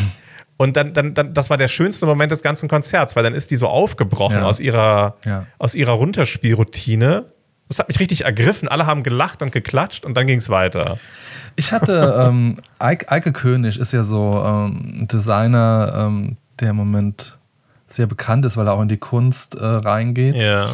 Und 0.56 0.78
dann, 0.78 0.94
dann, 0.94 1.16
dann, 1.16 1.34
das 1.34 1.50
war 1.50 1.58
der 1.58 1.68
schönste 1.68 2.06
Moment 2.06 2.32
des 2.32 2.44
ganzen 2.44 2.70
Konzerts, 2.70 3.16
weil 3.16 3.24
dann 3.24 3.34
ist 3.34 3.50
die 3.50 3.56
so 3.56 3.68
aufgebrochen 3.68 4.38
Ja. 4.38 4.44
aus 4.46 4.60
ihrer, 4.60 5.18
Ja. 5.26 5.48
aus 5.58 5.74
ihrer 5.74 5.94
Runterspielroutine. 5.94 7.26
Das 7.74 7.80
hat 7.80 7.88
mich 7.88 8.00
richtig 8.00 8.26
ergriffen. 8.26 8.68
Alle 8.68 8.86
haben 8.86 9.02
gelacht 9.02 9.42
und 9.42 9.52
geklatscht 9.52 10.06
und 10.06 10.16
dann 10.16 10.28
ging 10.28 10.38
es 10.38 10.50
weiter. 10.50 10.96
Ich 11.56 11.72
hatte, 11.72 12.16
ähm, 12.30 12.60
Eike, 12.78 13.12
Eike 13.12 13.34
König 13.34 13.80
ist 13.80 13.94
ja 13.94 14.04
so 14.04 14.44
ähm, 14.46 15.02
ein 15.02 15.08
Designer, 15.08 16.08
ähm, 16.08 16.38
der 16.60 16.70
im 16.70 16.76
Moment 16.76 17.38
sehr 17.88 18.06
bekannt 18.06 18.46
ist, 18.46 18.58
weil 18.58 18.68
er 18.68 18.74
auch 18.74 18.82
in 18.82 18.90
die 18.90 18.98
Kunst 18.98 19.56
äh, 19.56 19.66
reingeht. 19.66 20.36
Ja. 20.36 20.70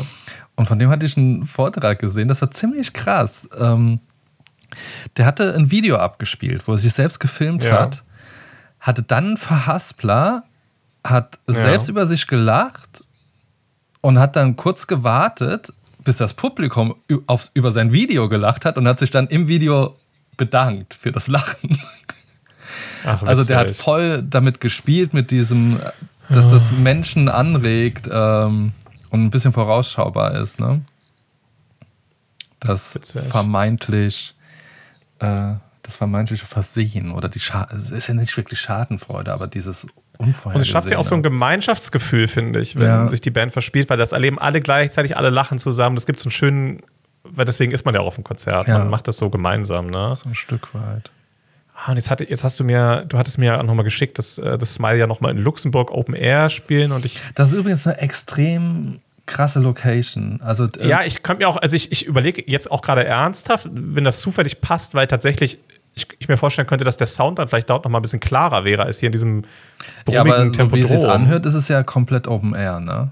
Und 0.55 0.65
von 0.65 0.77
dem 0.77 0.89
hatte 0.89 1.05
ich 1.05 1.15
einen 1.15 1.45
Vortrag 1.45 1.99
gesehen, 1.99 2.27
das 2.27 2.41
war 2.41 2.51
ziemlich 2.51 2.91
krass. 2.91 3.47
Ähm, 3.57 4.01
der 5.15 5.25
hatte 5.25 5.55
ein 5.55 5.71
Video 5.71 5.95
abgespielt, 5.95 6.67
wo 6.67 6.73
er 6.73 6.77
sich 6.77 6.91
selbst 6.91 7.19
gefilmt 7.19 7.63
Ja. 7.63 7.79
hat, 7.79 8.03
hatte 8.81 9.03
dann 9.03 9.25
einen 9.25 9.37
Verhaspler, 9.37 10.43
hat 11.05 11.39
selbst 11.47 11.87
über 11.87 12.05
sich 12.05 12.27
gelacht 12.27 13.03
und 14.01 14.19
hat 14.19 14.35
dann 14.35 14.57
kurz 14.57 14.85
gewartet, 14.87 15.73
bis 16.09 16.17
das 16.17 16.33
Publikum 16.33 16.95
auf, 17.27 17.51
über 17.53 17.71
sein 17.71 17.93
Video 17.93 18.29
gelacht 18.29 18.65
hat 18.65 18.79
und 18.79 18.87
hat 18.87 18.99
sich 18.99 19.11
dann 19.11 19.27
im 19.27 19.47
Video 19.47 19.95
bedankt 20.37 20.95
für 20.95 21.11
das 21.11 21.27
Lachen. 21.27 21.79
Ach, 23.05 23.21
Also 23.27 23.43
der 23.43 23.59
hat 23.59 23.75
voll 23.75 24.23
damit 24.23 24.59
gespielt, 24.59 25.13
mit 25.13 25.29
diesem, 25.29 25.79
dass 26.27 26.49
das 26.49 26.71
Menschen 26.71 27.29
anregt 27.29 28.09
ähm, 28.11 28.71
und 29.11 29.23
ein 29.23 29.29
bisschen 29.29 29.53
vorausschaubar 29.53 30.33
ist, 30.33 30.59
ne? 30.59 30.81
Das 32.59 32.95
Witzig. 32.95 33.25
vermeintlich, 33.25 34.33
äh, 35.19 35.53
das 35.83 35.95
vermeintliche 35.95 36.47
Versehen 36.47 37.11
oder 37.11 37.29
die 37.29 37.39
Scha 37.39 37.67
es 37.71 37.91
ist 37.91 38.07
ja 38.07 38.15
nicht 38.15 38.35
wirklich 38.35 38.59
Schadenfreude, 38.59 39.31
aber 39.31 39.45
dieses. 39.45 39.85
Und 40.19 40.57
es 40.57 40.67
schafft 40.67 40.89
ja 40.91 40.97
auch 40.97 41.05
so 41.05 41.15
ein 41.15 41.23
Gemeinschaftsgefühl, 41.23 42.27
finde 42.27 42.59
ich, 42.59 42.75
wenn 42.75 42.83
Ja. 42.87 43.09
sich 43.09 43.21
die 43.21 43.31
Band 43.31 43.53
verspielt, 43.53 43.89
weil 43.89 43.97
das 43.97 44.11
erleben 44.11 44.37
alle 44.37 44.59
gleichzeitig, 44.59 45.15
alle 45.15 45.29
lachen 45.29 45.59
zusammen. 45.59 45.95
Das 45.95 46.05
gibt 46.05 46.19
so 46.19 46.25
einen 46.25 46.31
schönen, 46.31 46.81
weil 47.23 47.45
deswegen 47.45 47.71
ist 47.71 47.85
man 47.85 47.95
ja 47.95 48.01
auch 48.01 48.07
auf 48.07 48.15
dem 48.15 48.25
Konzert. 48.25 48.67
Ja. 48.67 48.79
Man 48.79 48.89
macht 48.89 49.07
das 49.07 49.17
so 49.17 49.29
gemeinsam, 49.29 49.87
ne? 49.87 50.13
so 50.21 50.27
ein 50.27 50.35
Stück 50.35 50.73
weit. 50.73 51.09
Ah, 51.73 51.91
und 51.91 51.95
jetzt, 51.97 52.11
hatte, 52.11 52.29
jetzt 52.29 52.43
hast 52.43 52.59
du 52.59 52.65
mir, 52.65 53.05
du 53.07 53.17
hattest 53.17 53.37
mir 53.37 53.57
auch 53.57 53.63
nochmal 53.63 53.85
geschickt, 53.85 54.17
dass 54.17 54.37
äh, 54.37 54.57
das 54.57 54.73
Smile 54.73 54.97
ja 54.97 55.07
nochmal 55.07 55.31
in 55.31 55.37
Luxemburg 55.37 55.91
Open 55.91 56.13
Air 56.13 56.49
spielen 56.49 56.91
und 56.91 57.05
ich, 57.05 57.17
Das 57.35 57.49
ist 57.49 57.53
übrigens 57.53 57.87
eine 57.87 57.97
extrem 57.99 58.99
krasse 59.25 59.61
Location. 59.61 60.41
Also 60.43 60.65
äh, 60.65 60.85
ja, 60.89 61.03
ich 61.05 61.23
könnte 61.23 61.43
mir 61.43 61.47
auch, 61.47 61.55
also 61.55 61.77
ich, 61.77 61.93
ich 61.93 62.05
überlege 62.05 62.43
jetzt 62.45 62.69
auch 62.69 62.81
gerade 62.81 63.05
ernsthaft, 63.05 63.69
wenn 63.71 64.03
das 64.03 64.19
zufällig 64.19 64.59
passt, 64.59 64.93
weil 64.95 65.07
tatsächlich 65.07 65.59
ich, 65.99 66.07
ich 66.19 66.27
mir 66.27 66.37
vorstellen 66.37 66.67
könnte, 66.67 66.83
dass 66.85 66.97
der 66.97 67.07
Sound 67.07 67.39
dann 67.39 67.47
vielleicht 67.47 67.69
dort 67.69 67.83
nochmal 67.83 67.99
ein 67.99 68.03
bisschen 68.03 68.19
klarer 68.19 68.63
wäre 68.65 68.83
als 68.83 68.99
hier 68.99 69.07
in 69.07 69.13
diesem 69.13 69.43
ja, 70.07 70.23
brummigen 70.23 70.59
aber 70.59 70.69
so 70.69 70.75
wie 70.75 70.81
es 70.81 71.05
anhört, 71.05 71.45
ist 71.45 71.55
es 71.55 71.67
ja 71.67 71.83
komplett 71.83 72.27
Open 72.27 72.53
Air, 72.55 72.79
ne? 72.79 73.11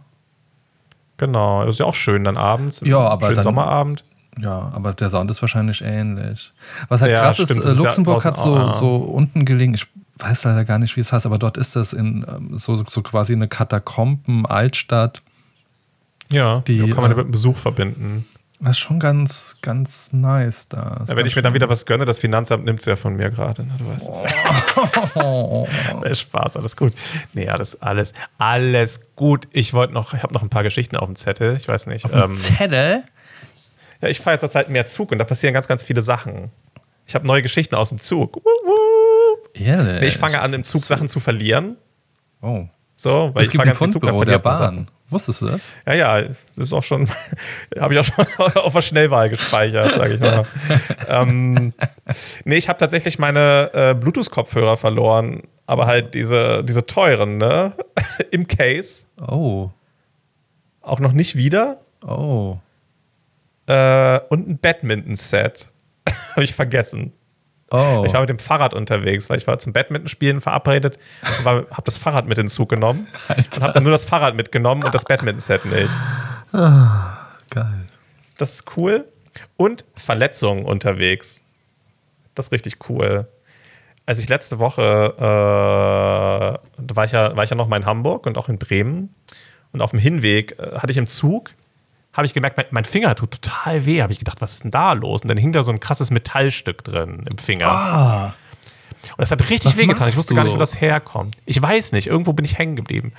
Genau, 1.17 1.65
das 1.65 1.75
ist 1.75 1.79
ja 1.79 1.85
auch 1.85 1.95
schön 1.95 2.23
dann 2.23 2.37
abends. 2.37 2.81
Ja, 2.85 2.99
aber 2.99 3.27
schönen 3.27 3.35
dann- 3.35 3.43
Sommerabend. 3.43 4.03
Ja, 4.39 4.71
aber 4.73 4.93
der 4.93 5.09
Sound 5.09 5.31
ist 5.31 5.41
wahrscheinlich 5.41 5.81
ähnlich. 5.81 6.53
Was 6.89 7.01
halt 7.01 7.11
Ja, 7.11 7.21
krass 7.21 7.35
stimmt, 7.37 7.49
ist, 7.51 7.57
äh, 7.57 7.71
ist 7.71 7.77
ja 7.77 7.83
Luxemburg 7.83 8.23
hat 8.23 8.37
draußen 8.37 8.51
so, 8.51 8.57
ja. 8.57 8.69
so 8.71 8.95
unten 8.97 9.45
gelegen, 9.45 9.73
ich 9.73 9.87
weiß 10.19 10.43
leider 10.43 10.63
gar 10.63 10.77
nicht, 10.77 10.95
wie 10.95 10.99
es 11.01 11.11
heißt, 11.11 11.25
aber 11.25 11.39
dort 11.39 11.57
ist 11.57 11.75
das 11.75 11.93
in 11.93 12.23
ähm, 12.29 12.55
so, 12.57 12.83
so 12.87 13.01
quasi 13.01 13.33
eine 13.33 13.47
Katakomben-Altstadt. 13.47 15.21
Ja, 16.31 16.59
Die, 16.67 16.79
die 16.81 16.89
kann 16.91 17.01
man 17.01 17.05
äh, 17.11 17.15
mit 17.15 17.23
einem 17.25 17.31
Besuch 17.31 17.57
verbinden. 17.57 18.25
Das 18.59 18.71
ist 18.71 18.79
schon 18.79 18.99
ganz, 18.99 19.57
ganz 19.61 20.11
nice 20.13 20.67
da. 20.67 21.05
Ja, 21.07 21.15
wenn 21.15 21.27
ich 21.27 21.35
mir 21.35 21.43
dann 21.43 21.53
wieder 21.53 21.69
was 21.69 21.85
gönne, 21.85 22.05
das 22.05 22.19
Finanzamt 22.19 22.65
nimmt 22.65 22.79
es 22.79 22.85
ja 22.87 22.95
von 22.95 23.15
mir 23.15 23.29
gerade. 23.29 23.63
ne? 23.63 23.75
Du 23.77 23.87
weißt 23.87 24.09
es. 24.09 25.15
Oh. 25.15 25.67
Spaß, 26.13 26.57
alles 26.57 26.75
gut. 26.75 26.93
Nee, 27.33 27.49
alles, 27.49 27.79
alles, 27.81 28.13
alles 28.39 29.15
gut. 29.15 29.47
Ich 29.51 29.73
wollte 29.73 29.93
noch, 29.93 30.13
ich 30.13 30.23
habe 30.23 30.33
noch 30.33 30.41
ein 30.41 30.49
paar 30.49 30.63
Geschichten 30.63 30.95
auf 30.97 31.05
dem 31.05 31.15
Zettel. 31.15 31.55
Ich 31.55 31.67
weiß 31.67 31.85
nicht. 31.85 32.05
Ähm, 32.11 32.33
Zettel? 32.33 33.03
ja, 34.01 34.07
ich 34.07 34.19
fahre 34.19 34.35
jetzt 34.35 34.41
zurzeit 34.41 34.69
mehr 34.69 34.87
Zug 34.87 35.11
und 35.11 35.19
da 35.19 35.23
passieren 35.23 35.53
ganz, 35.53 35.67
ganz 35.67 35.83
viele 35.83 36.01
Sachen. 36.01 36.49
Ich 37.05 37.15
habe 37.15 37.27
neue 37.27 37.41
Geschichten 37.43 37.75
aus 37.75 37.89
dem 37.89 37.99
Zug. 37.99 38.41
Ehrlich? 39.53 40.01
Nee, 40.01 40.07
ich 40.07 40.17
fange 40.17 40.41
an, 40.41 40.53
im 40.53 40.63
Zug 40.63 40.83
Sachen 40.83 41.07
zu 41.07 41.19
verlieren. 41.19 41.77
Oh. 42.41 42.65
So, 42.99 43.29
weil 43.33 43.43
Es 43.43 43.49
ich 43.49 43.51
gibt 43.51 43.63
ein 43.63 43.75
Fundbüro 43.75 44.23
der. 44.25 44.39
Bahn. 44.39 44.87
Wusstest 45.09 45.43
du 45.43 45.45
das? 45.45 45.69
Ja, 45.85 45.93
ja, 45.93 46.21
das 46.23 46.35
ist 46.67 46.73
auch 46.73 46.83
schon, 46.83 47.07
habe 47.79 47.93
ich 47.93 47.99
auch 47.99 48.03
schon 48.03 48.25
auf 48.55 48.73
der 48.73 48.81
Schnellwahl 48.81 49.29
gespeichert, 49.29 49.93
sage 49.93 50.15
ich 50.15 50.19
mal. 50.19 50.43
ähm, 51.07 51.73
nee, 52.43 52.57
ich 52.57 52.67
habe 52.67 52.79
tatsächlich 52.79 53.19
meine 53.19 53.69
äh, 53.73 53.93
Bluetooth-Kopfhörer 53.93 54.77
verloren, 54.77 55.43
aber 55.67 55.85
halt 55.85 56.15
diese, 56.15 56.63
diese 56.63 56.87
teuren, 56.87 57.37
ne? 57.37 57.73
Im 58.31 58.47
Case. 58.47 59.05
Oh. 59.21 59.69
Auch 60.81 60.99
noch 60.99 61.13
nicht 61.13 61.35
wieder. 61.35 61.79
Oh. 62.05 62.57
Äh, 63.67 64.19
und 64.29 64.49
ein 64.49 64.57
Badminton-Set. 64.57 65.67
habe 66.31 66.43
ich 66.43 66.55
vergessen. 66.55 67.13
Oh. 67.69 68.03
Ich 68.05 68.13
war 68.13 68.21
mit 68.21 68.29
dem 68.29 68.39
Fahrrad 68.39 68.73
unterwegs, 68.73 69.29
weil 69.29 69.37
ich 69.37 69.47
war 69.47 69.59
zum 69.59 69.73
Badminton-Spielen 69.73 70.39
verabredet 70.39 70.97
und 71.39 71.45
habe 71.45 71.83
das 71.83 71.97
Fahrrad 71.97 72.27
mit 72.27 72.37
in 72.37 72.45
den 72.45 72.49
Zug 72.49 72.69
genommen. 72.69 73.07
Und 73.27 73.61
habe 73.61 73.73
dann 73.73 73.83
nur 73.83 73.91
das 73.91 74.05
Fahrrad 74.05 74.35
mitgenommen 74.35 74.83
und 74.83 74.95
das 74.95 75.03
Badminton-Set 75.03 75.65
nicht. 75.65 75.91
Geil. 76.51 77.85
Das 78.37 78.53
ist 78.53 78.77
cool. 78.77 79.05
Und 79.57 79.83
Verletzungen 79.95 80.63
unterwegs. 80.63 81.41
Das 82.35 82.47
ist 82.47 82.51
richtig 82.53 82.89
cool. 82.89 83.27
Als 84.05 84.19
ich 84.19 84.29
letzte 84.29 84.59
Woche, 84.59 85.13
äh, 85.17 85.21
da 85.21 86.95
war 86.95 87.03
ich, 87.03 87.11
ja, 87.11 87.35
war 87.35 87.43
ich 87.43 87.49
ja 87.49 87.57
noch 87.57 87.67
mal 87.67 87.75
in 87.77 87.85
Hamburg 87.85 88.25
und 88.25 88.37
auch 88.37 88.47
in 88.47 88.57
Bremen. 88.57 89.13
Und 89.73 89.81
auf 89.81 89.91
dem 89.91 89.99
Hinweg 89.99 90.57
äh, 90.57 90.79
hatte 90.79 90.91
ich 90.91 90.97
im 90.97 91.07
Zug, 91.07 91.51
habe 92.17 92.25
ich 92.25 92.33
gemerkt, 92.33 92.57
mein, 92.57 92.65
mein 92.71 92.85
Finger 92.85 93.15
tut 93.15 93.41
total 93.41 93.85
weh. 93.85 94.01
Habe 94.01 94.11
ich 94.11 94.19
gedacht, 94.19 94.41
was 94.41 94.53
ist 94.53 94.63
denn 94.63 94.71
da 94.71 94.93
los? 94.93 95.21
Und 95.21 95.27
dann 95.29 95.37
hing 95.37 95.53
da 95.53 95.63
so 95.63 95.71
ein 95.71 95.79
krasses 95.79 96.11
Metallstück 96.11 96.83
drin 96.83 97.25
im 97.29 97.37
Finger. 97.37 97.67
Ah. 97.69 98.35
Und 99.11 99.19
das 99.19 99.31
hat 99.31 99.49
richtig 99.49 99.77
wehgetan. 99.77 100.07
Ich 100.07 100.17
wusste 100.17 100.33
gar 100.35 100.43
nicht, 100.43 100.53
wo 100.53 100.57
das 100.57 100.81
herkommt. 100.81 101.37
Ich 101.45 101.61
weiß 101.61 101.91
nicht. 101.91 102.07
Irgendwo 102.07 102.33
bin 102.33 102.43
ich 102.43 102.57
hängen 102.57 102.75
geblieben. 102.75 103.13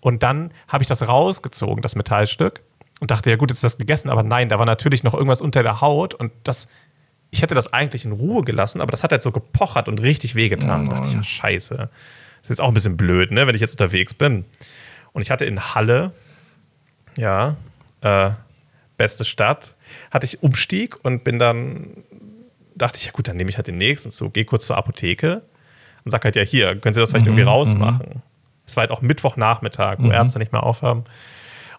Und 0.00 0.22
dann 0.22 0.52
habe 0.68 0.82
ich 0.82 0.88
das 0.88 1.06
rausgezogen, 1.06 1.82
das 1.82 1.96
Metallstück, 1.96 2.62
und 3.00 3.10
dachte, 3.10 3.28
ja 3.28 3.36
gut, 3.36 3.50
jetzt 3.50 3.58
ist 3.58 3.64
das 3.64 3.78
gegessen. 3.78 4.08
Aber 4.08 4.22
nein, 4.22 4.48
da 4.48 4.58
war 4.58 4.66
natürlich 4.66 5.02
noch 5.02 5.14
irgendwas 5.14 5.40
unter 5.40 5.62
der 5.62 5.80
Haut. 5.80 6.14
Und 6.14 6.32
das, 6.44 6.68
ich 7.30 7.42
hätte 7.42 7.54
das 7.54 7.72
eigentlich 7.72 8.04
in 8.04 8.12
Ruhe 8.12 8.44
gelassen, 8.44 8.80
aber 8.80 8.92
das 8.92 9.02
hat 9.02 9.12
halt 9.12 9.22
so 9.22 9.32
gepochert 9.32 9.88
und 9.88 10.00
richtig 10.00 10.34
wehgetan. 10.34 10.88
Da 10.88 10.96
dachte 10.96 11.08
ich, 11.08 11.14
ja, 11.14 11.22
scheiße. 11.22 11.76
Das 11.76 11.88
ist 12.42 12.48
jetzt 12.48 12.60
auch 12.60 12.68
ein 12.68 12.74
bisschen 12.74 12.96
blöd, 12.96 13.30
ne, 13.30 13.46
wenn 13.46 13.54
ich 13.54 13.60
jetzt 13.60 13.72
unterwegs 13.72 14.14
bin. 14.14 14.44
Und 15.12 15.22
ich 15.22 15.30
hatte 15.30 15.44
in 15.44 15.74
Halle, 15.74 16.12
ja, 17.18 17.56
äh, 18.00 18.30
beste 18.96 19.24
Stadt, 19.24 19.74
hatte 20.10 20.26
ich 20.26 20.42
Umstieg 20.42 21.04
und 21.04 21.24
bin 21.24 21.38
dann 21.38 22.04
dachte 22.74 22.98
ich, 22.98 23.06
ja 23.06 23.12
gut, 23.12 23.28
dann 23.28 23.36
nehme 23.36 23.50
ich 23.50 23.56
halt 23.56 23.66
den 23.66 23.76
nächsten 23.76 24.10
Zug, 24.10 24.34
gehe 24.34 24.44
kurz 24.44 24.66
zur 24.66 24.76
Apotheke 24.76 25.42
und 26.04 26.10
sag 26.10 26.24
halt, 26.24 26.36
ja 26.36 26.42
hier, 26.42 26.76
können 26.76 26.94
Sie 26.94 27.00
das 27.00 27.10
vielleicht 27.10 27.26
irgendwie 27.26 27.44
rausmachen? 27.44 28.22
Es 28.66 28.76
war 28.76 28.82
halt 28.82 28.90
auch 28.90 29.00
Mittwochnachmittag, 29.00 29.96
wo 29.98 30.10
Ärzte 30.10 30.38
nicht 30.38 30.52
mehr 30.52 30.62
aufhaben. 30.62 31.04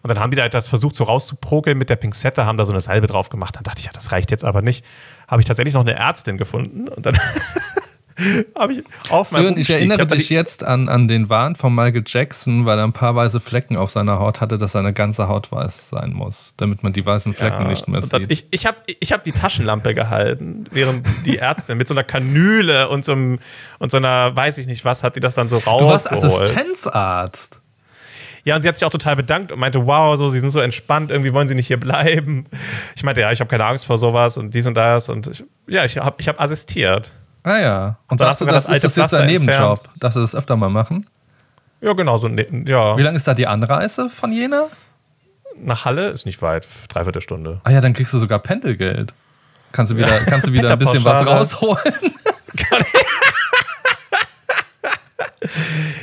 Und 0.02 0.10
dann 0.10 0.20
haben 0.20 0.30
die 0.30 0.36
da 0.36 0.42
halt 0.42 0.54
das 0.54 0.68
versucht, 0.68 0.94
so 0.94 1.04
rauszuprokeln 1.04 1.76
mit 1.76 1.90
der 1.90 1.96
Pinzette, 1.96 2.46
haben 2.46 2.56
da 2.56 2.64
so 2.64 2.72
eine 2.72 2.80
Salbe 2.80 3.08
drauf 3.08 3.28
gemacht. 3.28 3.56
Dann 3.56 3.64
dachte 3.64 3.80
ich, 3.80 3.86
ja, 3.86 3.92
das 3.92 4.12
reicht 4.12 4.30
jetzt 4.30 4.44
aber 4.44 4.62
nicht. 4.62 4.84
Habe 5.26 5.42
ich 5.42 5.46
tatsächlich 5.46 5.74
noch 5.74 5.80
eine 5.80 5.94
Ärztin 5.94 6.38
gefunden 6.38 6.88
und 6.88 7.04
dann 7.04 7.18
habe 8.54 8.72
ich 8.72 8.82
auf 9.10 9.28
Sören, 9.28 9.58
ich 9.58 9.68
erinnere 9.70 10.06
da 10.06 10.14
dich 10.14 10.30
jetzt 10.30 10.64
an, 10.64 10.88
an 10.88 11.08
den 11.08 11.28
Wahn 11.28 11.54
von 11.56 11.74
Michael 11.74 12.04
Jackson, 12.06 12.64
weil 12.64 12.78
er 12.78 12.84
ein 12.84 12.92
paar 12.92 13.14
weiße 13.14 13.40
Flecken 13.40 13.76
auf 13.76 13.90
seiner 13.90 14.18
Haut 14.18 14.40
hatte, 14.40 14.58
dass 14.58 14.72
seine 14.72 14.92
ganze 14.92 15.28
Haut 15.28 15.52
weiß 15.52 15.88
sein 15.88 16.12
muss, 16.12 16.54
damit 16.56 16.82
man 16.82 16.92
die 16.92 17.04
weißen 17.04 17.34
Flecken 17.34 17.62
Ja, 17.62 17.68
nicht 17.68 17.88
mehr 17.88 18.02
sieht. 18.02 18.30
ich 18.30 18.46
ich 18.50 18.66
habe 18.66 18.78
ich 18.86 19.12
hab 19.12 19.24
die 19.24 19.32
Taschenlampe 19.32 19.94
gehalten, 19.94 20.64
während 20.70 21.06
die 21.26 21.38
Ärztin 21.38 21.76
mit 21.76 21.88
so 21.88 21.94
einer 21.94 22.04
Kanüle 22.04 22.88
und 22.88 23.04
so, 23.04 23.12
einem, 23.12 23.38
und 23.78 23.90
so 23.90 23.98
einer, 23.98 24.34
weiß 24.34 24.58
ich 24.58 24.66
nicht 24.66 24.84
was, 24.84 25.02
hat 25.02 25.14
sie 25.14 25.20
das 25.20 25.34
dann 25.34 25.48
so 25.48 25.58
du 25.58 25.66
warst 25.66 26.10
rausgeholt. 26.10 26.42
Assistenzarzt. 26.42 27.60
Ja, 28.46 28.54
und 28.54 28.62
sie 28.62 28.68
hat 28.68 28.76
sich 28.76 28.84
auch 28.84 28.90
total 28.90 29.16
bedankt 29.16 29.50
und 29.50 29.58
meinte, 29.58 29.88
wow, 29.88 30.16
so, 30.16 30.28
sie 30.28 30.38
sind 30.38 30.50
so 30.50 30.60
entspannt, 30.60 31.10
irgendwie 31.10 31.32
wollen 31.32 31.48
sie 31.48 31.56
nicht 31.56 31.66
hier 31.66 31.80
bleiben. 31.80 32.46
Ich 32.94 33.02
meinte, 33.02 33.20
ja, 33.20 33.32
ich 33.32 33.40
habe 33.40 33.50
keine 33.50 33.64
Angst 33.64 33.86
vor 33.86 33.98
sowas 33.98 34.38
und 34.38 34.54
dies 34.54 34.66
und 34.66 34.76
das. 34.76 35.08
Und 35.08 35.26
ich, 35.26 35.44
ja, 35.66 35.84
ich 35.84 35.98
habe 35.98 36.14
ich 36.20 36.28
hab 36.28 36.40
assistiert. 36.40 37.10
Ah 37.46 37.60
ja. 37.60 37.96
Und 38.08 38.20
Dann 38.20 38.26
dachte, 38.26 38.30
hast 38.30 38.40
du 38.40 38.44
das, 38.46 38.64
das 38.64 38.72
alte 38.72 38.86
ist 38.88 38.96
das 38.96 39.02
jetzt 39.04 39.12
dein 39.12 39.28
Nebenjob? 39.28 39.88
Darfst 40.00 40.16
du 40.16 40.20
das 40.20 40.34
öfter 40.34 40.56
mal 40.56 40.68
machen? 40.68 41.06
Ja, 41.80 41.92
genau, 41.92 42.18
so, 42.18 42.26
ne- 42.26 42.64
ja. 42.66 42.98
Wie 42.98 43.02
lange 43.02 43.16
ist 43.16 43.28
da 43.28 43.34
die 43.34 43.46
Anreise 43.46 44.10
von 44.10 44.32
Jena? 44.32 44.64
Nach 45.56 45.84
Halle 45.84 46.08
ist 46.08 46.26
nicht 46.26 46.42
weit, 46.42 46.66
dreiviertel 46.88 47.22
Stunde. 47.22 47.60
Ah 47.62 47.70
ja, 47.70 47.80
dann 47.80 47.92
kriegst 47.92 48.12
du 48.12 48.18
sogar 48.18 48.40
Pendelgeld. 48.40 49.14
Kannst 49.70 49.92
du 49.92 49.96
wieder, 49.96 50.08
kannst 50.26 50.48
du 50.48 50.52
wieder 50.52 50.72
ein 50.72 50.78
bisschen 50.78 51.04
was 51.04 51.24
rausholen? 51.24 51.78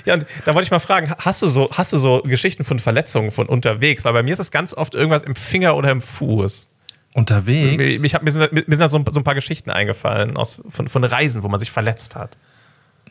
Ja, 0.06 0.16
und 0.16 0.26
da 0.46 0.54
wollte 0.54 0.66
ich 0.66 0.72
mal 0.72 0.80
fragen, 0.80 1.14
hast 1.20 1.42
du 1.42 1.48
so, 1.48 1.70
hast 1.72 1.94
du 1.94 1.98
so 1.98 2.22
Geschichten 2.24 2.64
von 2.64 2.80
Verletzungen 2.80 3.32
von 3.32 3.48
unterwegs? 3.48 4.06
Weil 4.06 4.14
bei 4.14 4.24
mir 4.24 4.34
ist 4.34 4.40
es 4.40 4.52
ganz 4.52 4.74
oft 4.74 4.96
irgendwas 4.96 5.24
im 5.24 5.36
Finger 5.36 5.76
oder 5.76 5.92
im 5.92 6.02
Fuß. 6.02 6.70
Unterwegs? 7.14 8.00
Mir, 8.02 8.06
ich 8.08 8.14
hab, 8.16 8.24
mir, 8.24 8.32
sind, 8.32 8.52
mir 8.54 8.62
sind 8.68 8.80
da 8.80 8.90
so, 8.90 8.98
ein- 8.98 9.06
so 9.12 9.20
ein 9.20 9.24
paar 9.24 9.36
Geschichten 9.36 9.70
eingefallen 9.70 10.36
aus, 10.38 10.62
von, 10.70 10.88
von 10.88 11.04
Reisen, 11.04 11.44
wo 11.44 11.48
man 11.48 11.60
sich 11.60 11.72
verletzt 11.72 12.16
hat. 12.16 12.38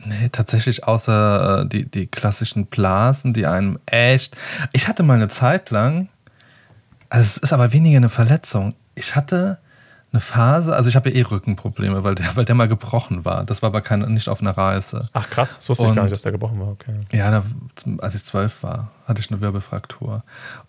Nee, 0.04 0.28
tatsächlich 0.32 0.84
außer 0.84 1.62
äh, 1.64 1.68
die, 1.68 1.84
die 1.88 2.06
klassischen 2.06 2.66
Blasen, 2.66 3.32
die 3.34 3.46
einem 3.46 3.78
echt. 3.86 4.36
Ich 4.72 4.88
hatte 4.88 5.02
mal 5.02 5.14
eine 5.14 5.28
Zeit 5.28 5.70
lang, 5.70 6.08
also 7.10 7.22
es 7.24 7.36
ist 7.36 7.52
aber 7.52 7.72
weniger 7.72 7.98
eine 7.98 8.08
Verletzung. 8.08 8.74
Ich 8.94 9.14
hatte 9.14 9.58
eine 10.12 10.20
Phase, 10.20 10.74
also 10.76 10.88
ich 10.90 10.96
habe 10.96 11.08
ja 11.10 11.16
eh 11.16 11.22
Rückenprobleme, 11.22 12.04
weil 12.04 12.14
der, 12.14 12.36
weil 12.36 12.44
der 12.44 12.54
mal 12.54 12.68
gebrochen 12.68 13.24
war. 13.24 13.44
Das 13.44 13.62
war 13.62 13.68
aber 13.68 13.80
kein, 13.80 14.00
nicht 14.12 14.28
auf 14.28 14.40
einer 14.42 14.56
Reise. 14.56 15.08
Ach 15.14 15.28
krass, 15.30 15.56
das 15.56 15.68
wusste 15.70 15.84
ich 15.84 15.90
Und- 15.90 15.96
gar 15.96 16.02
nicht, 16.02 16.12
dass 16.12 16.22
der 16.22 16.32
gebrochen 16.32 16.60
war. 16.60 16.68
Okay. 16.68 16.92
Ja, 17.12 17.30
da, 17.30 17.42
als 17.98 18.14
ich 18.14 18.24
zwölf 18.24 18.62
war, 18.62 18.90
hatte 19.08 19.20
ich 19.20 19.30
eine 19.30 19.40
Wirbelfraktur. 19.40 20.22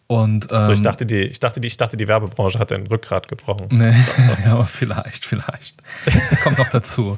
Und, 0.07 0.47
ähm, 0.51 0.61
So, 0.61 0.71
ich 0.71 0.81
dachte, 0.81 1.05
die, 1.05 1.21
ich, 1.23 1.39
dachte, 1.39 1.59
die, 1.59 1.67
ich 1.67 1.77
dachte, 1.77 1.97
die 1.97 2.07
Werbebranche 2.07 2.57
hat 2.59 2.71
ein 2.71 2.87
Rückgrat 2.87 3.27
gebrochen. 3.27 3.67
Nee, 3.71 3.93
ja, 4.45 4.51
aber 4.53 4.65
vielleicht, 4.65 5.25
vielleicht. 5.25 5.75
Das 6.29 6.39
kommt 6.41 6.57
noch 6.57 6.69
dazu. 6.69 7.17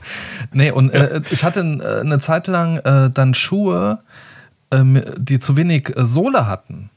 Nee, 0.51 0.71
und 0.71 0.91
äh, 0.93 1.21
ich 1.30 1.43
hatte 1.43 1.59
äh, 1.59 1.99
eine 2.01 2.19
Zeit 2.19 2.47
lang 2.47 2.78
äh, 2.78 3.09
dann 3.11 3.34
Schuhe, 3.36 3.99
ähm, 4.71 5.01
die 5.17 5.39
zu 5.39 5.55
wenig 5.55 5.95
äh, 5.95 6.05
Sohle 6.05 6.47
hatten. 6.47 6.89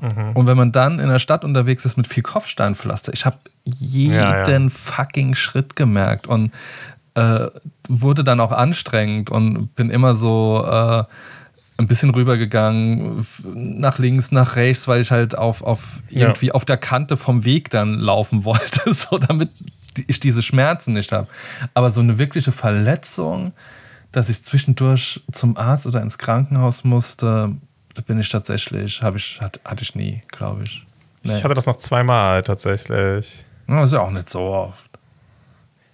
Mhm. 0.00 0.32
Und 0.34 0.46
wenn 0.46 0.56
man 0.56 0.72
dann 0.72 1.00
in 1.00 1.08
der 1.08 1.18
Stadt 1.18 1.44
unterwegs 1.44 1.84
ist 1.84 1.96
mit 1.96 2.06
viel 2.06 2.22
Kopfsteinpflaster, 2.22 3.12
ich 3.12 3.24
habe 3.26 3.38
jeden 3.64 4.14
Ja, 4.14 4.48
ja. 4.48 4.68
fucking 4.68 5.34
Schritt 5.34 5.76
gemerkt 5.76 6.26
und 6.26 6.52
äh, 7.14 7.48
wurde 7.88 8.24
dann 8.24 8.40
auch 8.40 8.52
anstrengend 8.52 9.30
und 9.30 9.74
bin 9.74 9.90
immer 9.90 10.14
so 10.14 10.64
äh, 10.64 11.04
ein 11.78 11.86
bisschen 11.86 12.10
rübergegangen, 12.10 13.24
nach 13.54 13.98
links, 13.98 14.32
nach 14.32 14.56
rechts, 14.56 14.88
weil 14.88 15.00
ich 15.00 15.10
halt 15.10 15.38
auf, 15.38 15.62
auf 15.62 16.02
irgendwie 16.10 16.52
auf 16.52 16.64
der 16.64 16.76
Kante 16.76 17.16
vom 17.16 17.44
Weg 17.44 17.70
dann 17.70 17.94
laufen 17.94 18.44
wollte, 18.44 18.92
so 18.92 19.18
damit 19.18 19.50
ich 20.06 20.20
diese 20.20 20.42
Schmerzen 20.42 20.92
nicht 20.92 21.12
habe. 21.12 21.28
Aber 21.74 21.90
so 21.90 22.00
eine 22.00 22.18
wirkliche 22.18 22.52
Verletzung, 22.52 23.52
dass 24.12 24.28
ich 24.28 24.44
zwischendurch 24.44 25.22
zum 25.32 25.56
Arzt 25.56 25.86
oder 25.86 26.02
ins 26.02 26.18
Krankenhaus 26.18 26.84
musste, 26.84 27.56
bin 28.02 28.18
ich 28.18 28.28
tatsächlich, 28.28 29.02
habe 29.02 29.16
ich, 29.16 29.40
hatte, 29.40 29.60
hatte 29.64 29.82
ich 29.82 29.94
nie, 29.94 30.22
glaube 30.28 30.62
ich. 30.64 30.86
Nee. 31.22 31.36
Ich 31.36 31.44
hatte 31.44 31.54
das 31.54 31.66
noch 31.66 31.78
zweimal 31.78 32.42
tatsächlich. 32.42 33.44
Ja, 33.68 33.84
ist 33.84 33.92
ja 33.92 34.00
auch 34.00 34.10
nicht 34.10 34.30
so 34.30 34.40
oft. 34.40 34.90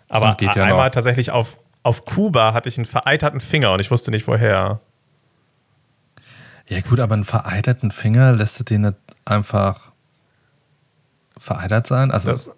Aber 0.09 0.37
ja 0.41 0.53
einmal 0.53 0.87
noch. 0.87 0.95
tatsächlich 0.95 1.31
auf, 1.31 1.59
auf 1.83 2.05
Kuba 2.05 2.53
hatte 2.53 2.69
ich 2.69 2.79
einen 2.79 2.85
vereiterten 2.85 3.41
Finger 3.41 3.73
und 3.73 3.81
ich 3.81 3.91
wusste 3.91 4.11
nicht 4.11 4.29
woher. 4.29 4.81
Ja, 6.69 6.81
gut, 6.81 7.01
aber 7.01 7.15
einen 7.15 7.25
vereiterten 7.25 7.91
Finger 7.91 8.33
lässt 8.33 8.61
du 8.61 8.65
den 8.65 8.83
nicht 8.83 8.95
einfach 9.25 9.93
vereitert 11.37 11.87
sein? 11.87 12.11
Also, 12.11 12.31
Das, 12.31 12.55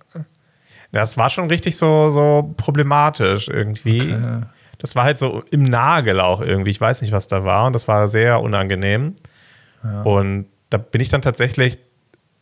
das 0.92 1.16
war 1.16 1.30
schon 1.30 1.48
richtig 1.48 1.76
so, 1.76 2.10
so 2.10 2.54
problematisch 2.56 3.48
irgendwie. 3.48 4.12
Okay. 4.12 4.40
Das 4.78 4.94
war 4.94 5.04
halt 5.04 5.18
so 5.18 5.42
im 5.50 5.62
Nagel 5.62 6.20
auch 6.20 6.40
irgendwie. 6.40 6.70
Ich 6.70 6.80
weiß 6.80 7.02
nicht, 7.02 7.12
was 7.12 7.26
da 7.26 7.44
war 7.44 7.66
und 7.66 7.72
das 7.72 7.88
war 7.88 8.08
sehr 8.08 8.40
unangenehm. 8.40 9.16
Und 10.04 10.46
da 10.70 10.78
bin 10.78 11.00
ich 11.00 11.08
dann 11.08 11.22
tatsächlich, 11.22 11.78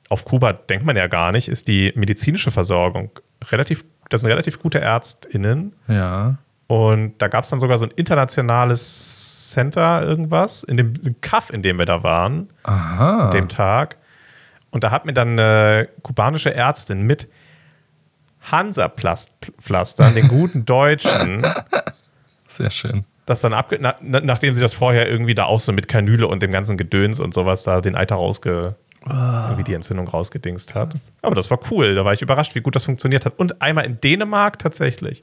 auf 0.08 0.24
Kuba 0.24 0.52
denkt 0.52 0.84
man 0.84 0.96
ja 0.96 1.06
gar 1.06 1.32
nicht, 1.32 1.48
ist 1.48 1.68
die 1.68 1.92
medizinische 1.94 2.50
Versorgung 2.50 3.10
relativ, 3.50 3.84
das 4.10 4.20
sind 4.22 4.30
relativ 4.30 4.58
gute 4.58 4.80
ÄrztInnen. 4.80 5.74
ja. 5.88 6.36
Und 6.66 7.18
da 7.18 7.28
gab 7.28 7.44
es 7.44 7.50
dann 7.50 7.60
sogar 7.60 7.76
so 7.76 7.84
ein 7.84 7.92
internationales 7.94 9.50
Center, 9.50 10.02
irgendwas, 10.02 10.62
in 10.62 10.78
dem 10.78 10.94
Kaff, 11.20 11.50
in 11.50 11.60
dem 11.60 11.78
wir 11.78 11.84
da 11.84 12.02
waren, 12.02 12.48
Aha. 12.62 13.28
dem 13.30 13.50
Tag. 13.50 13.98
Und 14.70 14.82
da 14.82 14.90
hat 14.90 15.04
mir 15.04 15.12
dann 15.12 15.38
eine 15.38 15.90
kubanische 16.00 16.54
Ärztin 16.54 17.02
mit 17.02 17.28
Hansa-Pflastern, 18.50 20.14
den 20.14 20.28
guten 20.28 20.64
Deutschen, 20.64 21.46
Sehr 22.48 22.70
schön. 22.70 23.04
Das 23.26 23.40
dann 23.40 23.52
abge 23.52 23.78
na, 23.80 23.96
na, 24.00 24.20
nachdem 24.20 24.52
sie 24.54 24.60
das 24.60 24.74
vorher 24.74 25.08
irgendwie 25.08 25.34
da 25.34 25.44
auch 25.44 25.60
so 25.60 25.72
mit 25.72 25.88
Kanüle 25.88 26.26
und 26.26 26.42
dem 26.42 26.50
ganzen 26.50 26.76
Gedöns 26.76 27.20
und 27.20 27.34
sowas 27.34 27.62
da 27.62 27.80
den 27.80 27.96
Eiter 27.96 28.16
rausge 28.16 28.76
irgendwie 29.06 29.64
die 29.64 29.74
Entzündung 29.74 30.08
rausgedingst 30.08 30.74
hat. 30.74 30.94
Aber 31.20 31.34
das 31.34 31.50
war 31.50 31.58
cool, 31.70 31.94
da 31.94 32.04
war 32.04 32.14
ich 32.14 32.22
überrascht, 32.22 32.54
wie 32.54 32.60
gut 32.60 32.74
das 32.74 32.84
funktioniert 32.86 33.26
hat. 33.26 33.38
Und 33.38 33.60
einmal 33.60 33.84
in 33.84 34.00
Dänemark 34.00 34.58
tatsächlich. 34.58 35.22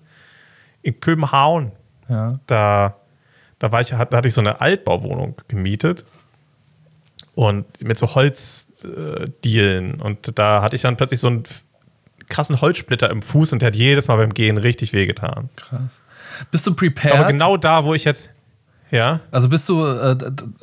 In 0.84 1.00
Köbenhavn. 1.00 1.72
Ja. 2.08 2.40
Da, 2.46 2.98
da, 3.58 3.72
war 3.72 3.82
ich, 3.82 3.88
da 3.88 3.98
hatte 3.98 4.28
ich 4.28 4.34
so 4.34 4.42
eine 4.42 4.62
Altbauwohnung 4.62 5.36
gemietet. 5.48 6.06
Und 7.34 7.66
mit 7.84 7.98
so 7.98 8.14
Holzdielen. 8.14 10.00
und 10.00 10.38
da 10.38 10.62
hatte 10.62 10.76
ich 10.76 10.84
dann 10.84 10.98
plötzlich 10.98 11.20
so 11.20 11.28
einen 11.28 11.44
krassen 12.30 12.62
Holzsplitter 12.62 13.10
im 13.10 13.22
Fuß 13.22 13.54
und 13.54 13.62
der 13.62 13.68
hat 13.68 13.76
jedes 13.76 14.08
Mal 14.08 14.18
beim 14.18 14.34
Gehen 14.34 14.58
richtig 14.58 14.94
wehgetan. 14.94 15.50
Krass. 15.56 16.02
Bist 16.52 16.66
du 16.68 16.74
prepared? 16.74 17.16
Aber 17.16 17.28
genau 17.32 17.58
da, 17.58 17.84
wo 17.84 17.94
ich 17.94 18.04
jetzt. 18.04 18.30
Ja. 18.92 19.22
Also 19.32 19.48
bist 19.48 19.70
du 19.70 19.86
äh, 19.86 20.18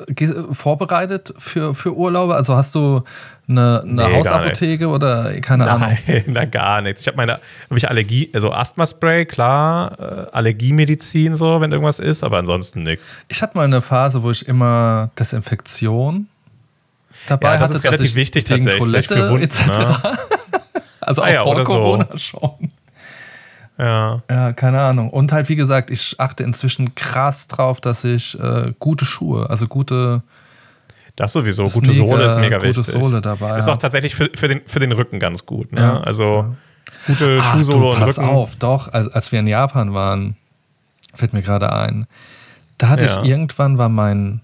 geh- 0.09 0.29
vorbereitet 0.53 1.33
für, 1.39 1.75
für 1.75 1.97
Urlaube? 1.97 2.35
Also 2.35 2.55
hast 2.57 2.75
du 2.75 3.03
eine, 3.49 3.81
eine 3.83 4.07
Nee, 4.07 4.17
Hausapotheke 4.17 4.87
oder 4.89 5.41
keine 5.41 5.71
Ahnung? 5.71 5.97
Nein, 6.27 6.51
gar 6.51 6.83
nichts. 6.83 7.01
Ich 7.01 7.07
habe 7.07 7.17
meine 7.17 7.33
hab 7.71 7.77
ich 7.77 7.89
Allergie, 7.89 8.29
also 8.35 8.53
Asthma-Spray, 8.53 9.25
klar, 9.25 9.99
äh, 9.99 10.37
Allergiemedizin 10.37 11.37
so, 11.37 11.63
wenn 11.63 11.73
irgendwas 11.73 12.01
ist, 12.01 12.23
aber 12.23 12.37
ansonsten 12.37 12.83
nichts. 12.83 13.15
Ich 13.29 13.41
hatte 13.41 13.57
mal 13.57 13.65
eine 13.65 13.81
Phase, 13.81 14.23
wo 14.23 14.31
ich 14.31 14.47
immer 14.47 15.09
Desinfektion 15.19 16.29
dabei 17.29 17.47
Ja, 17.47 17.53
das 17.55 17.63
hatte. 17.63 17.73
ist 17.79 17.85
relativ 17.85 18.03
dass 18.03 18.11
ich 18.11 18.15
wichtig 18.15 18.45
tatsächlich 18.45 18.79
Toilette 18.79 19.15
für 19.17 19.31
Wunden. 19.31 19.43
etc. 19.45 19.67
Ne? 19.69 19.97
Also 21.01 21.23
auch 21.23 21.27
Ah 21.27 21.33
ja, 21.33 21.43
vor 21.45 21.53
oder 21.53 21.65
so. 21.65 21.73
Corona 21.73 22.19
schon. 22.19 22.71
Ja. 23.79 24.23
Ja, 24.29 24.53
keine 24.53 24.81
Ahnung. 24.81 25.11
Und 25.11 25.33
halt, 25.33 25.49
wie 25.49 25.57
gesagt, 25.57 25.91
ich 25.91 26.19
achte 26.19 26.43
inzwischen 26.43 26.95
krass 26.95 27.47
drauf, 27.47 27.81
dass 27.81 28.05
ich 28.05 28.39
äh, 28.41 28.73
gute 28.79 29.05
Schuhe, 29.05 29.49
also 29.49 29.67
gute 29.69 30.23
Das 31.17 31.33
sowieso. 31.33 31.67
Gute 31.67 31.93
Sohle 31.93 32.25
ist 32.25 32.37
mega 32.39 32.59
gute 32.59 32.77
wichtig. 32.77 32.87
Sohle 32.87 33.21
dabei. 33.21 33.57
Ist 33.59 33.69
ja. 33.69 33.75
auch 33.75 33.79
tatsächlich 33.79 34.15
für, 34.15 34.31
für, 34.35 34.49
den, 34.49 34.63
für 34.67 34.81
den 34.81 34.93
Rücken 34.93 35.21
ganz 35.21 35.47
gut. 35.47 35.73
Ne? 35.73 35.81
Ja. 35.81 36.01
Also 36.01 36.57
gute 37.07 37.37
Ach, 37.41 37.55
Schuhsohle 37.55 37.79
du, 37.79 37.91
und 37.91 37.99
pass 38.01 38.19
Rücken. 38.19 38.29
auf, 38.29 38.57
doch, 38.57 38.93
als, 38.93 39.09
als 39.09 39.31
wir 39.33 39.39
in 39.41 39.47
Japan 39.47 39.95
waren, 39.95 40.37
fällt 41.15 41.33
mir 41.33 41.43
gerade 41.43 41.73
ein, 41.73 42.07
da 42.79 42.89
hatte 42.89 43.05
ich 43.05 43.17
irgendwann 43.25 43.79
war 43.79 43.89
mein, 43.89 44.41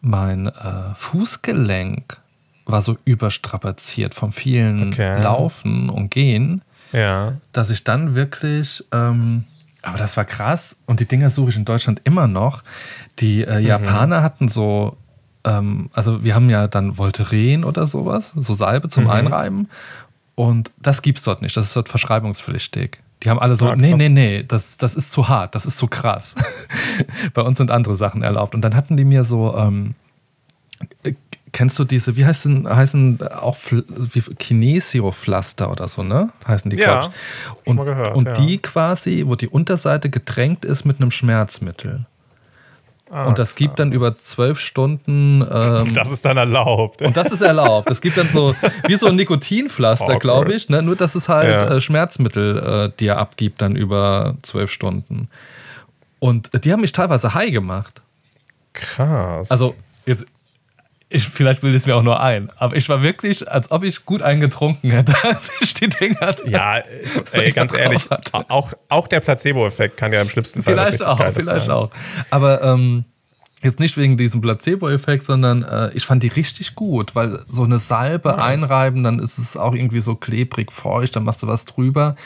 mein 0.00 0.46
äh, 0.46 0.94
Fußgelenk 0.94 2.18
war 2.64 2.82
so 2.82 2.96
überstrapaziert 3.04 4.14
vom 4.14 4.32
vielen 4.32 4.88
Okay. 4.88 5.22
Laufen 5.22 5.88
und 5.90 6.10
Gehen, 6.10 6.62
Ja. 6.92 7.34
dass 7.52 7.70
ich 7.70 7.84
dann 7.84 8.14
wirklich, 8.14 8.84
ähm, 8.92 9.44
aber 9.82 9.98
das 9.98 10.16
war 10.16 10.24
krass 10.24 10.76
und 10.86 11.00
die 11.00 11.06
Dinger 11.06 11.30
suche 11.30 11.50
ich 11.50 11.56
in 11.56 11.64
Deutschland 11.64 12.00
immer 12.04 12.26
noch. 12.26 12.62
Die 13.18 13.38
Mhm. 13.38 13.48
äh, 13.52 13.58
Japaner 13.60 14.22
hatten 14.22 14.48
so, 14.48 14.96
ähm, 15.44 15.90
also 15.92 16.24
wir 16.24 16.34
haben 16.34 16.50
ja 16.50 16.66
dann 16.68 16.96
Voltaren 16.98 17.64
oder 17.64 17.86
sowas, 17.86 18.32
so 18.36 18.54
Salbe 18.54 18.88
Mhm. 18.88 18.90
zum 18.90 19.08
Einreiben 19.08 19.68
und 20.34 20.70
das 20.78 21.02
gibt's 21.02 21.22
dort 21.24 21.42
nicht, 21.42 21.56
das 21.56 21.66
ist 21.66 21.76
dort 21.76 21.88
verschreibungspflichtig. 21.88 23.00
Die 23.24 23.30
haben 23.30 23.40
alle 23.40 23.56
so, 23.56 23.68
Ah, 23.68 23.74
nee, 23.76 23.94
nee, 23.94 24.08
nee, 24.08 24.44
das, 24.46 24.76
das 24.78 24.94
ist 24.94 25.10
zu 25.10 25.28
hart, 25.28 25.54
das 25.56 25.66
ist 25.66 25.76
zu 25.76 25.88
krass. 25.88 26.36
Bei 27.34 27.42
uns 27.42 27.58
sind 27.58 27.72
andere 27.72 27.96
Sachen 27.96 28.22
erlaubt. 28.22 28.54
Und 28.54 28.62
dann 28.62 28.76
hatten 28.76 28.96
die 28.96 29.04
mir 29.04 29.24
so, 29.24 29.56
ähm, 29.56 29.96
äh, 31.02 31.14
kennst 31.52 31.78
du 31.78 31.84
diese, 31.84 32.16
wie 32.16 32.24
heißen, 32.26 32.68
heißen 32.68 33.20
auch 33.40 33.56
wie 33.70 34.20
Kinesio-Pflaster 34.20 35.70
oder 35.70 35.88
so, 35.88 36.02
ne? 36.02 36.30
Heißen 36.46 36.70
die, 36.70 36.76
Ja, 36.78 37.00
glaub 37.00 37.12
ich. 37.12 37.66
Und, 37.68 37.76
mal 37.76 37.84
gehört, 37.84 38.16
und 38.16 38.26
ja. 38.26 38.32
die 38.34 38.58
quasi, 38.58 39.24
wo 39.26 39.34
die 39.34 39.48
Unterseite 39.48 40.10
getränkt 40.10 40.64
ist 40.64 40.84
mit 40.84 41.00
einem 41.00 41.10
Schmerzmittel. 41.10 42.06
Ah, 43.10 43.24
und 43.24 43.38
das 43.38 43.54
gibt 43.54 43.78
dann 43.78 43.92
über 43.92 44.12
zwölf 44.12 44.60
Stunden. 44.60 45.42
Ähm, 45.50 45.94
Das 45.94 46.10
ist 46.10 46.24
dann 46.26 46.36
erlaubt. 46.36 47.00
und 47.00 47.16
das 47.16 47.32
ist 47.32 47.40
erlaubt. 47.40 47.90
Es 47.90 48.02
gibt 48.02 48.18
dann 48.18 48.28
so, 48.28 48.54
wie 48.86 48.96
so 48.96 49.06
ein 49.06 49.16
Nikotinpflaster, 49.16 50.04
Awkward. 50.04 50.20
glaube 50.20 50.52
ich, 50.52 50.68
ne? 50.68 50.82
nur 50.82 50.94
dass 50.96 51.14
es 51.14 51.28
halt 51.30 51.62
Ja. 51.62 51.76
äh, 51.76 51.80
Schmerzmittel 51.80 52.90
äh, 52.92 52.98
dir 52.98 53.16
abgibt, 53.16 53.62
dann 53.62 53.76
über 53.76 54.34
zwölf 54.42 54.70
Stunden. 54.70 55.28
Und 56.18 56.50
die 56.64 56.70
haben 56.72 56.82
mich 56.82 56.92
teilweise 56.92 57.32
high 57.32 57.50
gemacht. 57.50 58.02
Krass. 58.74 59.50
Also, 59.50 59.74
jetzt, 60.04 60.26
ich, 61.10 61.26
vielleicht 61.26 61.62
bilde 61.62 61.76
ich 61.76 61.82
es 61.82 61.86
mir 61.86 61.96
auch 61.96 62.02
nur 62.02 62.20
ein, 62.20 62.50
aber 62.56 62.76
ich 62.76 62.88
war 62.88 63.02
wirklich, 63.02 63.50
als 63.50 63.70
ob 63.70 63.82
ich 63.82 64.04
gut 64.04 64.20
eingetrunken 64.20 64.90
hätte, 64.90 65.14
als 65.22 65.50
ich 65.60 65.74
die 65.74 65.88
Dinger 65.88 66.34
ja, 66.46 66.82
ey, 67.32 67.52
ganz 67.52 67.76
ehrlich, 67.76 68.10
hatte. 68.10 68.44
auch, 68.48 68.72
auch 68.88 69.08
der 69.08 69.20
Placebo-Effekt 69.20 69.96
kann 69.96 70.12
ja 70.12 70.20
im 70.20 70.28
schlimmsten 70.28 70.62
Fall 70.62 70.74
Vielleicht 70.74 71.02
auch, 71.02 71.16
vielleicht 71.16 71.66
sein. 71.66 71.70
auch. 71.70 71.90
Aber 72.30 72.62
ähm, 72.62 73.04
jetzt 73.62 73.80
nicht 73.80 73.96
wegen 73.96 74.16
diesem 74.16 74.40
Placebo-Effekt, 74.40 75.24
sondern 75.24 75.62
äh, 75.62 75.90
ich 75.94 76.04
fand 76.04 76.22
die 76.22 76.28
richtig 76.28 76.74
gut, 76.74 77.14
weil 77.14 77.44
so 77.48 77.64
eine 77.64 77.78
Salbe 77.78 78.40
einreiben, 78.40 79.02
dann 79.02 79.18
ist 79.18 79.38
es 79.38 79.56
auch 79.56 79.74
irgendwie 79.74 80.00
so 80.00 80.14
klebrig, 80.14 80.70
feucht, 80.70 81.16
dann 81.16 81.24
machst 81.24 81.42
du 81.42 81.46
was 81.46 81.64
drüber. 81.64 82.16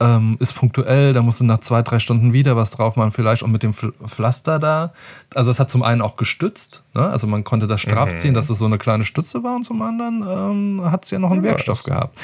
Ähm, 0.00 0.36
ist 0.40 0.54
punktuell, 0.54 1.12
da 1.12 1.22
musst 1.22 1.38
du 1.38 1.44
nach 1.44 1.60
zwei, 1.60 1.80
drei 1.82 2.00
Stunden 2.00 2.32
wieder 2.32 2.56
was 2.56 2.72
drauf 2.72 2.96
machen, 2.96 3.12
vielleicht 3.12 3.44
auch 3.44 3.46
mit 3.48 3.62
dem 3.62 3.72
Pfl- 3.72 3.92
Pflaster 4.08 4.58
da. 4.58 4.92
Also 5.34 5.50
es 5.52 5.60
hat 5.60 5.70
zum 5.70 5.84
einen 5.84 6.00
auch 6.02 6.16
gestützt, 6.16 6.82
ne? 6.94 7.02
also 7.08 7.28
man 7.28 7.44
konnte 7.44 7.68
das 7.68 7.80
straff 7.82 8.10
Mhm. 8.12 8.16
ziehen, 8.16 8.34
dass 8.34 8.50
es 8.50 8.58
so 8.58 8.64
eine 8.66 8.78
kleine 8.78 9.04
Stütze 9.04 9.44
war 9.44 9.54
und 9.54 9.64
zum 9.64 9.80
anderen 9.80 10.24
ähm, 10.80 10.90
hat 10.90 11.04
es 11.04 11.12
ja 11.12 11.20
noch 11.20 11.30
einen 11.30 11.44
Wirkstoff 11.44 11.84
gehabt. 11.84 12.18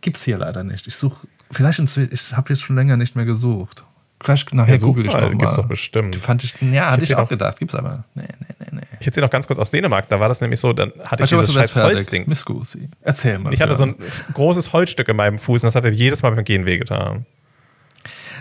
Gibt's 0.00 0.22
hier 0.24 0.38
leider 0.38 0.64
nicht. 0.64 0.86
Ich 0.86 0.96
suche, 0.96 1.26
vielleicht 1.50 1.80
inzwischen, 1.80 2.14
ich 2.14 2.34
habe 2.34 2.48
jetzt 2.50 2.62
schon 2.62 2.76
länger 2.76 2.96
nicht 2.96 3.14
mehr 3.14 3.26
gesucht. 3.26 3.84
Gleich 4.18 4.46
nachher 4.52 4.76
Ja, 4.76 4.80
google 4.80 5.04
ich 5.04 5.12
mal, 5.12 5.30
gibt's 5.36 5.56
doch 5.56 5.66
bestimmt. 5.66 6.14
Die 6.14 6.18
fand 6.18 6.44
ich, 6.44 6.54
ja, 6.62 6.92
hatte 6.92 7.02
ich 7.02 7.14
auch 7.16 7.28
gedacht. 7.28 7.58
Gibt's 7.58 7.74
aber. 7.74 8.04
Nee, 8.14 8.22
nee, 8.22 8.46
nee, 8.48 8.54
nee. 8.60 8.61
Ich 9.02 9.06
erzähle 9.08 9.26
noch 9.26 9.32
ganz 9.32 9.48
kurz 9.48 9.58
aus 9.58 9.70
Dänemark, 9.72 10.08
da 10.08 10.20
war 10.20 10.28
das 10.28 10.40
nämlich 10.40 10.60
so, 10.60 10.72
dann 10.72 10.92
hatte 11.04 11.24
ich 11.24 11.32
Warte, 11.32 11.44
dieses 11.46 11.54
scheiß. 11.72 11.74
Holzding. 11.76 12.24
Erzähl 13.00 13.36
mal. 13.38 13.52
Ich 13.52 13.60
hatte 13.60 13.74
so 13.74 13.82
ein 13.84 13.96
großes 14.32 14.72
Holzstück 14.72 15.08
in 15.08 15.16
meinem 15.16 15.38
Fuß 15.38 15.64
und 15.64 15.66
das 15.66 15.74
hatte 15.74 15.88
jedes 15.88 16.22
Mal 16.22 16.30
beim 16.30 16.44
Gehen 16.44 16.66
wehgetan. 16.66 17.26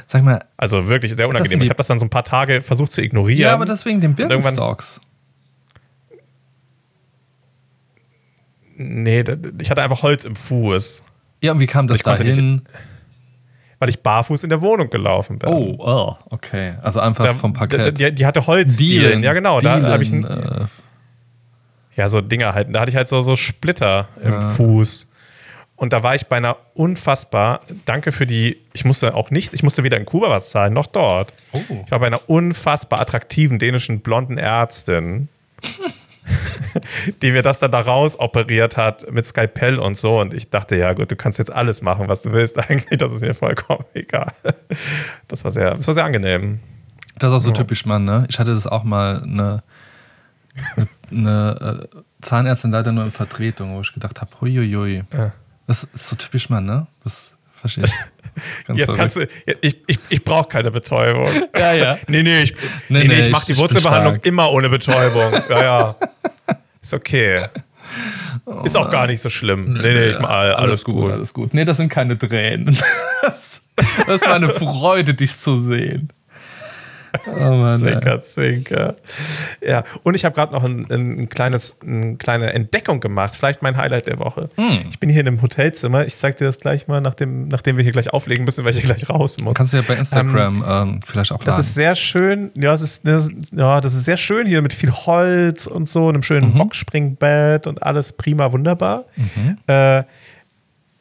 Sag 0.06 0.24
mal, 0.24 0.40
Also 0.58 0.88
wirklich 0.88 1.16
sehr 1.16 1.28
unangenehm. 1.28 1.62
Ich 1.64 1.70
habe 1.70 1.78
das 1.78 1.88
dann 1.88 1.98
so 1.98 2.06
ein 2.06 2.10
paar 2.12 2.24
Tage 2.24 2.62
versucht 2.62 2.92
zu 2.92 3.02
ignorieren. 3.02 3.42
ja, 3.42 3.54
aber 3.54 3.66
das 3.66 3.86
wegen 3.86 4.02
den 4.02 4.14
Birkenstocks. 4.14 5.02
Nee, 8.78 9.24
da- 9.24 9.38
ich 9.60 9.70
hatte 9.70 9.82
einfach 9.82 10.02
Holz 10.04 10.26
im 10.26 10.36
Fuß, 10.36 11.04
Ja, 11.42 11.52
und 11.54 11.60
wie 11.60 11.68
kam 11.68 11.88
das 11.88 12.04
konnte 12.04 12.24
dahin? 12.24 12.64
Weil 13.82 13.90
ich 13.90 14.04
barfuß 14.04 14.44
in 14.44 14.52
der 14.52 14.62
Wohnung 14.62 14.92
gelaufen 14.92 15.40
bin. 15.40 15.50
Oh, 15.50 15.76
oh, 15.80 16.16
okay. 16.30 16.76
Also 16.84 17.00
einfach 17.00 17.26
da, 17.26 17.34
vom 17.34 17.54
Parkett. 17.54 17.98
Die, 17.98 18.14
die 18.14 18.26
hatte 18.28 18.46
Holzdielen. 18.46 19.24
Ja, 19.24 19.34
genau. 19.34 19.60
Da 19.60 19.82
habe 19.82 20.04
ich 20.04 20.12
ein, 20.12 20.24
äh, 20.24 20.68
ja 21.96 22.08
so 22.08 22.22
Dinger 22.22 22.54
halt. 22.54 22.68
Da 22.76 22.82
hatte 22.82 22.92
ich 22.92 22.96
halt 22.96 23.08
so, 23.08 23.24
so 23.24 23.36
Splitter 23.36 24.08
im 24.24 24.34
Ja. 24.34 24.40
Fuß. 24.40 25.10
Und 25.78 25.94
da 25.94 26.04
war 26.04 26.14
ich 26.14 26.28
bei 26.28 26.38
einer 26.38 26.58
unfassbar, 26.76 27.62
danke 27.86 28.12
für 28.12 28.28
die, 28.28 28.58
ich 28.74 28.86
musste 28.86 29.16
auch 29.16 29.32
nichts, 29.32 29.56
ich 29.56 29.64
musste 29.64 29.84
weder 29.84 29.98
in 29.98 30.06
Kuba 30.06 30.30
was 30.30 30.52
zahlen, 30.52 30.74
noch 30.74 30.86
dort. 30.86 31.34
Oh. 31.52 31.60
Ich 31.84 31.90
war 31.90 31.98
bei 31.98 32.06
einer 32.06 32.30
unfassbar 32.30 33.02
attraktiven 33.02 33.58
dänischen 33.58 34.02
blonden 34.02 34.38
Ärztin, 34.38 35.28
die 37.22 37.32
mir 37.32 37.42
das 37.42 37.60
dann 37.60 37.72
da 37.72 37.82
raus 37.82 38.20
operiert 38.20 38.78
hat 38.78 39.12
mit 39.12 39.26
Skalpell 39.26 39.80
und 39.80 39.98
so. 39.98 40.20
Und 40.20 40.34
ich 40.34 40.50
dachte, 40.50 40.76
ja 40.76 40.94
gut, 40.94 41.12
du 41.12 41.16
kannst 41.16 41.40
jetzt 41.40 41.52
alles 41.52 41.82
machen, 41.82 42.08
was 42.08 42.22
du 42.22 42.32
willst 42.32 42.58
eigentlich, 42.70 42.98
das 42.98 43.14
ist 43.14 43.22
mir 43.22 43.34
vollkommen 43.34 43.86
egal. 43.94 44.34
Das 45.28 45.44
war 45.44 45.52
sehr, 45.52 45.76
das 45.76 45.88
war 45.88 45.94
sehr 45.94 46.06
angenehm. 46.06 46.60
Das 47.20 47.32
ist 47.32 47.38
auch 47.38 47.42
so 47.42 47.52
typisch 47.52 47.86
Mann, 47.86 48.06
ne? 48.06 48.26
Ich 48.30 48.40
hatte 48.40 48.52
das 48.52 48.66
auch 48.66 48.84
mal 48.84 49.22
eine, 49.22 49.64
eine 51.12 51.90
äh, 51.92 51.98
Zahnärztin 52.22 52.72
leider 52.72 52.92
nur 52.92 53.04
in 53.04 53.12
Vertretung, 53.12 53.76
wo 53.76 53.82
ich 53.82 53.94
gedacht 53.94 54.22
habe, 54.22 54.32
huiuiui. 54.42 55.04
Ja. 55.14 55.34
Das 55.68 55.84
ist 55.84 56.08
so 56.08 56.16
typisch 56.16 56.50
Mann, 56.50 56.66
ne? 56.66 56.88
Das 57.04 57.32
verstehe 57.54 57.86
ich. 57.86 57.92
Ganz 58.68 58.80
Jetzt 58.80 58.94
kannst 58.96 59.16
du, 59.18 59.28
ich, 59.62 59.78
ich, 59.88 60.00
ich 60.10 60.24
brauche 60.24 60.48
keine 60.50 60.72
Betäubung. 60.72 61.28
Ja, 61.58 61.74
ja. 61.74 61.98
Nee, 62.08 62.24
nee, 62.24 62.42
ich, 62.44 62.54
Nee, 62.90 63.00
nee, 63.00 63.08
nee, 63.08 63.20
ich 63.20 63.30
mache 63.30 63.46
die 63.48 63.58
Wurzelbehandlung 63.58 64.20
immer 64.24 64.52
ohne 64.52 64.70
Betäubung. 64.70 65.34
Ja, 65.50 65.64
ja. 65.64 65.96
Ist 66.82 66.94
okay. 66.94 67.46
Ist 68.64 68.76
auch 68.78 68.90
gar 68.90 69.06
nicht 69.08 69.22
so 69.22 69.30
schlimm. 69.30 69.74
Nee, 69.74 69.94
nee, 69.94 70.10
ich 70.10 70.20
mach 70.20 70.30
all- 70.30 70.54
alles, 70.56 70.84
gut. 70.84 71.12
Alles 71.12 71.34
gut. 71.34 71.54
Nee, 71.54 71.66
das 71.66 71.78
sind 71.78 71.90
keine 71.90 72.18
Tränen. 72.18 72.76
Das, 73.22 73.62
das 74.08 74.22
war 74.26 74.34
eine 74.34 74.50
Freude, 74.50 75.14
dich 75.14 75.32
zu 75.38 75.62
sehen. 75.62 76.10
Oh 77.28 77.40
Mann, 77.56 77.80
zwinker, 77.80 78.22
zwinker. 78.22 78.96
Ja, 79.62 79.84
und 80.04 80.16
ich 80.16 80.24
habe 80.26 80.34
gerade 80.36 80.54
noch 80.54 80.64
ein, 80.64 80.86
ein 80.90 81.30
kleines, 81.30 81.78
eine 81.86 82.16
kleine 82.16 82.54
Entdeckung 82.54 83.00
gemacht. 83.00 83.34
Vielleicht 83.36 83.62
mein 83.62 83.78
Highlight 83.78 84.08
der 84.08 84.20
Woche. 84.20 84.50
Hm. 84.56 84.80
Ich 84.90 85.00
bin 85.00 85.10
hier 85.10 85.22
in 85.22 85.28
einem 85.28 85.42
Hotelzimmer. 85.42 86.06
Ich 86.06 86.16
zeig 86.16 86.38
dir 86.38 86.46
das 86.46 86.60
gleich 86.60 86.88
mal, 86.88 87.02
nachdem, 87.02 87.48
nachdem 87.50 87.78
wir 87.78 87.84
hier 87.84 87.92
gleich 87.92 88.14
auflegen 88.14 88.46
müssen, 88.46 88.64
weil 88.64 88.72
ich 88.72 88.78
hier 88.80 88.88
gleich 88.94 89.10
raus 89.10 89.40
muss. 89.42 89.54
Kannst 89.56 89.74
du 89.74 89.78
ja 89.78 89.84
bei 89.88 89.96
Instagram 89.96 90.64
ähm, 90.68 91.00
vielleicht 91.06 91.32
auch 91.32 91.44
Das 91.44 91.56
laden. 91.56 91.60
ist 91.62 91.74
sehr 91.74 91.96
schön. 91.96 92.52
Ja, 92.56 92.72
das 92.72 92.82
ist, 92.82 93.06
das, 93.08 93.30
ja, 93.52 93.82
das 93.82 93.94
ist 93.94 94.06
sehr 94.06 94.18
schön 94.18 94.48
hier 94.48 94.62
mit 94.62 94.74
viel 94.74 94.92
Holz 94.92 95.68
und 95.68 95.90
so, 95.90 96.08
einem 96.10 96.24
schönen 96.24 96.54
Boxspringbett 96.54 97.68
und 97.68 97.84
alles 97.84 98.14
prima, 98.14 98.52
wunderbar. 98.52 99.06
Äh, 99.68 100.04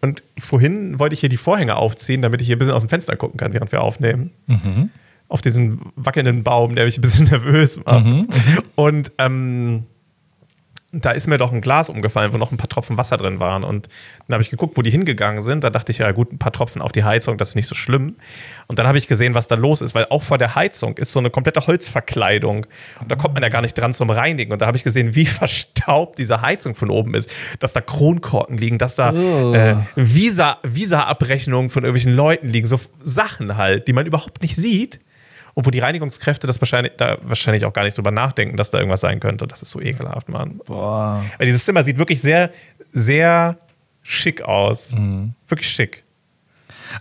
und 0.02 0.22
vorhin 0.38 0.98
wollte 0.98 1.12
ich 1.14 1.20
hier 1.20 1.28
die 1.28 1.36
Vorhänge 1.36 1.76
aufziehen, 1.76 2.22
damit 2.22 2.40
ich 2.40 2.46
hier 2.46 2.56
ein 2.56 2.58
bisschen 2.58 2.74
aus 2.74 2.82
dem 2.82 2.88
Fenster 2.88 3.16
gucken 3.16 3.36
kann, 3.38 3.52
während 3.52 3.70
wir 3.70 3.82
aufnehmen. 3.82 4.30
Auf 5.30 5.40
diesen 5.40 5.80
wackelnden 5.96 6.42
Baum, 6.44 6.74
der 6.74 6.84
mich 6.84 6.98
ein 6.98 7.00
bisschen 7.00 7.26
nervös 7.30 7.80
macht. 7.84 8.04
Und 8.74 9.12
ähm, 9.18 9.84
da 10.92 11.12
ist 11.12 11.28
mir 11.28 11.38
doch 11.38 11.52
ein 11.52 11.60
Glas 11.60 11.88
umgefallen, 11.88 12.32
wo 12.32 12.36
noch 12.36 12.50
ein 12.50 12.56
paar 12.56 12.68
Tropfen 12.68 12.98
Wasser 12.98 13.16
drin 13.16 13.38
waren. 13.38 13.62
Und 13.62 13.86
dann 14.26 14.34
habe 14.34 14.42
ich 14.42 14.50
geguckt, 14.50 14.76
wo 14.76 14.82
die 14.82 14.90
hingegangen 14.90 15.40
sind. 15.40 15.62
Da 15.62 15.70
dachte 15.70 15.92
ich, 15.92 15.98
ja 15.98 16.10
gut, 16.10 16.32
ein 16.32 16.40
paar 16.40 16.50
Tropfen 16.50 16.82
auf 16.82 16.90
die 16.90 17.04
Heizung, 17.04 17.38
das 17.38 17.50
ist 17.50 17.54
nicht 17.54 17.68
so 17.68 17.76
schlimm. 17.76 18.16
Und 18.66 18.80
dann 18.80 18.88
habe 18.88 18.98
ich 18.98 19.06
gesehen, 19.06 19.34
was 19.34 19.46
da 19.46 19.54
los 19.54 19.82
ist, 19.82 19.94
weil 19.94 20.06
auch 20.10 20.24
vor 20.24 20.36
der 20.36 20.56
Heizung 20.56 20.98
ist 20.98 21.12
so 21.12 21.20
eine 21.20 21.30
komplette 21.30 21.64
Holzverkleidung. 21.64 22.66
Und 23.00 23.08
da 23.08 23.14
kommt 23.14 23.34
man 23.34 23.42
ja 23.44 23.50
gar 23.50 23.62
nicht 23.62 23.74
dran 23.78 23.94
zum 23.94 24.10
Reinigen. 24.10 24.50
Und 24.52 24.62
da 24.62 24.66
habe 24.66 24.76
ich 24.76 24.82
gesehen, 24.82 25.14
wie 25.14 25.26
verstaubt 25.26 26.18
diese 26.18 26.42
Heizung 26.42 26.74
von 26.74 26.90
oben 26.90 27.14
ist. 27.14 27.32
Dass 27.60 27.72
da 27.72 27.80
Kronkorken 27.80 28.58
liegen, 28.58 28.78
dass 28.78 28.96
da 28.96 29.12
äh, 29.54 29.76
Visa- 29.94 30.56
Visa-Abrechnungen 30.64 31.70
von 31.70 31.84
irgendwelchen 31.84 32.16
Leuten 32.16 32.48
liegen. 32.48 32.66
So 32.66 32.80
Sachen 33.00 33.56
halt, 33.56 33.86
die 33.86 33.92
man 33.92 34.06
überhaupt 34.06 34.42
nicht 34.42 34.56
sieht. 34.56 34.98
Und 35.60 35.66
wo 35.66 35.70
die 35.70 35.80
Reinigungskräfte 35.80 36.46
das 36.46 36.58
wahrscheinlich, 36.62 36.94
da 36.96 37.18
wahrscheinlich 37.22 37.66
auch 37.66 37.74
gar 37.74 37.84
nicht 37.84 37.98
drüber 37.98 38.10
nachdenken, 38.10 38.56
dass 38.56 38.70
da 38.70 38.78
irgendwas 38.78 39.02
sein 39.02 39.20
könnte. 39.20 39.46
Das 39.46 39.60
ist 39.60 39.72
so 39.72 39.78
ekelhaft, 39.78 40.30
Mann. 40.30 40.58
Boah. 40.64 41.22
Weil 41.36 41.44
dieses 41.46 41.66
Zimmer 41.66 41.82
sieht 41.82 41.98
wirklich 41.98 42.22
sehr, 42.22 42.50
sehr 42.92 43.58
schick 44.02 44.40
aus. 44.40 44.94
Wirklich 45.46 45.68
schick. 45.68 46.02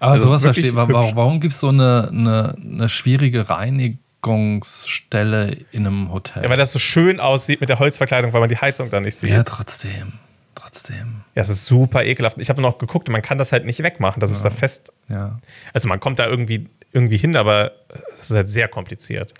Aber 0.02 0.12
Also 0.12 0.26
sowas 0.26 0.42
verstehe 0.42 0.68
ich. 0.68 0.76
Warum, 0.76 1.16
warum 1.16 1.40
gibt 1.40 1.54
es 1.54 1.62
so 1.62 1.70
eine, 1.70 2.10
eine, 2.12 2.56
eine 2.62 2.90
schwierige 2.90 3.50
Reinigungsstelle 3.50 5.56
in 5.72 5.88
einem 5.88 6.12
Hotel? 6.12 6.44
Ja, 6.44 6.50
weil 6.50 6.58
das 6.58 6.74
so 6.74 6.80
schön 6.80 7.22
aussieht 7.22 7.62
mit 7.62 7.70
der 7.70 7.80
Holzverkleidung, 7.80 8.34
weil 8.34 8.42
man 8.42 8.50
die 8.50 8.58
Heizung 8.58 8.90
da 8.90 9.00
nicht 9.00 9.16
sieht. 9.16 9.30
Ja, 9.30 9.38
Ja, 9.38 9.44
trotzdem. 9.44 10.12
Trotzdem. 10.56 11.22
es 11.36 11.48
ist 11.50 11.66
super 11.66 12.04
ekelhaft. 12.04 12.36
Ich 12.40 12.50
habe 12.50 12.62
noch 12.62 12.78
geguckt, 12.78 13.08
man 13.08 13.22
kann 13.22 13.38
das 13.38 13.54
halt 13.54 13.64
nicht 13.66 13.82
wegmachen. 13.82 14.20
Das 14.20 14.30
ist 14.30 14.44
da 14.44 14.50
fest. 14.50 14.92
Ja. 15.08 15.40
Also 15.74 15.88
man 15.88 16.02
kommt 16.02 16.20
da 16.20 16.28
irgendwie, 16.28 16.68
irgendwie 16.92 17.18
hin, 17.18 17.36
aber 17.36 17.72
es 18.20 18.30
ist 18.30 18.36
halt 18.36 18.50
sehr 18.50 18.68
kompliziert. 18.68 19.34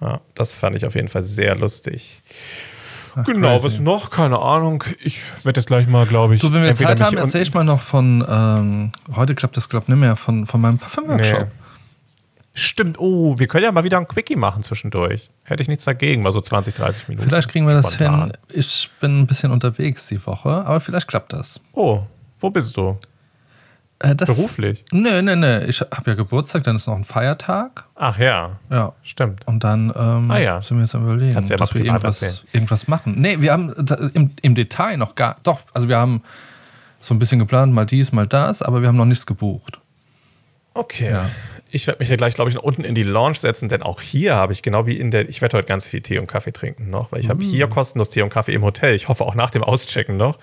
Ja. 0.00 0.20
das 0.34 0.54
fand 0.54 0.76
ich 0.76 0.84
auf 0.86 0.94
jeden 0.94 1.08
Fall 1.08 1.22
sehr 1.22 1.56
lustig. 1.56 2.22
genau, 3.24 3.52
crazy. 3.58 3.64
was 3.64 3.80
noch? 3.80 4.10
Keine 4.10 4.42
Ahnung. 4.42 4.84
Ich 5.02 5.20
werde 5.44 5.60
jetzt 5.60 5.66
gleich 5.66 5.86
mal, 5.86 6.04
glaube 6.06 6.34
ich. 6.34 6.40
Du, 6.40 6.52
wenn 6.52 6.62
wir 6.62 6.74
Zeit 6.74 7.00
haben, 7.00 7.08
unten- 7.14 7.18
erzähl 7.18 7.42
ich 7.42 7.54
mal 7.54 7.64
noch 7.64 7.80
von, 7.80 8.24
ähm, 8.28 8.92
heute 9.14 9.34
klappt 9.34 9.56
das, 9.56 9.68
glaube 9.68 9.84
ich, 9.84 9.88
nicht 9.88 9.98
mehr, 9.98 10.16
von, 10.16 10.46
von 10.46 10.60
meinem 10.60 10.78
Parfüm-Workshop. 10.78 11.40
Nee. 11.40 11.46
Stimmt, 12.56 13.00
oh, 13.00 13.36
wir 13.38 13.48
können 13.48 13.64
ja 13.64 13.72
mal 13.72 13.82
wieder 13.82 13.98
ein 13.98 14.06
Quickie 14.06 14.36
machen 14.36 14.62
zwischendurch. 14.62 15.28
Hätte 15.42 15.62
ich 15.64 15.68
nichts 15.68 15.84
dagegen, 15.84 16.22
mal 16.22 16.30
so 16.30 16.40
20, 16.40 16.72
30 16.74 17.08
Minuten. 17.08 17.26
Vielleicht 17.28 17.48
kriegen 17.48 17.66
wir 17.66 17.74
das 17.74 17.94
Spontan. 17.94 18.30
hin. 18.30 18.38
Ich 18.60 18.88
bin 19.00 19.22
ein 19.22 19.26
bisschen 19.26 19.50
unterwegs 19.50 20.06
die 20.06 20.24
Woche, 20.24 20.48
aber 20.50 20.78
vielleicht 20.78 21.08
klappt 21.08 21.32
das. 21.32 21.60
Oh, 21.72 22.02
wo 22.38 22.50
bist 22.50 22.76
du? 22.76 22.96
Äh, 24.00 24.14
das 24.16 24.28
Beruflich? 24.28 24.84
Nö, 24.92 25.22
nö, 25.22 25.36
nö. 25.36 25.64
Ich 25.66 25.80
habe 25.80 26.10
ja 26.10 26.14
Geburtstag, 26.14 26.64
dann 26.64 26.76
ist 26.76 26.86
noch 26.86 26.96
ein 26.96 27.04
Feiertag. 27.04 27.84
Ach 27.94 28.18
ja, 28.18 28.58
Ja. 28.70 28.92
stimmt. 29.02 29.46
Und 29.46 29.62
dann 29.64 29.92
ähm, 29.96 30.30
Ah 30.30 30.38
ja. 30.38 30.60
sind 30.60 30.78
wir 30.78 30.82
jetzt 30.84 30.94
am 30.94 31.04
überlegen, 31.04 31.34
Kannst 31.34 31.50
ja 31.50 31.56
dass 31.56 31.74
wir 31.74 31.84
irgendwas, 31.84 32.22
erzählen. 32.22 32.48
irgendwas 32.52 32.88
machen. 32.88 33.14
Nee, 33.18 33.40
wir 33.40 33.52
haben 33.52 33.72
im, 34.14 34.32
im 34.42 34.54
Detail 34.54 34.96
noch 34.96 35.14
gar. 35.14 35.36
Doch, 35.44 35.60
also 35.72 35.88
wir 35.88 35.96
haben 35.96 36.22
so 37.00 37.14
ein 37.14 37.18
bisschen 37.18 37.38
geplant, 37.38 37.72
mal 37.72 37.86
dies, 37.86 38.12
mal 38.12 38.26
das, 38.26 38.62
aber 38.62 38.80
wir 38.80 38.88
haben 38.88 38.96
noch 38.96 39.04
nichts 39.04 39.26
gebucht. 39.26 39.78
Okay. 40.74 41.10
Ja. 41.10 41.30
Ich 41.70 41.86
werde 41.88 41.98
mich 42.00 42.08
ja 42.08 42.16
gleich, 42.16 42.34
glaube 42.34 42.50
ich, 42.50 42.58
unten 42.58 42.84
in 42.84 42.94
die 42.94 43.02
Lounge 43.02 43.34
setzen, 43.34 43.68
denn 43.68 43.82
auch 43.82 44.00
hier 44.00 44.36
habe 44.36 44.52
ich 44.52 44.62
genau 44.62 44.86
wie 44.86 44.96
in 44.96 45.10
der, 45.10 45.28
ich 45.28 45.40
werde 45.40 45.56
heute 45.56 45.66
ganz 45.66 45.88
viel 45.88 46.00
Tee 46.02 46.18
und 46.18 46.26
Kaffee 46.28 46.52
trinken 46.52 46.88
noch, 46.88 47.10
weil 47.10 47.18
ich 47.20 47.28
habe 47.28 47.42
Mm. 47.44 47.48
hier 47.48 47.66
kostenlos 47.68 48.10
Tee 48.10 48.22
und 48.22 48.30
Kaffee 48.30 48.54
im 48.54 48.62
Hotel. 48.62 48.94
Ich 48.94 49.08
hoffe 49.08 49.24
auch 49.24 49.34
nach 49.34 49.50
dem 49.50 49.64
Auschecken 49.64 50.16
noch. 50.16 50.38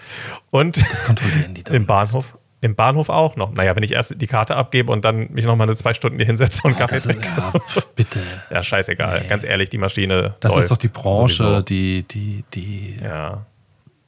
Und 0.50 0.82
Das 0.92 1.06
kontrollieren 1.06 1.54
die 1.54 1.64
dann. 1.66 1.76
im 1.76 1.86
Bahnhof. 1.86 2.38
Im 2.64 2.76
Bahnhof 2.76 3.10
auch 3.10 3.36
noch. 3.36 3.52
Naja, 3.54 3.76
wenn 3.76 3.82
ich 3.82 3.92
erst 3.92 4.22
die 4.22 4.28
Karte 4.28 4.56
abgebe 4.56 4.92
und 4.92 5.04
dann 5.04 5.32
mich 5.32 5.46
noch 5.46 5.56
mal 5.56 5.64
eine 5.64 5.76
zwei 5.76 5.96
Stunden 5.96 6.18
hier 6.18 6.28
hinsetze 6.28 6.62
und 6.64 6.78
Kaffee 6.78 6.96
Das, 6.96 7.06
trinke. 7.06 7.28
ja, 7.28 7.52
bitte. 7.96 8.20
Ja, 8.52 8.64
scheißegal. 8.64 9.26
Ganz 9.28 9.44
ehrlich, 9.44 9.70
die 9.70 9.80
Maschine. 9.80 10.36
Das 10.42 10.52
läuft 10.52 10.64
ist 10.66 10.72
doch 10.72 10.78
die 10.78 10.88
Branche, 10.90 11.34
sowieso. 11.34 11.62
die, 11.62 12.04
die, 12.04 12.44
die 12.54 12.98
Ja. 13.04 13.46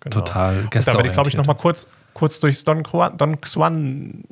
Genau. 0.01 0.17
total 0.17 0.57
Und 0.59 0.75
dann 0.75 0.85
werde 0.97 1.07
ich, 1.07 1.13
glaube 1.13 1.29
ich, 1.29 1.35
gästeorientiert 1.35 1.37
noch 1.37 1.45
mal 1.47 1.53
ist. 1.55 1.61
kurz, 1.61 1.89
kurz 2.13 2.39
durchs 2.39 2.63
Don, 2.65 2.83
Juan, 2.83 3.17
Don 3.17 3.39
Xuan 3.41 4.23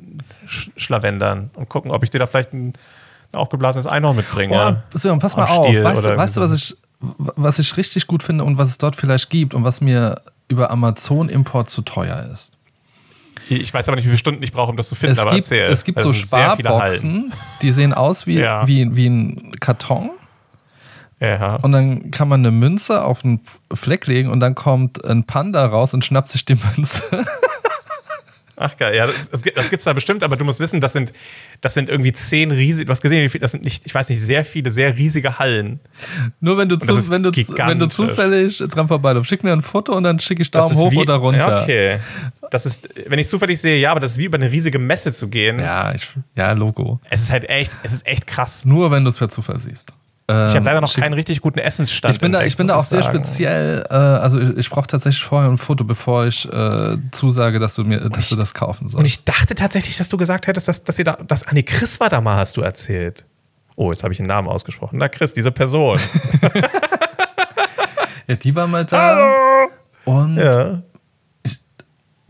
sch 0.46 0.70
schlawendern 0.76 1.50
und 1.56 1.68
gucken, 1.68 1.90
ob 1.90 2.04
ich 2.04 2.10
dir 2.10 2.18
da 2.18 2.26
vielleicht 2.26 2.52
ein, 2.52 2.74
ein 3.32 3.38
aufgeblasenes 3.38 3.86
Einhorn 3.86 4.14
mitbringe. 4.16 4.54
Ja, 4.54 4.82
Sören, 4.92 5.18
pass 5.18 5.34
mal 5.36 5.46
auf. 5.46 5.66
Stiel 5.66 5.82
Weißt, 5.82 6.04
du, 6.04 6.16
weißt 6.16 6.36
du, 6.36 6.40
was 6.42 6.52
ich, 6.52 6.76
was 7.00 7.58
ich 7.58 7.76
richtig 7.76 8.06
gut 8.06 8.22
finde 8.22 8.44
und 8.44 8.58
was 8.58 8.68
es 8.68 8.78
dort 8.78 8.94
vielleicht 8.94 9.30
gibt 9.30 9.54
und 9.54 9.64
was 9.64 9.80
mir 9.80 10.20
über 10.48 10.70
Amazon-Import 10.70 11.70
zu 11.70 11.82
teuer 11.82 12.28
ist? 12.32 12.52
Ich 13.48 13.72
weiß 13.74 13.88
aber 13.88 13.96
nicht, 13.96 14.04
wie 14.04 14.08
viele 14.10 14.18
Stunden 14.18 14.42
ich 14.42 14.52
brauche, 14.52 14.70
um 14.70 14.76
das 14.76 14.88
zu 14.88 14.94
finden, 14.94 15.12
Es 15.14 15.18
aber 15.20 15.30
gibt, 15.32 15.44
erzähl. 15.44 15.62
es 15.70 15.84
gibt 15.84 15.96
Weil 15.98 16.04
so. 16.04 16.12
Sparboxen, 16.12 17.32
die 17.60 17.72
sehen 17.72 17.92
aus 17.92 18.26
wie, 18.26 18.38
Ja. 18.38 18.66
wie, 18.66 18.94
wie 18.96 19.06
ein 19.08 19.52
Karton. 19.60 20.10
Ja. 21.20 21.56
Und 21.56 21.72
dann 21.72 22.10
kann 22.10 22.28
man 22.28 22.40
eine 22.40 22.50
Münze 22.50 23.02
auf 23.04 23.24
einen 23.24 23.40
Fleck 23.72 24.06
legen 24.06 24.28
und 24.30 24.40
dann 24.40 24.54
kommt 24.54 25.04
ein 25.04 25.24
Panda 25.24 25.64
raus 25.66 25.94
und 25.94 26.04
schnappt 26.04 26.30
sich 26.30 26.44
die 26.44 26.56
Münze. 26.76 27.02
Ach 28.56 28.76
geil, 28.76 28.94
ja, 28.94 29.06
das, 29.06 29.28
das, 29.30 29.42
gibt- 29.42 29.56
das 29.56 29.70
gibt's 29.70 29.86
da 29.86 29.92
bestimmt, 29.92 30.22
aber 30.22 30.36
du 30.36 30.44
musst 30.44 30.60
wissen, 30.60 30.80
das 30.80 30.92
sind, 30.92 31.12
das 31.62 31.74
sind 31.74 31.88
irgendwie 31.88 32.12
zehn 32.12 32.50
riesige, 32.52 32.84
du 32.86 32.90
hast 32.90 33.00
gesehen, 33.00 33.24
wie 33.24 33.28
viel, 33.28 33.40
das 33.40 33.50
sind 33.52 33.64
nicht, 33.64 33.84
ich 33.86 33.94
weiß 33.94 34.08
nicht, 34.10 34.20
sehr 34.20 34.44
viele, 34.44 34.70
sehr 34.70 34.96
riesige 34.96 35.38
Hallen. 35.38 35.80
Nur 36.38 36.58
wenn 36.58 36.68
du, 36.68 36.76
zu, 36.76 36.88
wenn, 37.10 37.22
du, 37.24 37.32
wenn 37.32 37.78
du 37.78 37.86
zufällig 37.88 38.58
dran 38.58 38.86
vorbeiläufst. 38.88 39.28
Schick 39.28 39.42
mir 39.42 39.52
ein 39.52 39.62
Foto 39.62 39.94
und 39.96 40.04
dann 40.04 40.20
schicke 40.20 40.42
ich 40.42 40.50
Daumen 40.50 40.76
hoch 40.76 40.92
wie, 40.92 40.98
oder 40.98 41.14
runter. 41.16 41.38
Ja, 41.56 41.62
okay. 41.62 41.98
Das 42.52 42.66
ist, 42.66 42.86
wenn 43.06 43.18
ich 43.18 43.28
zufällig 43.28 43.58
sehe, 43.60 43.78
ja, 43.78 43.90
aber 43.92 44.00
das 44.00 44.12
ist 44.12 44.18
wie 44.18 44.26
über 44.26 44.36
eine 44.36 44.50
riesige 44.52 44.78
Messe 44.78 45.10
zu 45.12 45.28
gehen. 45.28 45.58
Ja, 45.58 45.94
ich, 45.94 46.06
ja, 46.34 46.52
Logo. 46.52 47.00
Es 47.08 47.22
ist 47.22 47.30
halt 47.32 47.48
echt, 47.48 47.72
es 47.82 47.92
ist 47.94 48.06
echt 48.06 48.26
krass. 48.26 48.66
Nur 48.66 48.90
wenn 48.90 49.04
du 49.04 49.08
es 49.10 49.16
per 49.16 49.30
Zufall 49.30 49.58
siehst. 49.58 49.88
Ähm, 50.28 50.46
Ich 50.48 50.54
habe 50.54 50.66
leider 50.66 50.80
noch 50.82 50.92
schick- 50.92 51.00
keinen 51.02 51.14
richtig 51.14 51.40
guten 51.40 51.58
Essensstand. 51.60 52.14
Ich 52.14 52.20
bin 52.20 52.30
da, 52.30 52.38
entdeckt, 52.38 52.52
ich 52.52 52.56
bin 52.58 52.66
da 52.68 52.74
auch 52.76 52.82
sehr 52.82 53.02
sagen. 53.02 53.16
speziell. 53.16 53.84
Äh, 53.90 53.94
also 53.94 54.38
ich, 54.38 54.50
ich 54.58 54.68
brauche 54.70 54.86
tatsächlich 54.86 55.24
vorher 55.24 55.50
ein 55.50 55.56
Foto, 55.56 55.82
bevor 55.84 56.26
ich 56.26 56.46
äh, 56.52 56.98
zusage, 57.10 57.58
dass 57.58 57.74
du 57.74 57.84
mir, 57.84 58.00
dass 58.10 58.28
du 58.28 58.36
das 58.36 58.52
kaufen 58.52 58.84
Und 58.84 58.90
sollst. 58.90 59.06
ich 59.06 59.24
dachte 59.24 59.54
tatsächlich, 59.54 59.96
dass 59.96 60.10
du 60.10 60.18
gesagt 60.18 60.46
hättest, 60.46 60.68
dass, 60.68 60.84
dass 60.84 60.98
ihr 60.98 61.06
da, 61.06 61.16
dass 61.26 61.46
Anne 61.48 61.62
Chris 61.62 61.98
war 62.00 62.10
da 62.10 62.20
mal, 62.20 62.36
hast 62.36 62.56
du 62.58 62.60
erzählt. 62.60 63.24
Oh, 63.76 63.90
jetzt 63.90 64.02
habe 64.04 64.12
ich 64.12 64.18
den 64.18 64.26
Namen 64.26 64.46
ausgesprochen. 64.48 64.98
Na, 64.98 65.08
Chris, 65.08 65.32
diese 65.32 65.50
Person. 65.50 65.98
Ja, 68.28 68.36
die 68.36 68.54
war 68.54 68.66
mal 68.68 68.84
da. 68.84 69.66
Und, 70.04 70.36
ja. 70.36 70.80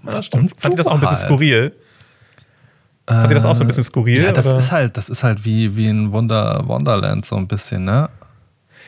Und 0.05 0.61
Fand 0.61 0.75
ihr 0.75 0.77
das 0.77 0.87
auch 0.87 0.95
ein 0.95 1.01
bisschen 1.01 1.17
halt. 1.17 1.27
skurril? 1.27 1.73
Fand 3.07 3.31
ihr 3.31 3.35
das 3.35 3.45
auch 3.45 3.55
so 3.57 3.65
ein 3.65 3.67
bisschen 3.67 3.83
skurril? 3.85 4.23
Ja, 4.23 4.33
das 4.33 4.47
oder? 4.47 4.59
ist 4.59 4.71
halt, 4.73 4.97
das 4.97 5.09
ist 5.09 5.23
halt 5.23 5.45
wie, 5.45 5.77
wie 5.77 5.87
ein 5.89 6.13
Wunder, 6.13 6.63
Wonderland 6.67 7.27
so 7.27 7.37
ein 7.37 7.49
bisschen, 7.49 7.85
ne? 7.85 8.09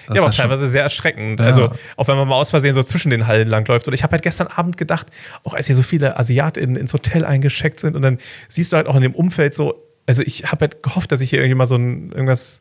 Das 0.06 0.16
ja, 0.16 0.22
aber 0.22 0.32
schon- 0.32 0.42
teilweise 0.44 0.68
sehr 0.68 0.82
erschreckend. 0.82 1.40
Ja. 1.40 1.46
Also, 1.46 1.70
auch 1.96 2.08
wenn 2.08 2.16
man 2.16 2.28
mal 2.28 2.36
aus 2.36 2.50
Versehen 2.50 2.74
so 2.74 2.82
zwischen 2.82 3.08
den 3.10 3.26
Hallen 3.26 3.48
langläuft. 3.48 3.88
Und 3.88 3.94
ich 3.94 4.02
habe 4.02 4.12
halt 4.12 4.22
gestern 4.22 4.48
Abend 4.48 4.76
gedacht, 4.76 5.06
auch 5.44 5.54
als 5.54 5.66
hier 5.66 5.74
so 5.74 5.82
viele 5.82 6.18
AsiatInnen 6.18 6.76
ins 6.76 6.92
Hotel 6.92 7.24
eingecheckt 7.24 7.80
sind 7.80 7.96
und 7.96 8.02
dann 8.02 8.18
siehst 8.48 8.72
du 8.72 8.76
halt 8.76 8.86
auch 8.86 8.96
in 8.96 9.02
dem 9.02 9.14
Umfeld 9.14 9.54
so, 9.54 9.82
also 10.06 10.22
ich 10.22 10.44
habe 10.52 10.60
halt 10.62 10.82
gehofft, 10.82 11.10
dass 11.10 11.22
ich 11.22 11.30
hier 11.30 11.38
irgendwie 11.40 11.54
mal 11.54 11.66
so 11.66 11.76
ein, 11.76 12.12
irgendwas 12.12 12.60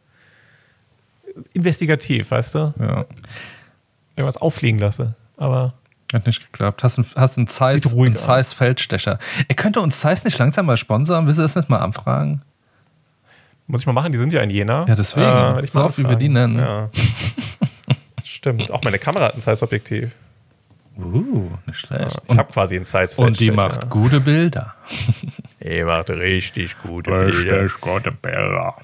investigativ, 1.54 2.32
weißt 2.32 2.56
du? 2.56 2.74
Ja, 2.80 3.06
Irgendwas 4.16 4.38
auffliegen 4.38 4.80
lasse. 4.80 5.16
Aber 5.38 5.74
hat 6.14 6.26
nicht 6.26 6.46
geklappt. 6.52 6.84
Hast 6.84 6.98
einen, 6.98 7.08
hast 7.16 7.38
einen 7.38 7.48
Zeiss, 7.48 7.94
einen 7.94 8.16
Zeiss 8.16 8.54
Feldstecher. 8.54 9.20
Er 9.48 9.56
könnte 9.56 9.82
uns 9.82 10.00
Zeiss 10.00 10.24
nicht 10.24 10.38
langsam 10.38 10.66
mal 10.66 10.78
sponsern. 10.78 11.26
Willst 11.26 11.40
du 11.40 11.44
das 11.44 11.56
nicht 11.56 11.70
mal 11.70 11.80
anfragen? 11.80 12.42
muss 13.68 13.82
ich 13.82 13.88
mal 13.88 13.94
machen, 13.94 14.12
die 14.12 14.18
sind 14.18 14.34
ja 14.34 14.42
in 14.42 14.50
Jena. 14.50 14.86
Ja, 14.88 14.96
deswegen. 14.96 15.26
werd 15.26 15.64
ich 15.64 15.72
So 15.72 15.84
oft, 15.84 15.98
wie 15.98 16.08
wir 16.08 16.16
die 16.16 16.30
nennen. 16.30 16.60
Ja. 16.60 16.90
Stimmt. 18.24 18.72
Auch 18.72 18.84
meine 18.84 19.00
Kamera 19.00 19.26
hat 19.26 19.36
ein 19.36 19.42
Zeiss-Objektiv. 19.42 20.16
Uh, 20.98 21.50
nicht 21.66 21.80
schlecht. 21.80 22.18
Ich 22.28 22.38
habe 22.38 22.54
quasi 22.54 22.76
ein 22.76 22.86
zeiss 22.86 23.16
und 23.16 23.40
die 23.40 23.50
macht 23.50 23.90
gute 23.90 24.20
Bilder. 24.20 24.76
Die 25.60 25.84
macht 25.84 26.12
richtig 26.12 26.78
gute 26.78 27.10
Bilder. 27.10 27.68
gute 27.82 28.12
Bilder. 28.12 28.76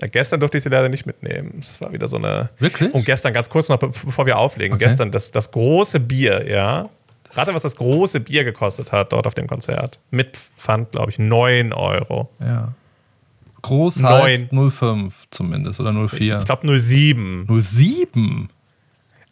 Ja, 0.00 0.08
gestern 0.08 0.40
durfte 0.40 0.58
ich 0.58 0.62
sie 0.62 0.68
leider 0.68 0.88
nicht 0.88 1.06
mitnehmen. 1.06 1.54
Das 1.56 1.80
war 1.80 1.92
wieder 1.92 2.06
so 2.08 2.16
eine. 2.18 2.50
Wirklich? 2.58 2.92
Und 2.92 3.04
gestern, 3.06 3.32
ganz 3.32 3.48
kurz 3.48 3.68
noch, 3.68 3.78
be- 3.78 3.88
bevor 4.04 4.26
wir 4.26 4.36
auflegen, 4.38 4.74
Okay. 4.74 4.84
gestern 4.84 5.10
das, 5.10 5.30
das 5.30 5.50
große 5.50 6.00
Bier, 6.00 6.46
ja. 6.48 6.88
Rate, 7.32 7.52
was 7.54 7.62
das 7.62 7.76
große 7.76 8.20
Bier 8.20 8.44
gekostet 8.44 8.92
hat 8.92 9.12
dort 9.12 9.26
auf 9.26 9.34
dem 9.34 9.46
Konzert. 9.46 9.98
Mit 10.10 10.36
Pfand, 10.36 10.92
glaube 10.92 11.10
ich, 11.10 11.18
9 11.18 11.72
Euro. 11.72 12.30
Ja. 12.40 12.72
groß 13.62 14.02
heißt 14.02 14.48
05 14.52 15.26
zumindest 15.30 15.80
oder 15.80 15.92
04. 15.92 16.20
Ich, 16.20 16.32
ich 16.32 16.44
glaube 16.44 16.78
07. 16.78 17.46
07? 17.60 18.48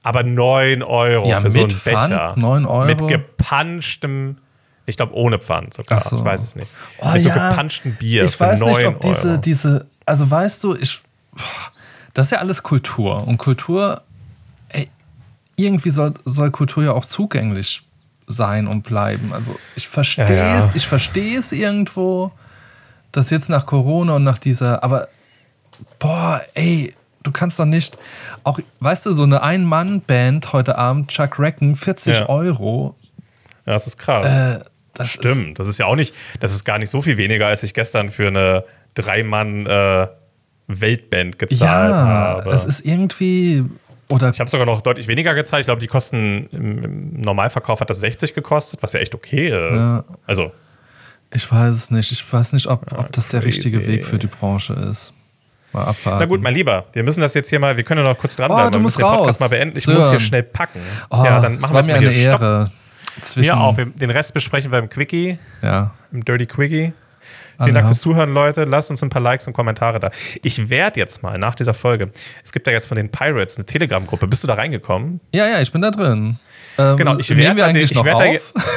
Aber 0.03 0.23
9 0.23 0.83
Euro 0.83 1.29
Ja, 1.29 1.41
für 1.41 1.51
so 1.51 1.61
einen 1.61 1.69
mit 1.69 1.77
Pfand, 1.77 2.11
Becher. 2.11 2.35
9 2.37 2.67
Euro. 2.67 2.85
Mit 2.85 3.07
gepanschtem, 3.09 4.37
ich 4.87 4.97
glaube 4.97 5.15
ohne 5.15 5.39
Pfand 5.39 5.73
sogar. 5.73 6.01
So. 6.01 6.17
Ich 6.19 6.25
weiß 6.25 6.43
es 6.43 6.57
nicht. 6.57 6.69
Oh, 6.99 7.09
mit 7.13 7.23
so 7.23 7.29
ja. 7.31 7.49
gepanschtem 7.49 7.95
Bier 7.95 8.25
ich 8.25 8.33
für 8.37 8.41
weiß 8.41 8.61
9 8.61 8.73
nicht, 8.77 8.87
ob 8.87 9.01
diese, 9.01 9.29
Euro. 9.29 9.39
diese, 9.39 9.87
also 10.07 10.31
weißt 10.31 10.65
du, 10.65 10.75
ich, 10.75 11.01
das 12.15 12.27
ist 12.27 12.33
ja 12.33 12.39
alles 12.39 12.63
Kultur 12.63 13.27
und 13.27 13.39
Kultur, 13.39 14.03
ey, 14.69 14.89
irgendwie 15.57 15.91
soll, 15.91 16.15
soll 16.25 16.51
Kultur 16.51 16.85
ja 16.85 16.93
auch 16.93 17.07
zugänglich 17.07 17.83
sein 18.27 18.67
und 18.67 18.83
bleiben. 18.83 19.33
Also 19.33 19.57
ich 19.77 19.89
verstehe 19.89 20.27
Ja, 20.37 20.59
ja. 20.59 20.67
es, 20.67 20.75
ich 20.75 20.87
verstehe 20.87 21.39
es 21.39 21.53
irgendwo, 21.53 22.33
dass 23.13 23.31
jetzt 23.31 23.49
nach 23.51 23.67
Corona 23.67 24.17
und 24.17 24.25
nach 24.25 24.39
dieser, 24.39 24.83
aber 24.83 25.09
boah, 25.99 26.41
ey, 26.55 26.95
du 27.23 27.33
kannst 27.33 27.59
doch 27.59 27.65
nicht, 27.65 27.97
auch, 28.43 28.59
weißt 28.81 29.07
du, 29.07 29.13
so 29.13 29.23
eine 29.25 29.43
Ein-Mann-Band 29.43 30.53
heute 30.53 30.77
Abend, 30.79 31.11
Chuck 31.11 31.39
Recken, 31.39 31.77
40 31.77 32.19
Ja. 32.21 32.29
Euro, 32.29 32.95
ja, 33.67 33.73
das 33.75 33.87
ist 33.87 33.99
krass. 33.99 34.27
äh, 34.27 34.61
das 34.95 35.09
ist, 35.09 35.15
Stimmt, 35.15 35.59
das 35.59 35.67
ist 35.67 35.79
ja 35.79 35.87
auch 35.87 35.97
nicht, 35.97 36.15
das 36.41 36.53
ist 36.55 36.65
gar 36.65 36.79
nicht 36.79 36.91
so 36.91 37.03
viel 37.03 37.17
weniger, 37.17 37.49
als 37.49 37.63
ich 37.63 37.75
gestern 37.75 38.09
für 38.11 38.29
eine 38.29 38.65
Dreimann 38.95 39.67
äh, 39.67 40.07
Weltband 40.67 41.39
gezahlt 41.39 41.97
ja, 41.97 42.07
habe. 42.07 42.51
es 42.53 42.65
ist 42.65 42.85
irgendwie, 42.87 43.65
oder 44.09 44.31
ich 44.31 44.41
habe 44.41 44.49
sogar 44.49 44.67
noch 44.67 44.81
deutlich 44.81 45.09
weniger 45.09 45.35
gezahlt. 45.35 45.61
Ich 45.63 45.67
glaube, 45.67 45.81
die 45.81 45.87
kosten 45.87 46.49
im, 46.53 46.85
im 46.85 47.21
Normalverkauf 47.21 47.81
hat 47.81 47.91
das 47.91 48.01
60 48.01 48.35
gekostet, 48.35 48.83
was 48.83 48.93
ja 48.93 49.01
echt 49.01 49.15
okay 49.15 49.49
ist. 49.77 49.85
Ja. 49.85 50.05
Also, 50.27 50.53
Ich 51.33 51.51
weiß 51.51 51.75
es 51.75 51.91
nicht. 51.91 52.13
Ich 52.13 52.33
weiß 52.33 52.53
nicht, 52.55 52.67
ob, 52.69 52.91
ob 52.97 53.13
das 53.13 53.29
der 53.29 53.45
richtige 53.45 53.87
Weg 53.87 54.07
für 54.07 54.19
die 54.19 54.27
Branche 54.29 54.73
ist. 54.75 55.13
Mal 55.73 55.83
abwarten. 55.87 56.19
na 56.21 56.27
gut, 56.27 56.41
mein 56.41 56.55
Lieber, 56.55 56.85
wir 56.93 57.03
müssen 57.03 57.21
das 57.21 57.35
jetzt 57.35 57.51
hier 57.51 57.59
mal, 57.59 57.77
wir 57.77 57.83
können 57.83 58.05
ja 58.05 58.09
noch 58.13 58.17
kurz 58.19 58.35
Oh, 58.35 58.43
dranbleiben, 58.43 58.71
du 58.73 58.79
wir 58.79 58.83
musst 58.83 58.97
müssen 58.99 59.09
den 59.11 59.17
Podcast 59.19 59.41
raus. 59.43 59.51
mal 59.51 59.57
beenden. 59.57 59.77
Ich 59.77 59.85
Sören. 59.85 59.97
muss 59.99 60.11
hier 60.11 60.21
schnell 60.21 60.45
packen. 60.45 60.79
oh, 61.11 61.23
ja, 61.25 61.41
dann 61.41 61.59
machen 61.59 61.75
wir 61.75 61.81
jetzt 61.81 61.89
mal 61.89 61.97
eine 61.97 62.11
hier 62.11 62.23
Stopp. 62.31 62.41
Ehre. 62.43 62.71
Zwischen, 63.23 63.51
Mir 63.51 63.61
auch. 63.61 63.77
Den 63.77 64.11
Rest 64.11 64.35
besprechen 64.35 64.71
wir 64.73 64.79
im 64.79 64.89
Quickie, 64.89 65.39
Ja. 65.63 65.93
im 66.13 66.25
Dirty 66.25 66.47
Quickie. 66.47 66.93
Vielen 67.63 67.75
Dank 67.75 67.85
ja. 67.85 67.87
fürs 67.87 68.01
Zuhören, 68.01 68.33
Leute. 68.35 68.65
Lasst 68.65 68.91
uns 68.91 69.03
ein 69.03 69.11
paar 69.11 69.23
Likes 69.23 69.47
und 69.47 69.53
Kommentare 69.53 70.01
da. 70.01 70.11
Ich 70.43 70.69
werde 70.71 71.01
jetzt 71.01 71.23
mal 71.23 71.39
nach 71.39 71.55
dieser 71.55 71.75
Folge, 71.75 72.11
es 72.43 72.53
gibt 72.53 72.67
ja 72.67 72.73
jetzt 72.73 72.87
von 72.87 72.97
den 72.97 73.11
Pirates 73.11 73.57
eine 73.57 73.67
Telegram-Gruppe. 73.67 74.27
Bist 74.27 74.43
du 74.43 74.49
da 74.49 74.55
reingekommen? 74.55 75.21
ja, 75.33 75.47
ja, 75.47 75.61
ich 75.61 75.73
bin 75.73 75.83
da 75.83 75.91
drin. 75.91 76.39
Ähm, 76.79 76.97
Genau, 76.97 77.19
ich 77.19 77.35
werde 77.37 77.61
da 77.61 77.71
ich 77.71 78.05
werde 78.05 78.41
da. 78.55 78.61